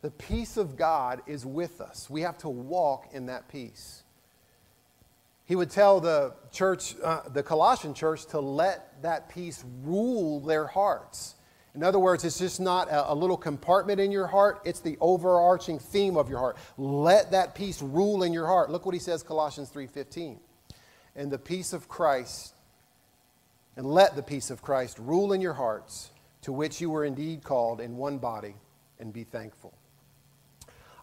The 0.01 0.11
peace 0.11 0.57
of 0.57 0.75
God 0.75 1.21
is 1.27 1.45
with 1.45 1.81
us. 1.81 2.09
We 2.09 2.21
have 2.21 2.37
to 2.39 2.49
walk 2.49 3.09
in 3.13 3.25
that 3.27 3.47
peace 3.49 4.03
he 5.47 5.55
would 5.55 5.71
tell 5.71 6.01
the 6.01 6.33
church, 6.51 6.95
uh, 7.01 7.21
the 7.29 7.41
Colossian 7.41 7.93
church, 7.93 8.25
to 8.27 8.39
let 8.41 9.01
that 9.01 9.29
peace 9.29 9.63
rule 9.81 10.41
their 10.41 10.67
hearts. 10.67 11.35
In 11.77 11.83
other 11.83 11.99
words, 11.99 12.25
it's 12.25 12.39
just 12.39 12.59
not 12.59 12.89
a, 12.89 13.11
a, 13.11 13.13
little 13.13 13.37
compartment 13.37 13.99
in 13.99 14.11
your 14.11 14.25
heart, 14.25 14.61
it's 14.65 14.79
the 14.79 14.97
overarching 14.99 15.77
theme 15.77 16.17
of 16.17 16.27
your 16.27 16.39
heart. 16.39 16.57
Let 16.75 17.29
that 17.33 17.53
peace 17.53 17.83
rule 17.83 18.23
in 18.23 18.33
your 18.33 18.47
heart. 18.47 18.71
Look 18.71 18.87
what 18.87 18.95
he 18.95 18.99
says, 18.99 19.21
Colossians 19.21 19.69
3:15. 19.69 20.39
And 21.15 21.31
the 21.31 21.37
peace 21.37 21.73
of 21.73 21.87
Christ, 21.87 22.55
and 23.75 23.85
let 23.85 24.15
the 24.15 24.23
peace 24.23 24.49
of 24.49 24.63
Christ 24.63 24.97
rule 24.97 25.33
in 25.33 25.39
your 25.39 25.53
hearts, 25.53 26.09
to 26.41 26.51
which 26.51 26.81
you 26.81 26.89
were 26.89 27.05
indeed 27.05 27.43
called 27.43 27.79
in 27.79 27.95
one 27.95 28.17
body, 28.17 28.55
and 28.99 29.13
be 29.13 29.23
thankful. 29.23 29.75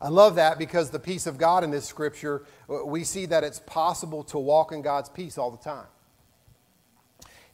I 0.03 0.09
love 0.09 0.35
that 0.35 0.59
because 0.59 0.91
the 0.91 0.99
peace 0.99 1.29
of 1.29 1.39
God 1.39 1.62
in 1.62 1.70
this 1.70 1.87
scripture, 1.87 2.47
we 2.85 3.05
see 3.05 3.27
that 3.27 3.45
it's 3.45 3.61
possible 3.61 4.25
to 4.25 4.41
walk 4.41 4.72
in 4.72 4.83
God's 4.83 5.09
peace 5.09 5.39
all 5.39 5.53
the 5.53 5.57
time. 5.57 5.87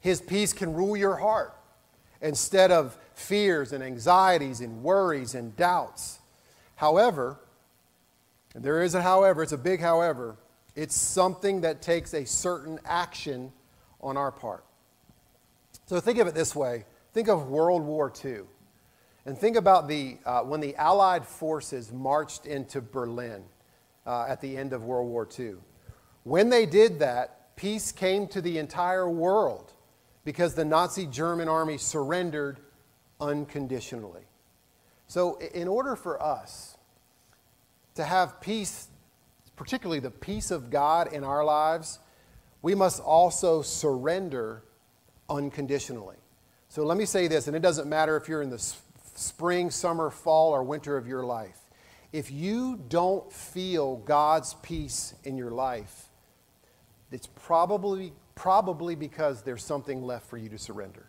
His 0.01 0.23
peace 0.23 0.55
can 0.55 0.73
rule 0.73 0.97
your 0.97 1.17
heart 1.17 1.55
instead 2.21 2.71
of 2.71 2.97
fears 3.15 3.73
and 3.73 3.83
anxieties 3.83 4.61
and 4.61 4.83
worries 4.83 5.35
and 5.35 5.57
doubts. 5.57 6.19
However, 6.77 7.39
and 8.55 8.65
there 8.65 8.83
is 8.83 8.95
a 8.95 9.03
however, 9.03 9.43
it's 9.43 9.53
a 9.53 9.59
big 9.59 9.81
however, 9.81 10.37
it's 10.75 10.95
something 10.95 11.61
that 11.63 11.83
takes 11.83 12.15
a 12.15 12.25
certain 12.25 12.79
action 12.85 13.53
on 14.01 14.17
our 14.17 14.33
part. 14.33 14.65
So 15.87 16.01
think 16.01 16.19
of 16.19 16.27
it 16.27 16.35
this 16.35 16.55
way 16.55 16.85
think 17.13 17.29
of 17.29 17.49
World 17.49 17.83
War 17.83 18.13
II. 18.25 18.43
And 19.27 19.37
think 19.37 19.57
about 19.57 19.89
the, 19.89 20.17
uh, 20.25 20.43
when 20.43 20.61
the 20.61 20.75
Allied 20.77 21.27
forces 21.27 21.93
marched 21.93 22.47
into 22.47 22.81
Berlin 22.81 23.45
uh, 24.07 24.27
at 24.29 24.41
the 24.41 24.57
end 24.57 24.73
of 24.73 24.85
World 24.85 25.09
War 25.09 25.29
II. 25.39 25.57
When 26.25 26.49
they 26.49 26.65
did 26.65 27.01
that, 27.01 27.55
peace 27.57 27.93
came 27.93 28.27
to 28.29 28.41
the 28.41 28.59
entire 28.59 29.11
world 29.11 29.73
because 30.31 30.55
the 30.55 30.65
Nazi 30.65 31.07
German 31.07 31.49
army 31.49 31.77
surrendered 31.77 32.61
unconditionally. 33.21 34.23
So, 35.09 35.39
in 35.39 35.67
order 35.67 35.97
for 35.97 36.23
us 36.23 36.79
to 37.97 38.05
have 38.05 38.41
peace, 38.41 38.87
particularly 39.57 39.99
the 39.99 40.13
peace 40.13 40.53
of 40.53 40.71
God 40.71 41.13
in 41.13 41.25
our 41.25 41.45
lives, 41.45 41.99
we 42.63 42.77
must 42.77 43.01
also 43.01 43.61
surrender 43.61 44.63
unconditionally. 45.29 46.19
So, 46.69 46.85
let 46.85 46.97
me 46.97 47.07
say 47.07 47.27
this, 47.27 47.49
and 47.49 47.57
it 47.57 47.61
doesn't 47.61 47.89
matter 47.89 48.17
if 48.17 48.29
you're 48.29 48.43
in 48.43 48.51
the 48.51 48.65
spring, 49.17 49.69
summer, 49.69 50.11
fall, 50.11 50.53
or 50.53 50.63
winter 50.63 50.97
of 50.97 51.09
your 51.09 51.25
life. 51.25 51.59
If 52.13 52.31
you 52.31 52.79
don't 52.89 53.33
feel 53.33 53.97
God's 53.97 54.55
peace 54.63 55.13
in 55.25 55.37
your 55.37 55.51
life, 55.51 56.09
it's 57.11 57.27
probably, 57.27 58.13
probably 58.35 58.95
because 58.95 59.43
there's 59.43 59.65
something 59.65 60.03
left 60.03 60.29
for 60.29 60.37
you 60.37 60.49
to 60.49 60.59
surrender. 60.59 61.07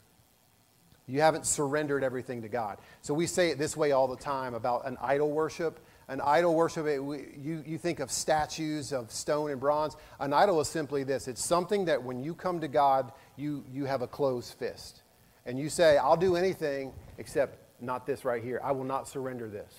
You 1.07 1.21
haven't 1.21 1.45
surrendered 1.45 2.03
everything 2.03 2.41
to 2.43 2.47
God. 2.47 2.77
So 3.01 3.13
we 3.13 3.27
say 3.27 3.49
it 3.49 3.57
this 3.57 3.75
way 3.75 3.91
all 3.91 4.07
the 4.07 4.15
time 4.15 4.53
about 4.53 4.85
an 4.85 4.97
idol 5.01 5.31
worship. 5.31 5.79
An 6.07 6.21
idol 6.21 6.55
worship, 6.55 6.87
it, 6.87 6.99
we, 6.99 7.25
you, 7.37 7.63
you 7.65 7.77
think 7.77 7.99
of 7.99 8.11
statues 8.11 8.91
of 8.91 9.11
stone 9.11 9.51
and 9.51 9.59
bronze. 9.59 9.95
An 10.19 10.33
idol 10.33 10.59
is 10.61 10.67
simply 10.67 11.03
this 11.03 11.27
it's 11.27 11.43
something 11.43 11.85
that 11.85 12.01
when 12.01 12.23
you 12.23 12.33
come 12.33 12.59
to 12.61 12.67
God, 12.67 13.11
you, 13.35 13.63
you 13.71 13.85
have 13.85 14.01
a 14.01 14.07
closed 14.07 14.53
fist. 14.55 15.01
And 15.45 15.57
you 15.57 15.69
say, 15.69 15.97
I'll 15.97 16.17
do 16.17 16.35
anything 16.35 16.93
except 17.17 17.57
not 17.81 18.05
this 18.05 18.23
right 18.23 18.43
here. 18.43 18.61
I 18.63 18.71
will 18.71 18.83
not 18.83 19.07
surrender 19.07 19.49
this. 19.49 19.73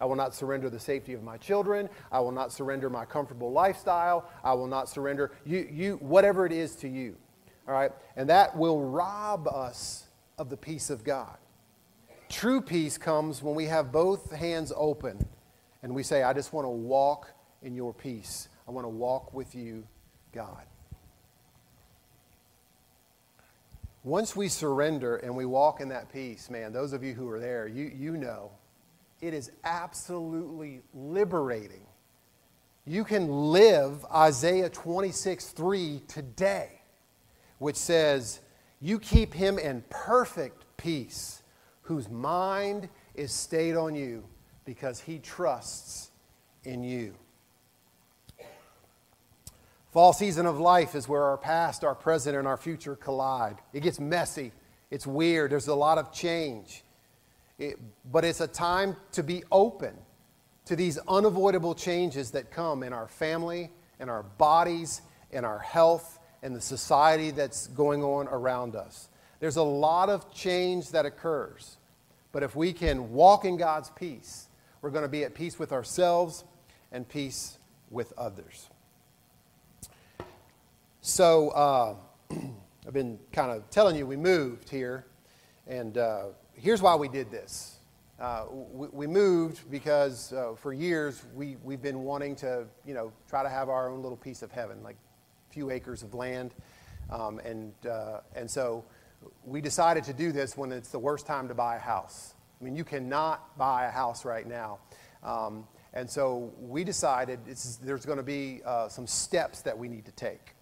I 0.00 0.04
will 0.04 0.16
not 0.16 0.34
surrender 0.34 0.68
the 0.68 0.78
safety 0.78 1.14
of 1.14 1.22
my 1.22 1.38
children. 1.38 1.88
I 2.12 2.20
will 2.20 2.32
not 2.32 2.52
surrender 2.52 2.90
my 2.90 3.04
comfortable 3.04 3.50
lifestyle. 3.50 4.28
I 4.44 4.52
will 4.52 4.66
not 4.66 4.88
surrender 4.88 5.32
you, 5.44 5.68
you, 5.70 5.96
whatever 5.96 6.44
it 6.44 6.52
is 6.52 6.76
to 6.76 6.88
you. 6.88 7.16
All 7.66 7.74
right? 7.74 7.92
And 8.14 8.28
that 8.28 8.56
will 8.56 8.80
rob 8.80 9.48
us 9.48 10.04
of 10.38 10.50
the 10.50 10.56
peace 10.56 10.90
of 10.90 11.02
God. 11.02 11.36
True 12.28 12.60
peace 12.60 12.98
comes 12.98 13.42
when 13.42 13.54
we 13.54 13.66
have 13.66 13.90
both 13.90 14.32
hands 14.32 14.72
open 14.76 15.26
and 15.82 15.94
we 15.94 16.02
say, 16.02 16.22
I 16.22 16.32
just 16.32 16.52
want 16.52 16.66
to 16.66 16.70
walk 16.70 17.32
in 17.62 17.74
your 17.74 17.94
peace. 17.94 18.48
I 18.68 18.72
want 18.72 18.84
to 18.84 18.90
walk 18.90 19.32
with 19.32 19.54
you, 19.54 19.86
God. 20.32 20.64
Once 24.04 24.36
we 24.36 24.48
surrender 24.48 25.16
and 25.16 25.34
we 25.34 25.46
walk 25.46 25.80
in 25.80 25.88
that 25.88 26.12
peace, 26.12 26.50
man, 26.50 26.72
those 26.72 26.92
of 26.92 27.02
you 27.02 27.14
who 27.14 27.28
are 27.28 27.40
there, 27.40 27.66
you, 27.66 27.90
you 27.96 28.16
know 28.16 28.50
it 29.20 29.34
is 29.34 29.50
absolutely 29.64 30.82
liberating. 30.94 31.86
You 32.86 33.04
can 33.04 33.28
live 33.28 34.04
Isaiah 34.14 34.68
26 34.68 35.48
3 35.48 36.02
today, 36.06 36.80
which 37.58 37.76
says, 37.76 38.40
You 38.80 38.98
keep 38.98 39.34
him 39.34 39.58
in 39.58 39.82
perfect 39.90 40.64
peace, 40.76 41.42
whose 41.82 42.08
mind 42.08 42.88
is 43.14 43.32
stayed 43.32 43.76
on 43.76 43.94
you 43.94 44.24
because 44.64 45.00
he 45.00 45.18
trusts 45.18 46.10
in 46.64 46.84
you. 46.84 47.14
Fall 49.90 50.12
season 50.12 50.44
of 50.44 50.60
life 50.60 50.94
is 50.94 51.08
where 51.08 51.22
our 51.22 51.38
past, 51.38 51.82
our 51.82 51.94
present, 51.94 52.36
and 52.36 52.46
our 52.46 52.58
future 52.58 52.96
collide. 52.96 53.56
It 53.72 53.80
gets 53.80 53.98
messy, 53.98 54.52
it's 54.90 55.06
weird, 55.06 55.50
there's 55.50 55.68
a 55.68 55.74
lot 55.74 55.96
of 55.96 56.12
change. 56.12 56.84
It, 57.58 57.78
but 58.10 58.24
it's 58.24 58.40
a 58.40 58.46
time 58.46 58.96
to 59.12 59.22
be 59.22 59.42
open 59.50 59.94
to 60.66 60.76
these 60.76 60.98
unavoidable 61.08 61.74
changes 61.74 62.32
that 62.32 62.50
come 62.50 62.82
in 62.82 62.92
our 62.92 63.08
family, 63.08 63.70
in 63.98 64.08
our 64.08 64.24
bodies, 64.24 65.00
in 65.30 65.44
our 65.44 65.58
health, 65.58 66.18
and 66.42 66.54
the 66.54 66.60
society 66.60 67.30
that's 67.30 67.68
going 67.68 68.02
on 68.02 68.28
around 68.28 68.76
us. 68.76 69.08
There's 69.40 69.56
a 69.56 69.62
lot 69.62 70.08
of 70.08 70.32
change 70.32 70.90
that 70.90 71.06
occurs. 71.06 71.78
But 72.32 72.42
if 72.42 72.54
we 72.54 72.72
can 72.72 73.12
walk 73.12 73.44
in 73.44 73.56
God's 73.56 73.90
peace, 73.90 74.48
we're 74.82 74.90
going 74.90 75.04
to 75.04 75.08
be 75.08 75.24
at 75.24 75.34
peace 75.34 75.58
with 75.58 75.72
ourselves 75.72 76.44
and 76.92 77.08
peace 77.08 77.58
with 77.90 78.12
others. 78.18 78.68
So, 81.00 81.50
uh, 81.50 81.94
I've 82.86 82.92
been 82.92 83.18
kind 83.32 83.50
of 83.50 83.70
telling 83.70 83.96
you 83.96 84.06
we 84.06 84.16
moved 84.16 84.68
here, 84.68 85.06
and 85.66 85.96
uh, 85.96 86.24
here's 86.56 86.82
why 86.82 86.94
we 86.94 87.08
did 87.08 87.30
this. 87.30 87.76
Uh, 88.18 88.46
we, 88.50 88.88
we, 88.88 89.06
moved 89.06 89.70
because 89.70 90.32
uh, 90.32 90.54
for 90.56 90.72
years 90.72 91.22
we, 91.34 91.56
we've 91.62 91.82
been 91.82 92.02
wanting 92.02 92.34
to, 92.34 92.64
you 92.86 92.94
know, 92.94 93.12
try 93.28 93.42
to 93.42 93.48
have 93.48 93.68
our 93.68 93.90
own 93.90 94.02
little 94.02 94.16
piece 94.16 94.40
of 94.40 94.50
heaven, 94.50 94.82
like 94.82 94.96
a 95.50 95.52
few 95.52 95.70
acres 95.70 96.02
of 96.02 96.14
land. 96.14 96.54
Um, 97.10 97.38
and, 97.40 97.74
uh, 97.86 98.20
and 98.34 98.50
so 98.50 98.84
we 99.44 99.60
decided 99.60 100.04
to 100.04 100.14
do 100.14 100.32
this 100.32 100.56
when 100.56 100.72
it's 100.72 100.88
the 100.88 100.98
worst 100.98 101.26
time 101.26 101.46
to 101.48 101.54
buy 101.54 101.76
a 101.76 101.80
house. 101.80 102.34
I 102.58 102.64
mean, 102.64 102.74
you 102.74 102.84
cannot 102.84 103.58
buy 103.58 103.84
a 103.84 103.90
house 103.90 104.24
right 104.24 104.46
now. 104.46 104.78
Um, 105.22 105.66
and 105.92 106.08
so 106.08 106.52
we 106.58 106.84
decided 106.84 107.40
there's 107.82 108.06
going 108.06 108.18
to 108.18 108.24
be 108.24 108.62
uh, 108.64 108.88
some 108.88 109.06
steps 109.06 109.60
that 109.62 109.76
we 109.76 109.88
need 109.88 110.06
to 110.06 110.12
take. 110.12 110.54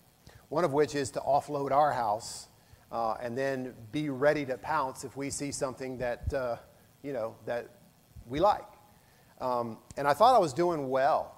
One 0.49 0.65
of 0.65 0.73
which 0.73 0.97
is 0.97 1.13
to 1.13 1.21
offload 1.21 1.71
our 1.71 1.93
house 1.93 2.49
uh, 2.95 3.17
and 3.21 3.37
then 3.37 3.75
be 3.91 4.09
ready 4.09 4.47
to 4.47 4.57
pounce 4.57 5.03
if 5.03 5.17
we 5.17 5.29
see 5.29 5.51
something 5.51 5.99
that, 5.99 6.33
uh, 6.33 6.57
you 7.03 7.13
know, 7.13 7.35
that 7.45 7.69
we 8.29 8.39
like. 8.39 8.65
Um, 9.41 9.79
and 9.97 10.07
I 10.07 10.15
thought 10.15 10.37
I 10.37 10.39
was 10.39 10.53
doing 10.53 10.89
well. 10.89 11.37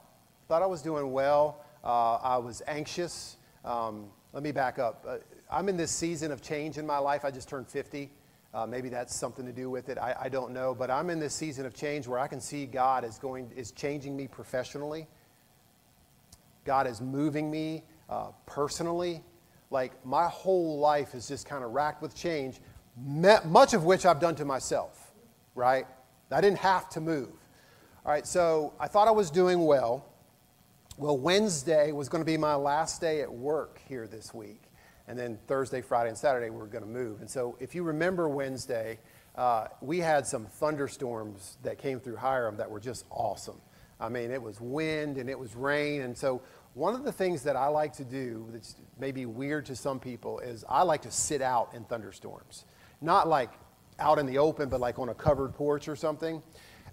Thought 0.48 0.60
I 0.60 0.66
was 0.66 0.82
doing 0.82 1.12
well. 1.12 1.64
Uh, 1.82 2.16
I 2.16 2.36
was 2.36 2.60
anxious. 2.66 3.38
Um, 3.64 4.10
let 4.34 4.42
me 4.42 4.52
back 4.52 4.78
up. 4.78 5.02
Uh, 5.08 5.16
I'm 5.50 5.70
in 5.70 5.78
this 5.78 5.90
season 5.90 6.30
of 6.30 6.42
change 6.42 6.76
in 6.76 6.86
my 6.86 6.98
life. 6.98 7.24
I 7.24 7.30
just 7.30 7.48
turned 7.48 7.68
50. 7.68 8.10
Uh, 8.52 8.66
maybe 8.66 8.90
that's 8.90 9.16
something 9.16 9.46
to 9.46 9.52
do 9.52 9.70
with 9.70 9.88
it. 9.88 9.96
I, 9.96 10.14
I, 10.20 10.28
don't 10.28 10.52
know. 10.52 10.74
But 10.74 10.90
I'm 10.90 11.08
in 11.08 11.18
this 11.18 11.34
season 11.34 11.64
of 11.64 11.74
change 11.74 12.06
where 12.06 12.18
I 12.18 12.26
can 12.26 12.40
see 12.40 12.66
God 12.66 13.02
is 13.02 13.18
going 13.18 13.50
is 13.56 13.70
changing 13.70 14.14
me 14.14 14.28
professionally. 14.28 15.06
God 16.66 16.86
is 16.86 17.00
moving 17.00 17.50
me 17.50 17.82
uh, 18.10 18.28
personally 18.44 19.22
like 19.76 20.06
my 20.06 20.26
whole 20.26 20.78
life 20.78 21.14
is 21.14 21.28
just 21.28 21.44
kind 21.46 21.62
of 21.62 21.72
racked 21.72 22.00
with 22.00 22.14
change, 22.14 22.60
much 22.96 23.74
of 23.74 23.84
which 23.84 24.06
I've 24.06 24.18
done 24.18 24.34
to 24.36 24.46
myself, 24.46 25.12
right? 25.54 25.86
I 26.30 26.40
didn't 26.40 26.60
have 26.60 26.88
to 26.90 27.00
move. 27.02 27.28
All 28.06 28.10
right, 28.10 28.26
so 28.26 28.72
I 28.80 28.88
thought 28.88 29.06
I 29.06 29.10
was 29.10 29.30
doing 29.30 29.66
well. 29.66 30.06
Well, 30.96 31.18
Wednesday 31.18 31.92
was 31.92 32.08
going 32.08 32.22
to 32.22 32.26
be 32.26 32.38
my 32.38 32.54
last 32.54 33.02
day 33.02 33.20
at 33.20 33.30
work 33.30 33.82
here 33.86 34.06
this 34.06 34.32
week. 34.32 34.62
And 35.08 35.18
then 35.18 35.38
Thursday, 35.46 35.82
Friday, 35.82 36.08
and 36.08 36.16
Saturday, 36.16 36.48
we 36.48 36.56
were 36.56 36.66
going 36.68 36.84
to 36.84 36.90
move. 36.90 37.20
And 37.20 37.28
so 37.28 37.58
if 37.60 37.74
you 37.74 37.82
remember 37.82 38.30
Wednesday, 38.30 38.98
uh, 39.34 39.66
we 39.82 39.98
had 39.98 40.26
some 40.26 40.46
thunderstorms 40.46 41.58
that 41.62 41.76
came 41.76 42.00
through 42.00 42.16
Hiram 42.16 42.56
that 42.56 42.70
were 42.70 42.80
just 42.80 43.04
awesome. 43.10 43.60
I 44.00 44.08
mean, 44.08 44.30
it 44.30 44.40
was 44.40 44.58
wind 44.58 45.18
and 45.18 45.28
it 45.28 45.38
was 45.38 45.54
rain. 45.54 46.00
And 46.00 46.16
so 46.16 46.40
one 46.76 46.94
of 46.94 47.04
the 47.04 47.12
things 47.12 47.42
that 47.44 47.56
I 47.56 47.68
like 47.68 47.94
to 47.94 48.04
do 48.04 48.48
that's 48.52 48.76
maybe 48.98 49.24
weird 49.24 49.64
to 49.66 49.74
some 49.74 49.98
people 49.98 50.40
is 50.40 50.62
I 50.68 50.82
like 50.82 51.00
to 51.02 51.10
sit 51.10 51.40
out 51.40 51.70
in 51.72 51.84
thunderstorms. 51.84 52.66
Not 53.00 53.26
like 53.28 53.50
out 53.98 54.18
in 54.18 54.26
the 54.26 54.36
open, 54.36 54.68
but 54.68 54.78
like 54.78 54.98
on 54.98 55.08
a 55.08 55.14
covered 55.14 55.54
porch 55.54 55.88
or 55.88 55.96
something. 55.96 56.42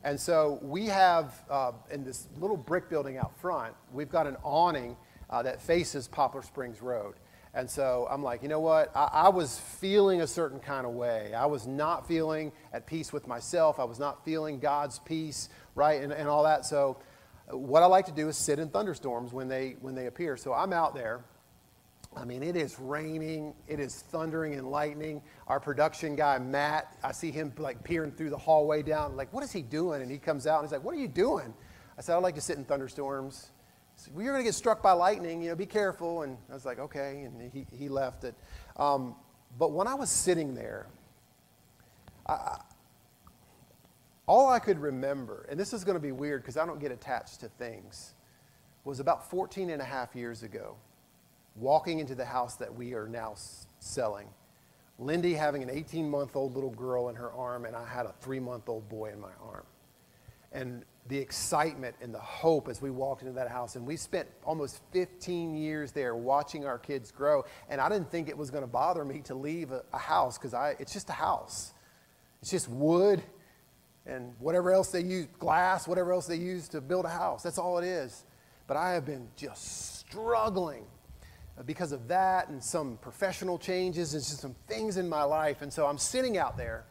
And 0.05 0.17
so 0.17 0.57
we 0.61 0.85
have 0.85 1.33
uh, 1.49 1.73
in 1.91 2.05
this 2.05 2.29
little 2.39 2.55
brick 2.55 2.89
building 2.89 3.17
out 3.17 3.37
front, 3.41 3.75
we've 3.91 4.07
got 4.07 4.25
an 4.25 4.37
awning 4.41 4.95
uh, 5.29 5.43
that 5.43 5.61
faces 5.61 6.07
Poplar 6.07 6.43
Springs 6.43 6.81
Road. 6.81 7.15
And 7.53 7.69
so 7.69 8.07
I'm 8.09 8.23
like, 8.23 8.41
you 8.41 8.47
know 8.47 8.61
what? 8.61 8.89
I, 8.95 9.09
I, 9.11 9.29
was 9.29 9.59
feeling 9.59 10.21
a 10.21 10.27
certain 10.27 10.61
kind 10.61 10.87
of 10.87 10.93
way. 10.93 11.33
I 11.33 11.45
was 11.45 11.67
not 11.67 12.07
feeling 12.07 12.53
at 12.71 12.87
peace 12.87 13.11
with 13.11 13.27
myself. 13.27 13.79
I 13.81 13.83
was 13.83 13.99
not 13.99 14.23
feeling 14.23 14.59
God's 14.59 14.99
peace, 14.99 15.49
right? 15.75 16.01
And, 16.01 16.13
and 16.13 16.29
all 16.29 16.43
that. 16.43 16.65
So 16.65 16.97
what 17.49 17.83
I 17.83 17.85
like 17.85 18.05
to 18.05 18.11
do 18.11 18.29
is 18.29 18.37
sit 18.37 18.59
in 18.59 18.69
thunderstorms 18.69 19.33
when 19.33 19.47
they, 19.47 19.75
when 19.81 19.95
they 19.95 20.07
appear. 20.07 20.37
So 20.37 20.53
I'm 20.53 20.73
out 20.73 20.95
there. 20.95 21.25
I 22.15 22.25
mean, 22.25 22.43
it 22.43 22.55
is 22.55 22.79
raining, 22.79 23.55
it 23.67 23.79
is 23.79 24.03
thundering 24.09 24.53
and 24.53 24.69
lightning. 24.69 25.21
Our 25.47 25.59
production 25.59 26.15
guy, 26.15 26.37
Matt, 26.37 26.95
I 27.03 27.11
see 27.11 27.31
him 27.31 27.51
like 27.57 27.83
peering 27.83 28.11
through 28.11 28.29
the 28.29 28.37
hallway 28.37 28.83
down, 28.83 29.15
like, 29.15 29.33
what 29.33 29.43
is 29.43 29.51
he 29.51 29.63
doing? 29.63 30.01
And 30.01 30.11
he 30.11 30.19
comes 30.19 30.45
out 30.45 30.59
and 30.59 30.67
he's 30.67 30.71
like, 30.71 30.83
what 30.83 30.93
are 30.93 30.99
you 30.99 31.07
doing? 31.07 31.53
I 31.97 32.01
said, 32.01 32.13
I 32.13 32.17
like 32.19 32.35
to 32.35 32.41
sit 32.41 32.57
in 32.57 32.65
thunderstorms. 32.65 33.49
Said, 33.95 34.13
well, 34.13 34.23
you're 34.23 34.33
going 34.33 34.43
to 34.43 34.47
get 34.47 34.55
struck 34.55 34.81
by 34.81 34.91
lightning, 34.91 35.41
you 35.41 35.49
know, 35.49 35.55
be 35.55 35.65
careful. 35.65 36.23
And 36.23 36.37
I 36.49 36.53
was 36.53 36.65
like, 36.65 36.79
okay. 36.79 37.23
And 37.23 37.51
he, 37.51 37.65
he 37.75 37.89
left 37.89 38.23
it. 38.23 38.35
Um, 38.77 39.15
but 39.57 39.71
when 39.71 39.87
I 39.87 39.93
was 39.93 40.09
sitting 40.09 40.55
there, 40.55 40.87
I, 42.27 42.59
all 44.27 44.49
I 44.49 44.59
could 44.59 44.79
remember, 44.79 45.45
and 45.49 45.59
this 45.59 45.73
is 45.73 45.83
going 45.83 45.95
to 45.95 46.01
be 46.01 46.11
weird 46.11 46.41
because 46.41 46.57
I 46.57 46.65
don't 46.65 46.79
get 46.79 46.91
attached 46.91 47.41
to 47.41 47.49
things, 47.49 48.13
was 48.85 48.99
about 48.99 49.29
14 49.29 49.69
and 49.69 49.81
a 49.81 49.85
half 49.85 50.15
years 50.15 50.43
ago, 50.43 50.75
walking 51.55 51.99
into 51.99 52.15
the 52.15 52.25
house 52.25 52.55
that 52.55 52.73
we 52.73 52.93
are 52.93 53.07
now 53.07 53.35
selling. 53.79 54.27
Lindy 54.99 55.33
having 55.33 55.63
an 55.63 55.69
18 55.69 56.09
month 56.09 56.35
old 56.35 56.55
little 56.55 56.69
girl 56.69 57.09
in 57.09 57.15
her 57.15 57.31
arm, 57.33 57.65
and 57.65 57.75
I 57.75 57.85
had 57.85 58.05
a 58.05 58.13
three 58.21 58.39
month 58.39 58.69
old 58.69 58.87
boy 58.89 59.11
in 59.11 59.19
my 59.19 59.31
arm. 59.41 59.65
And 60.51 60.85
the 61.09 61.17
excitement 61.17 61.95
and 62.01 62.13
the 62.13 62.19
hope 62.19 62.69
as 62.69 62.81
we 62.81 62.89
walked 62.89 63.23
into 63.23 63.33
that 63.33 63.49
house. 63.49 63.75
And 63.75 63.85
we 63.85 63.97
spent 63.97 64.29
almost 64.45 64.81
15 64.91 65.55
years 65.55 65.91
there 65.91 66.15
watching 66.15 66.65
our 66.65 66.77
kids 66.77 67.11
grow. 67.11 67.43
And 67.67 67.81
I 67.81 67.89
didn't 67.89 68.09
think 68.09 68.29
it 68.29 68.37
was 68.37 68.49
going 68.51 68.63
to 68.63 68.69
bother 68.69 69.03
me 69.03 69.19
to 69.21 69.35
leave 69.35 69.71
a, 69.71 69.83
a 69.91 69.97
house 69.97 70.37
because 70.37 70.53
it's 70.79 70.93
just 70.93 71.09
a 71.09 71.13
house. 71.13 71.73
It's 72.41 72.51
just 72.51 72.69
wood 72.69 73.21
and 74.05 74.33
whatever 74.39 74.71
else 74.71 74.89
they 74.89 75.01
use, 75.01 75.27
glass, 75.39 75.87
whatever 75.87 76.11
else 76.11 76.27
they 76.27 76.35
use 76.35 76.67
to 76.69 76.81
build 76.81 77.05
a 77.05 77.09
house. 77.09 77.43
That's 77.43 77.57
all 77.57 77.77
it 77.77 77.85
is. 77.85 78.25
But 78.67 78.77
I 78.77 78.93
have 78.93 79.05
been 79.05 79.27
just 79.35 79.99
struggling 79.99 80.85
because 81.65 81.91
of 81.91 82.07
that 82.07 82.49
and 82.49 82.63
some 82.63 82.97
professional 82.97 83.57
changes 83.57 84.13
and 84.13 84.23
just 84.23 84.39
some 84.39 84.55
things 84.67 84.97
in 84.97 85.07
my 85.07 85.23
life. 85.23 85.61
And 85.61 85.71
so 85.71 85.85
I'm 85.85 85.97
sitting 85.97 86.37
out 86.37 86.57
there 86.57 86.85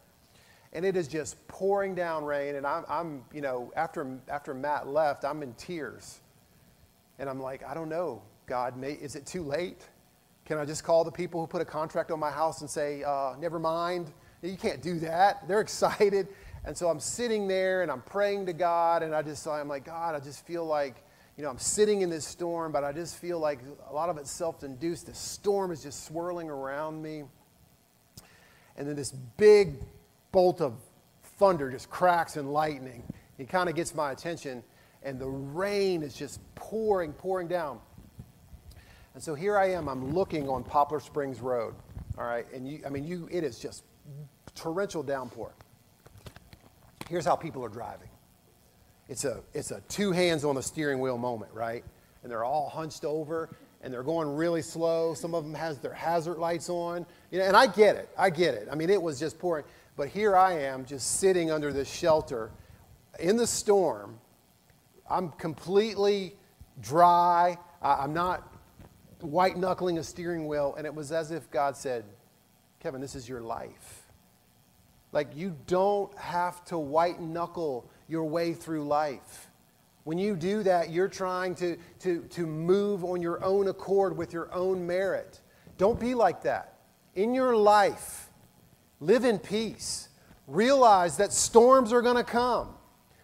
and 0.71 0.85
it 0.85 0.95
is 0.95 1.07
just 1.07 1.47
pouring 1.47 1.93
down 1.93 2.25
rain. 2.25 2.55
And 2.55 2.65
I'm, 2.65 2.83
I'm, 2.89 3.23
you 3.33 3.41
know, 3.41 3.71
after, 3.75 4.19
after 4.27 4.53
Matt 4.53 4.87
left, 4.87 5.23
I'm 5.23 5.43
in 5.43 5.53
tears. 5.53 6.19
And 7.19 7.29
I'm 7.29 7.39
like, 7.39 7.63
I 7.63 7.73
don't 7.73 7.89
know, 7.89 8.23
God, 8.47 8.75
may, 8.75 8.93
is 8.93 9.15
it 9.15 9.25
too 9.25 9.43
late? 9.43 9.87
Can 10.45 10.57
I 10.57 10.65
just 10.65 10.83
call 10.83 11.03
the 11.03 11.11
people 11.11 11.39
who 11.39 11.47
put 11.47 11.61
a 11.61 11.65
contract 11.65 12.11
on 12.11 12.19
my 12.19 12.31
house 12.31 12.61
and 12.61 12.69
say, 12.69 13.03
uh, 13.03 13.35
never 13.39 13.59
mind? 13.59 14.11
You 14.41 14.57
can't 14.57 14.81
do 14.81 14.99
that. 14.99 15.47
They're 15.47 15.61
excited. 15.69 16.27
And 16.65 16.77
so 16.77 16.87
I'm 16.89 16.99
sitting 16.99 17.47
there 17.47 17.81
and 17.81 17.91
I'm 17.91 18.01
praying 18.01 18.45
to 18.45 18.53
God. 18.53 19.03
And 19.03 19.13
I 19.13 19.21
just, 19.21 19.45
I'm 19.47 19.67
like, 19.67 19.85
God, 19.85 20.15
I 20.15 20.19
just 20.19 20.45
feel 20.45 20.65
like, 20.65 21.03
you 21.37 21.43
know, 21.43 21.49
I'm 21.49 21.57
sitting 21.57 22.01
in 22.01 22.09
this 22.09 22.25
storm, 22.25 22.71
but 22.71 22.83
I 22.83 22.91
just 22.91 23.17
feel 23.17 23.39
like 23.39 23.59
a 23.89 23.93
lot 23.93 24.09
of 24.09 24.17
it's 24.17 24.31
self 24.31 24.63
induced. 24.63 25.07
The 25.07 25.13
storm 25.13 25.71
is 25.71 25.83
just 25.83 26.05
swirling 26.05 26.49
around 26.49 27.01
me. 27.01 27.23
And 28.77 28.87
then 28.87 28.95
this 28.95 29.11
big 29.11 29.75
bolt 30.31 30.61
of 30.61 30.75
thunder 31.37 31.71
just 31.71 31.89
cracks 31.89 32.37
and 32.37 32.51
lightning. 32.53 33.03
It 33.37 33.49
kind 33.49 33.69
of 33.69 33.75
gets 33.75 33.95
my 33.95 34.11
attention, 34.11 34.63
and 35.01 35.19
the 35.19 35.27
rain 35.27 36.03
is 36.03 36.13
just 36.13 36.39
pouring, 36.55 37.13
pouring 37.13 37.47
down. 37.47 37.79
And 39.13 39.21
so 39.21 39.35
here 39.35 39.57
I 39.57 39.71
am, 39.71 39.87
I'm 39.87 40.13
looking 40.13 40.49
on 40.49 40.63
Poplar 40.63 40.99
Springs 40.99 41.39
Road, 41.39 41.75
all 42.17 42.25
right? 42.25 42.45
And 42.53 42.67
you, 42.67 42.81
I 42.85 42.89
mean, 42.89 43.03
you, 43.03 43.27
it 43.31 43.43
is 43.43 43.59
just 43.59 43.83
torrential 44.55 45.03
downpour. 45.03 45.53
Here's 47.09 47.25
how 47.25 47.35
people 47.35 47.63
are 47.63 47.69
driving 47.69 48.09
it's 49.09 49.25
a, 49.25 49.41
it's 49.53 49.71
a 49.71 49.81
two 49.89 50.11
hands 50.11 50.45
on 50.45 50.55
the 50.55 50.63
steering 50.63 50.99
wheel 50.99 51.17
moment, 51.17 51.51
right? 51.53 51.83
And 52.23 52.31
they're 52.31 52.45
all 52.45 52.69
hunched 52.69 53.03
over 53.03 53.49
and 53.81 53.93
they're 53.93 54.03
going 54.03 54.33
really 54.33 54.61
slow. 54.61 55.13
Some 55.13 55.35
of 55.35 55.43
them 55.43 55.53
has 55.53 55.77
their 55.77 55.93
hazard 55.93 56.37
lights 56.37 56.69
on. 56.69 57.05
You 57.29 57.39
know, 57.39 57.45
and 57.45 57.55
I 57.55 57.67
get 57.67 57.97
it. 57.97 58.09
I 58.17 58.29
get 58.29 58.53
it. 58.53 58.69
I 58.71 58.75
mean, 58.75 58.89
it 58.89 59.01
was 59.01 59.19
just 59.19 59.37
pouring. 59.37 59.65
But 59.97 60.07
here 60.07 60.37
I 60.37 60.53
am 60.53 60.85
just 60.85 61.19
sitting 61.19 61.51
under 61.51 61.73
this 61.73 61.91
shelter 61.91 62.49
in 63.19 63.35
the 63.35 63.45
storm. 63.45 64.17
I'm 65.09 65.29
completely 65.31 66.35
dry. 66.81 67.57
I'm 67.81 68.13
not 68.13 68.51
white 69.19 69.57
knuckling 69.57 69.97
a 69.97 70.03
steering 70.03 70.47
wheel. 70.47 70.75
And 70.77 70.87
it 70.87 70.95
was 70.95 71.11
as 71.11 71.31
if 71.31 71.51
God 71.51 71.75
said, 71.75 72.05
Kevin, 72.79 73.01
this 73.01 73.15
is 73.15 73.27
your 73.27 73.41
life. 73.41 74.02
Like, 75.13 75.29
you 75.35 75.55
don't 75.67 76.15
have 76.17 76.65
to 76.65 76.77
white 76.77 77.21
knuckle 77.21 77.89
your 78.09 78.25
way 78.25 78.53
through 78.53 78.85
life. 78.85 79.49
When 80.03 80.17
you 80.17 80.35
do 80.35 80.63
that, 80.63 80.89
you're 80.89 81.07
trying 81.07 81.55
to, 81.55 81.77
to, 81.99 82.23
to 82.23 82.45
move 82.45 83.05
on 83.05 83.21
your 83.21 83.41
own 83.41 83.69
accord 83.69 84.17
with 84.17 84.33
your 84.33 84.53
own 84.53 84.85
merit. 84.85 85.39
Don't 85.77 85.97
be 85.97 86.13
like 86.13 86.43
that. 86.43 86.79
In 87.15 87.33
your 87.33 87.55
life, 87.55 88.29
Live 89.03 89.25
in 89.25 89.37
peace. 89.37 90.07
Realize 90.47 91.17
that 91.17 91.33
storms 91.33 91.91
are 91.91 92.01
going 92.01 92.15
to 92.15 92.23
come, 92.23 92.69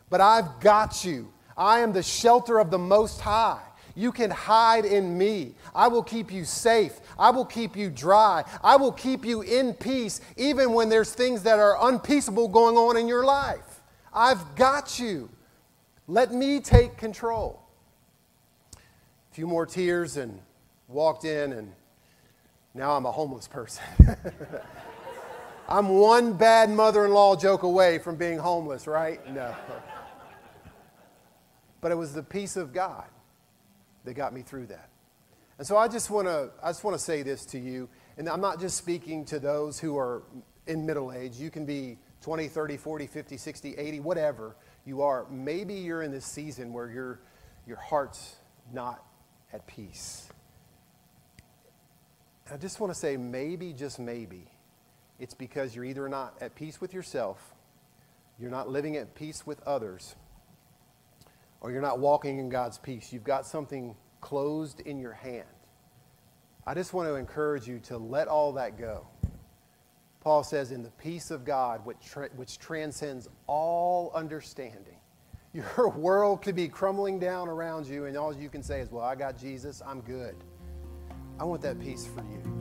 but 0.10 0.20
I've 0.20 0.60
got 0.60 1.06
you. 1.06 1.32
I 1.58 1.80
am 1.80 1.94
the 1.94 2.04
shelter 2.04 2.60
of 2.60 2.70
the 2.70 2.78
Most 2.78 3.22
High. 3.22 3.62
You 4.00 4.14
can 4.14 4.32
hide 4.32 4.86
in 4.86 5.18
me. 5.18 5.56
I 5.76 5.90
will 5.90 6.04
keep 6.04 6.32
you 6.32 6.46
safe. 6.46 7.02
I 7.20 7.32
will 7.32 7.44
keep 7.44 7.76
you 7.76 7.90
dry. 7.90 8.46
I 8.64 8.78
will 8.78 8.94
keep 8.94 9.26
you 9.26 9.42
in 9.42 9.74
peace, 9.74 10.22
even 10.38 10.72
when 10.72 10.88
there's 10.88 11.14
things 11.14 11.44
that 11.44 11.60
are 11.60 11.76
unpeaceable 11.76 12.48
going 12.48 12.78
on 12.78 12.96
in 12.96 13.10
your 13.10 13.26
life. 13.26 13.82
I've 14.14 14.56
got 14.56 15.00
you. 15.00 15.30
Let 16.08 16.34
me 16.34 16.62
take 16.62 16.96
control. 16.96 17.62
A 18.74 19.36
few 19.36 19.46
more 19.46 19.66
tears 19.66 20.16
and 20.16 20.40
walked 20.88 21.26
in, 21.26 21.52
and 21.52 21.74
now 22.74 22.96
I'm 22.96 23.06
a 23.06 23.12
homeless 23.12 23.50
person. 23.50 23.84
I'm 25.68 25.90
one 25.90 26.32
bad 26.32 26.70
mother 26.70 27.04
in 27.04 27.12
law 27.12 27.36
joke 27.36 27.64
away 27.64 28.00
from 28.00 28.16
being 28.16 28.38
homeless, 28.38 28.88
right? 28.88 29.20
No. 29.30 29.54
But 31.82 31.92
it 31.92 31.96
was 31.96 32.14
the 32.14 32.24
peace 32.24 32.56
of 32.56 32.72
God 32.72 33.04
that 34.06 34.14
got 34.14 34.34
me 34.34 34.42
through 34.42 34.68
that. 34.68 34.90
And 35.58 35.68
so 35.68 35.76
I 35.78 35.88
just 35.88 36.10
want 36.10 36.28
to 36.28 36.52
I 36.64 36.70
just 36.70 36.84
want 36.84 36.98
to 36.98 37.04
say 37.04 37.22
this 37.22 37.46
to 37.48 37.60
you, 37.60 37.90
and 38.18 38.30
I'm 38.30 38.42
not 38.42 38.60
just 38.60 38.78
speaking 38.78 39.26
to 39.26 39.40
those 39.40 39.80
who 39.80 39.98
are 39.98 40.24
in 40.68 40.86
middle 40.86 41.12
age. 41.12 41.36
You 41.36 41.50
can 41.50 41.66
be 41.66 41.98
20, 42.22 42.48
30, 42.48 42.78
40, 42.78 43.08
50, 43.08 43.38
60, 43.38 43.76
80, 43.76 44.00
whatever 44.00 44.56
you 44.86 45.02
are. 45.02 45.26
Maybe 45.30 45.76
you're 45.76 46.02
in 46.02 46.12
this 46.12 46.26
season 46.26 46.72
where 46.72 46.90
your 46.90 47.20
your 47.68 47.78
heart's 47.78 48.38
not 48.72 49.04
at 49.52 49.68
peace. 49.68 50.30
And 52.46 52.56
I 52.56 52.58
just 52.58 52.80
want 52.80 52.94
to 52.94 53.00
say 53.00 53.18
maybe 53.18 53.74
just 53.74 54.00
maybe 54.00 54.48
it's 55.20 55.34
because 55.34 55.76
you're 55.76 55.86
either 55.86 56.08
not 56.08 56.36
at 56.40 56.56
peace 56.56 56.80
with 56.80 56.94
yourself, 56.94 57.54
you're 58.40 58.50
not 58.50 58.70
living 58.70 58.96
at 58.96 59.14
peace 59.14 59.46
with 59.46 59.62
others, 59.68 60.16
or 61.62 61.72
you're 61.72 61.82
not 61.82 62.00
walking 62.00 62.40
in 62.40 62.50
God's 62.50 62.78
peace. 62.78 63.12
You've 63.12 63.24
got 63.24 63.46
something 63.46 63.96
closed 64.22 64.82
in 64.82 65.00
your 65.00 65.14
hand. 65.14 65.46
I 66.66 66.74
just 66.74 66.94
want 66.94 67.08
to 67.08 67.16
encourage 67.16 67.68
you 67.68 67.80
to 67.80 67.98
let 67.98 68.28
all 68.28 68.54
that 68.54 68.78
go. 68.78 69.08
Paul 70.22 70.44
says, 70.44 70.72
in 70.72 70.84
the 70.84 70.92
peace 70.92 71.32
of 71.32 71.46
God, 71.46 71.86
which, 71.86 71.98
tra- 72.06 72.30
which 72.36 72.60
transcends 72.60 73.28
all 73.48 74.12
understanding. 74.14 74.96
Your 75.54 75.90
world 75.90 76.42
could 76.44 76.56
be 76.56 76.68
crumbling 76.68 77.18
down 77.20 77.48
around 77.48 77.88
you, 77.88 78.06
and 78.06 78.16
all 78.16 78.36
you 78.36 78.50
can 78.50 78.62
say 78.62 78.82
is, 78.82 78.92
Well, 78.92 79.04
I 79.04 79.16
got 79.16 79.38
Jesus, 79.38 79.82
I'm 79.86 80.02
good. 80.02 80.36
I 81.40 81.44
want 81.46 81.62
that 81.62 81.80
peace 81.80 82.08
for 82.08 82.22
you. 82.22 82.60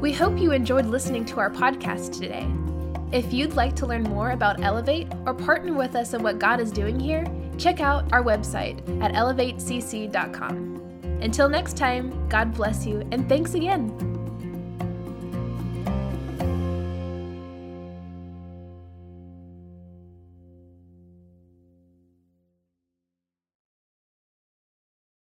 We 0.00 0.12
hope 0.12 0.38
you 0.38 0.52
enjoyed 0.52 0.86
listening 0.86 1.24
to 1.26 1.40
our 1.40 1.50
podcast 1.50 2.12
today. 2.20 2.46
If 3.10 3.32
you'd 3.32 3.54
like 3.54 3.74
to 3.76 3.86
learn 3.86 4.02
more 4.02 4.32
about 4.32 4.62
Elevate 4.62 5.08
or 5.24 5.32
partner 5.32 5.72
with 5.72 5.96
us 5.96 6.12
in 6.12 6.22
what 6.22 6.38
God 6.38 6.60
is 6.60 6.70
doing 6.70 7.00
here, 7.00 7.24
check 7.56 7.80
out 7.80 8.12
our 8.12 8.22
website 8.22 8.80
at 9.02 9.12
elevatecc.com. 9.14 10.74
Until 11.22 11.48
next 11.48 11.76
time, 11.76 12.28
God 12.28 12.52
bless 12.54 12.86
you 12.86 13.06
and 13.10 13.28
thanks 13.28 13.54
again. 13.54 14.17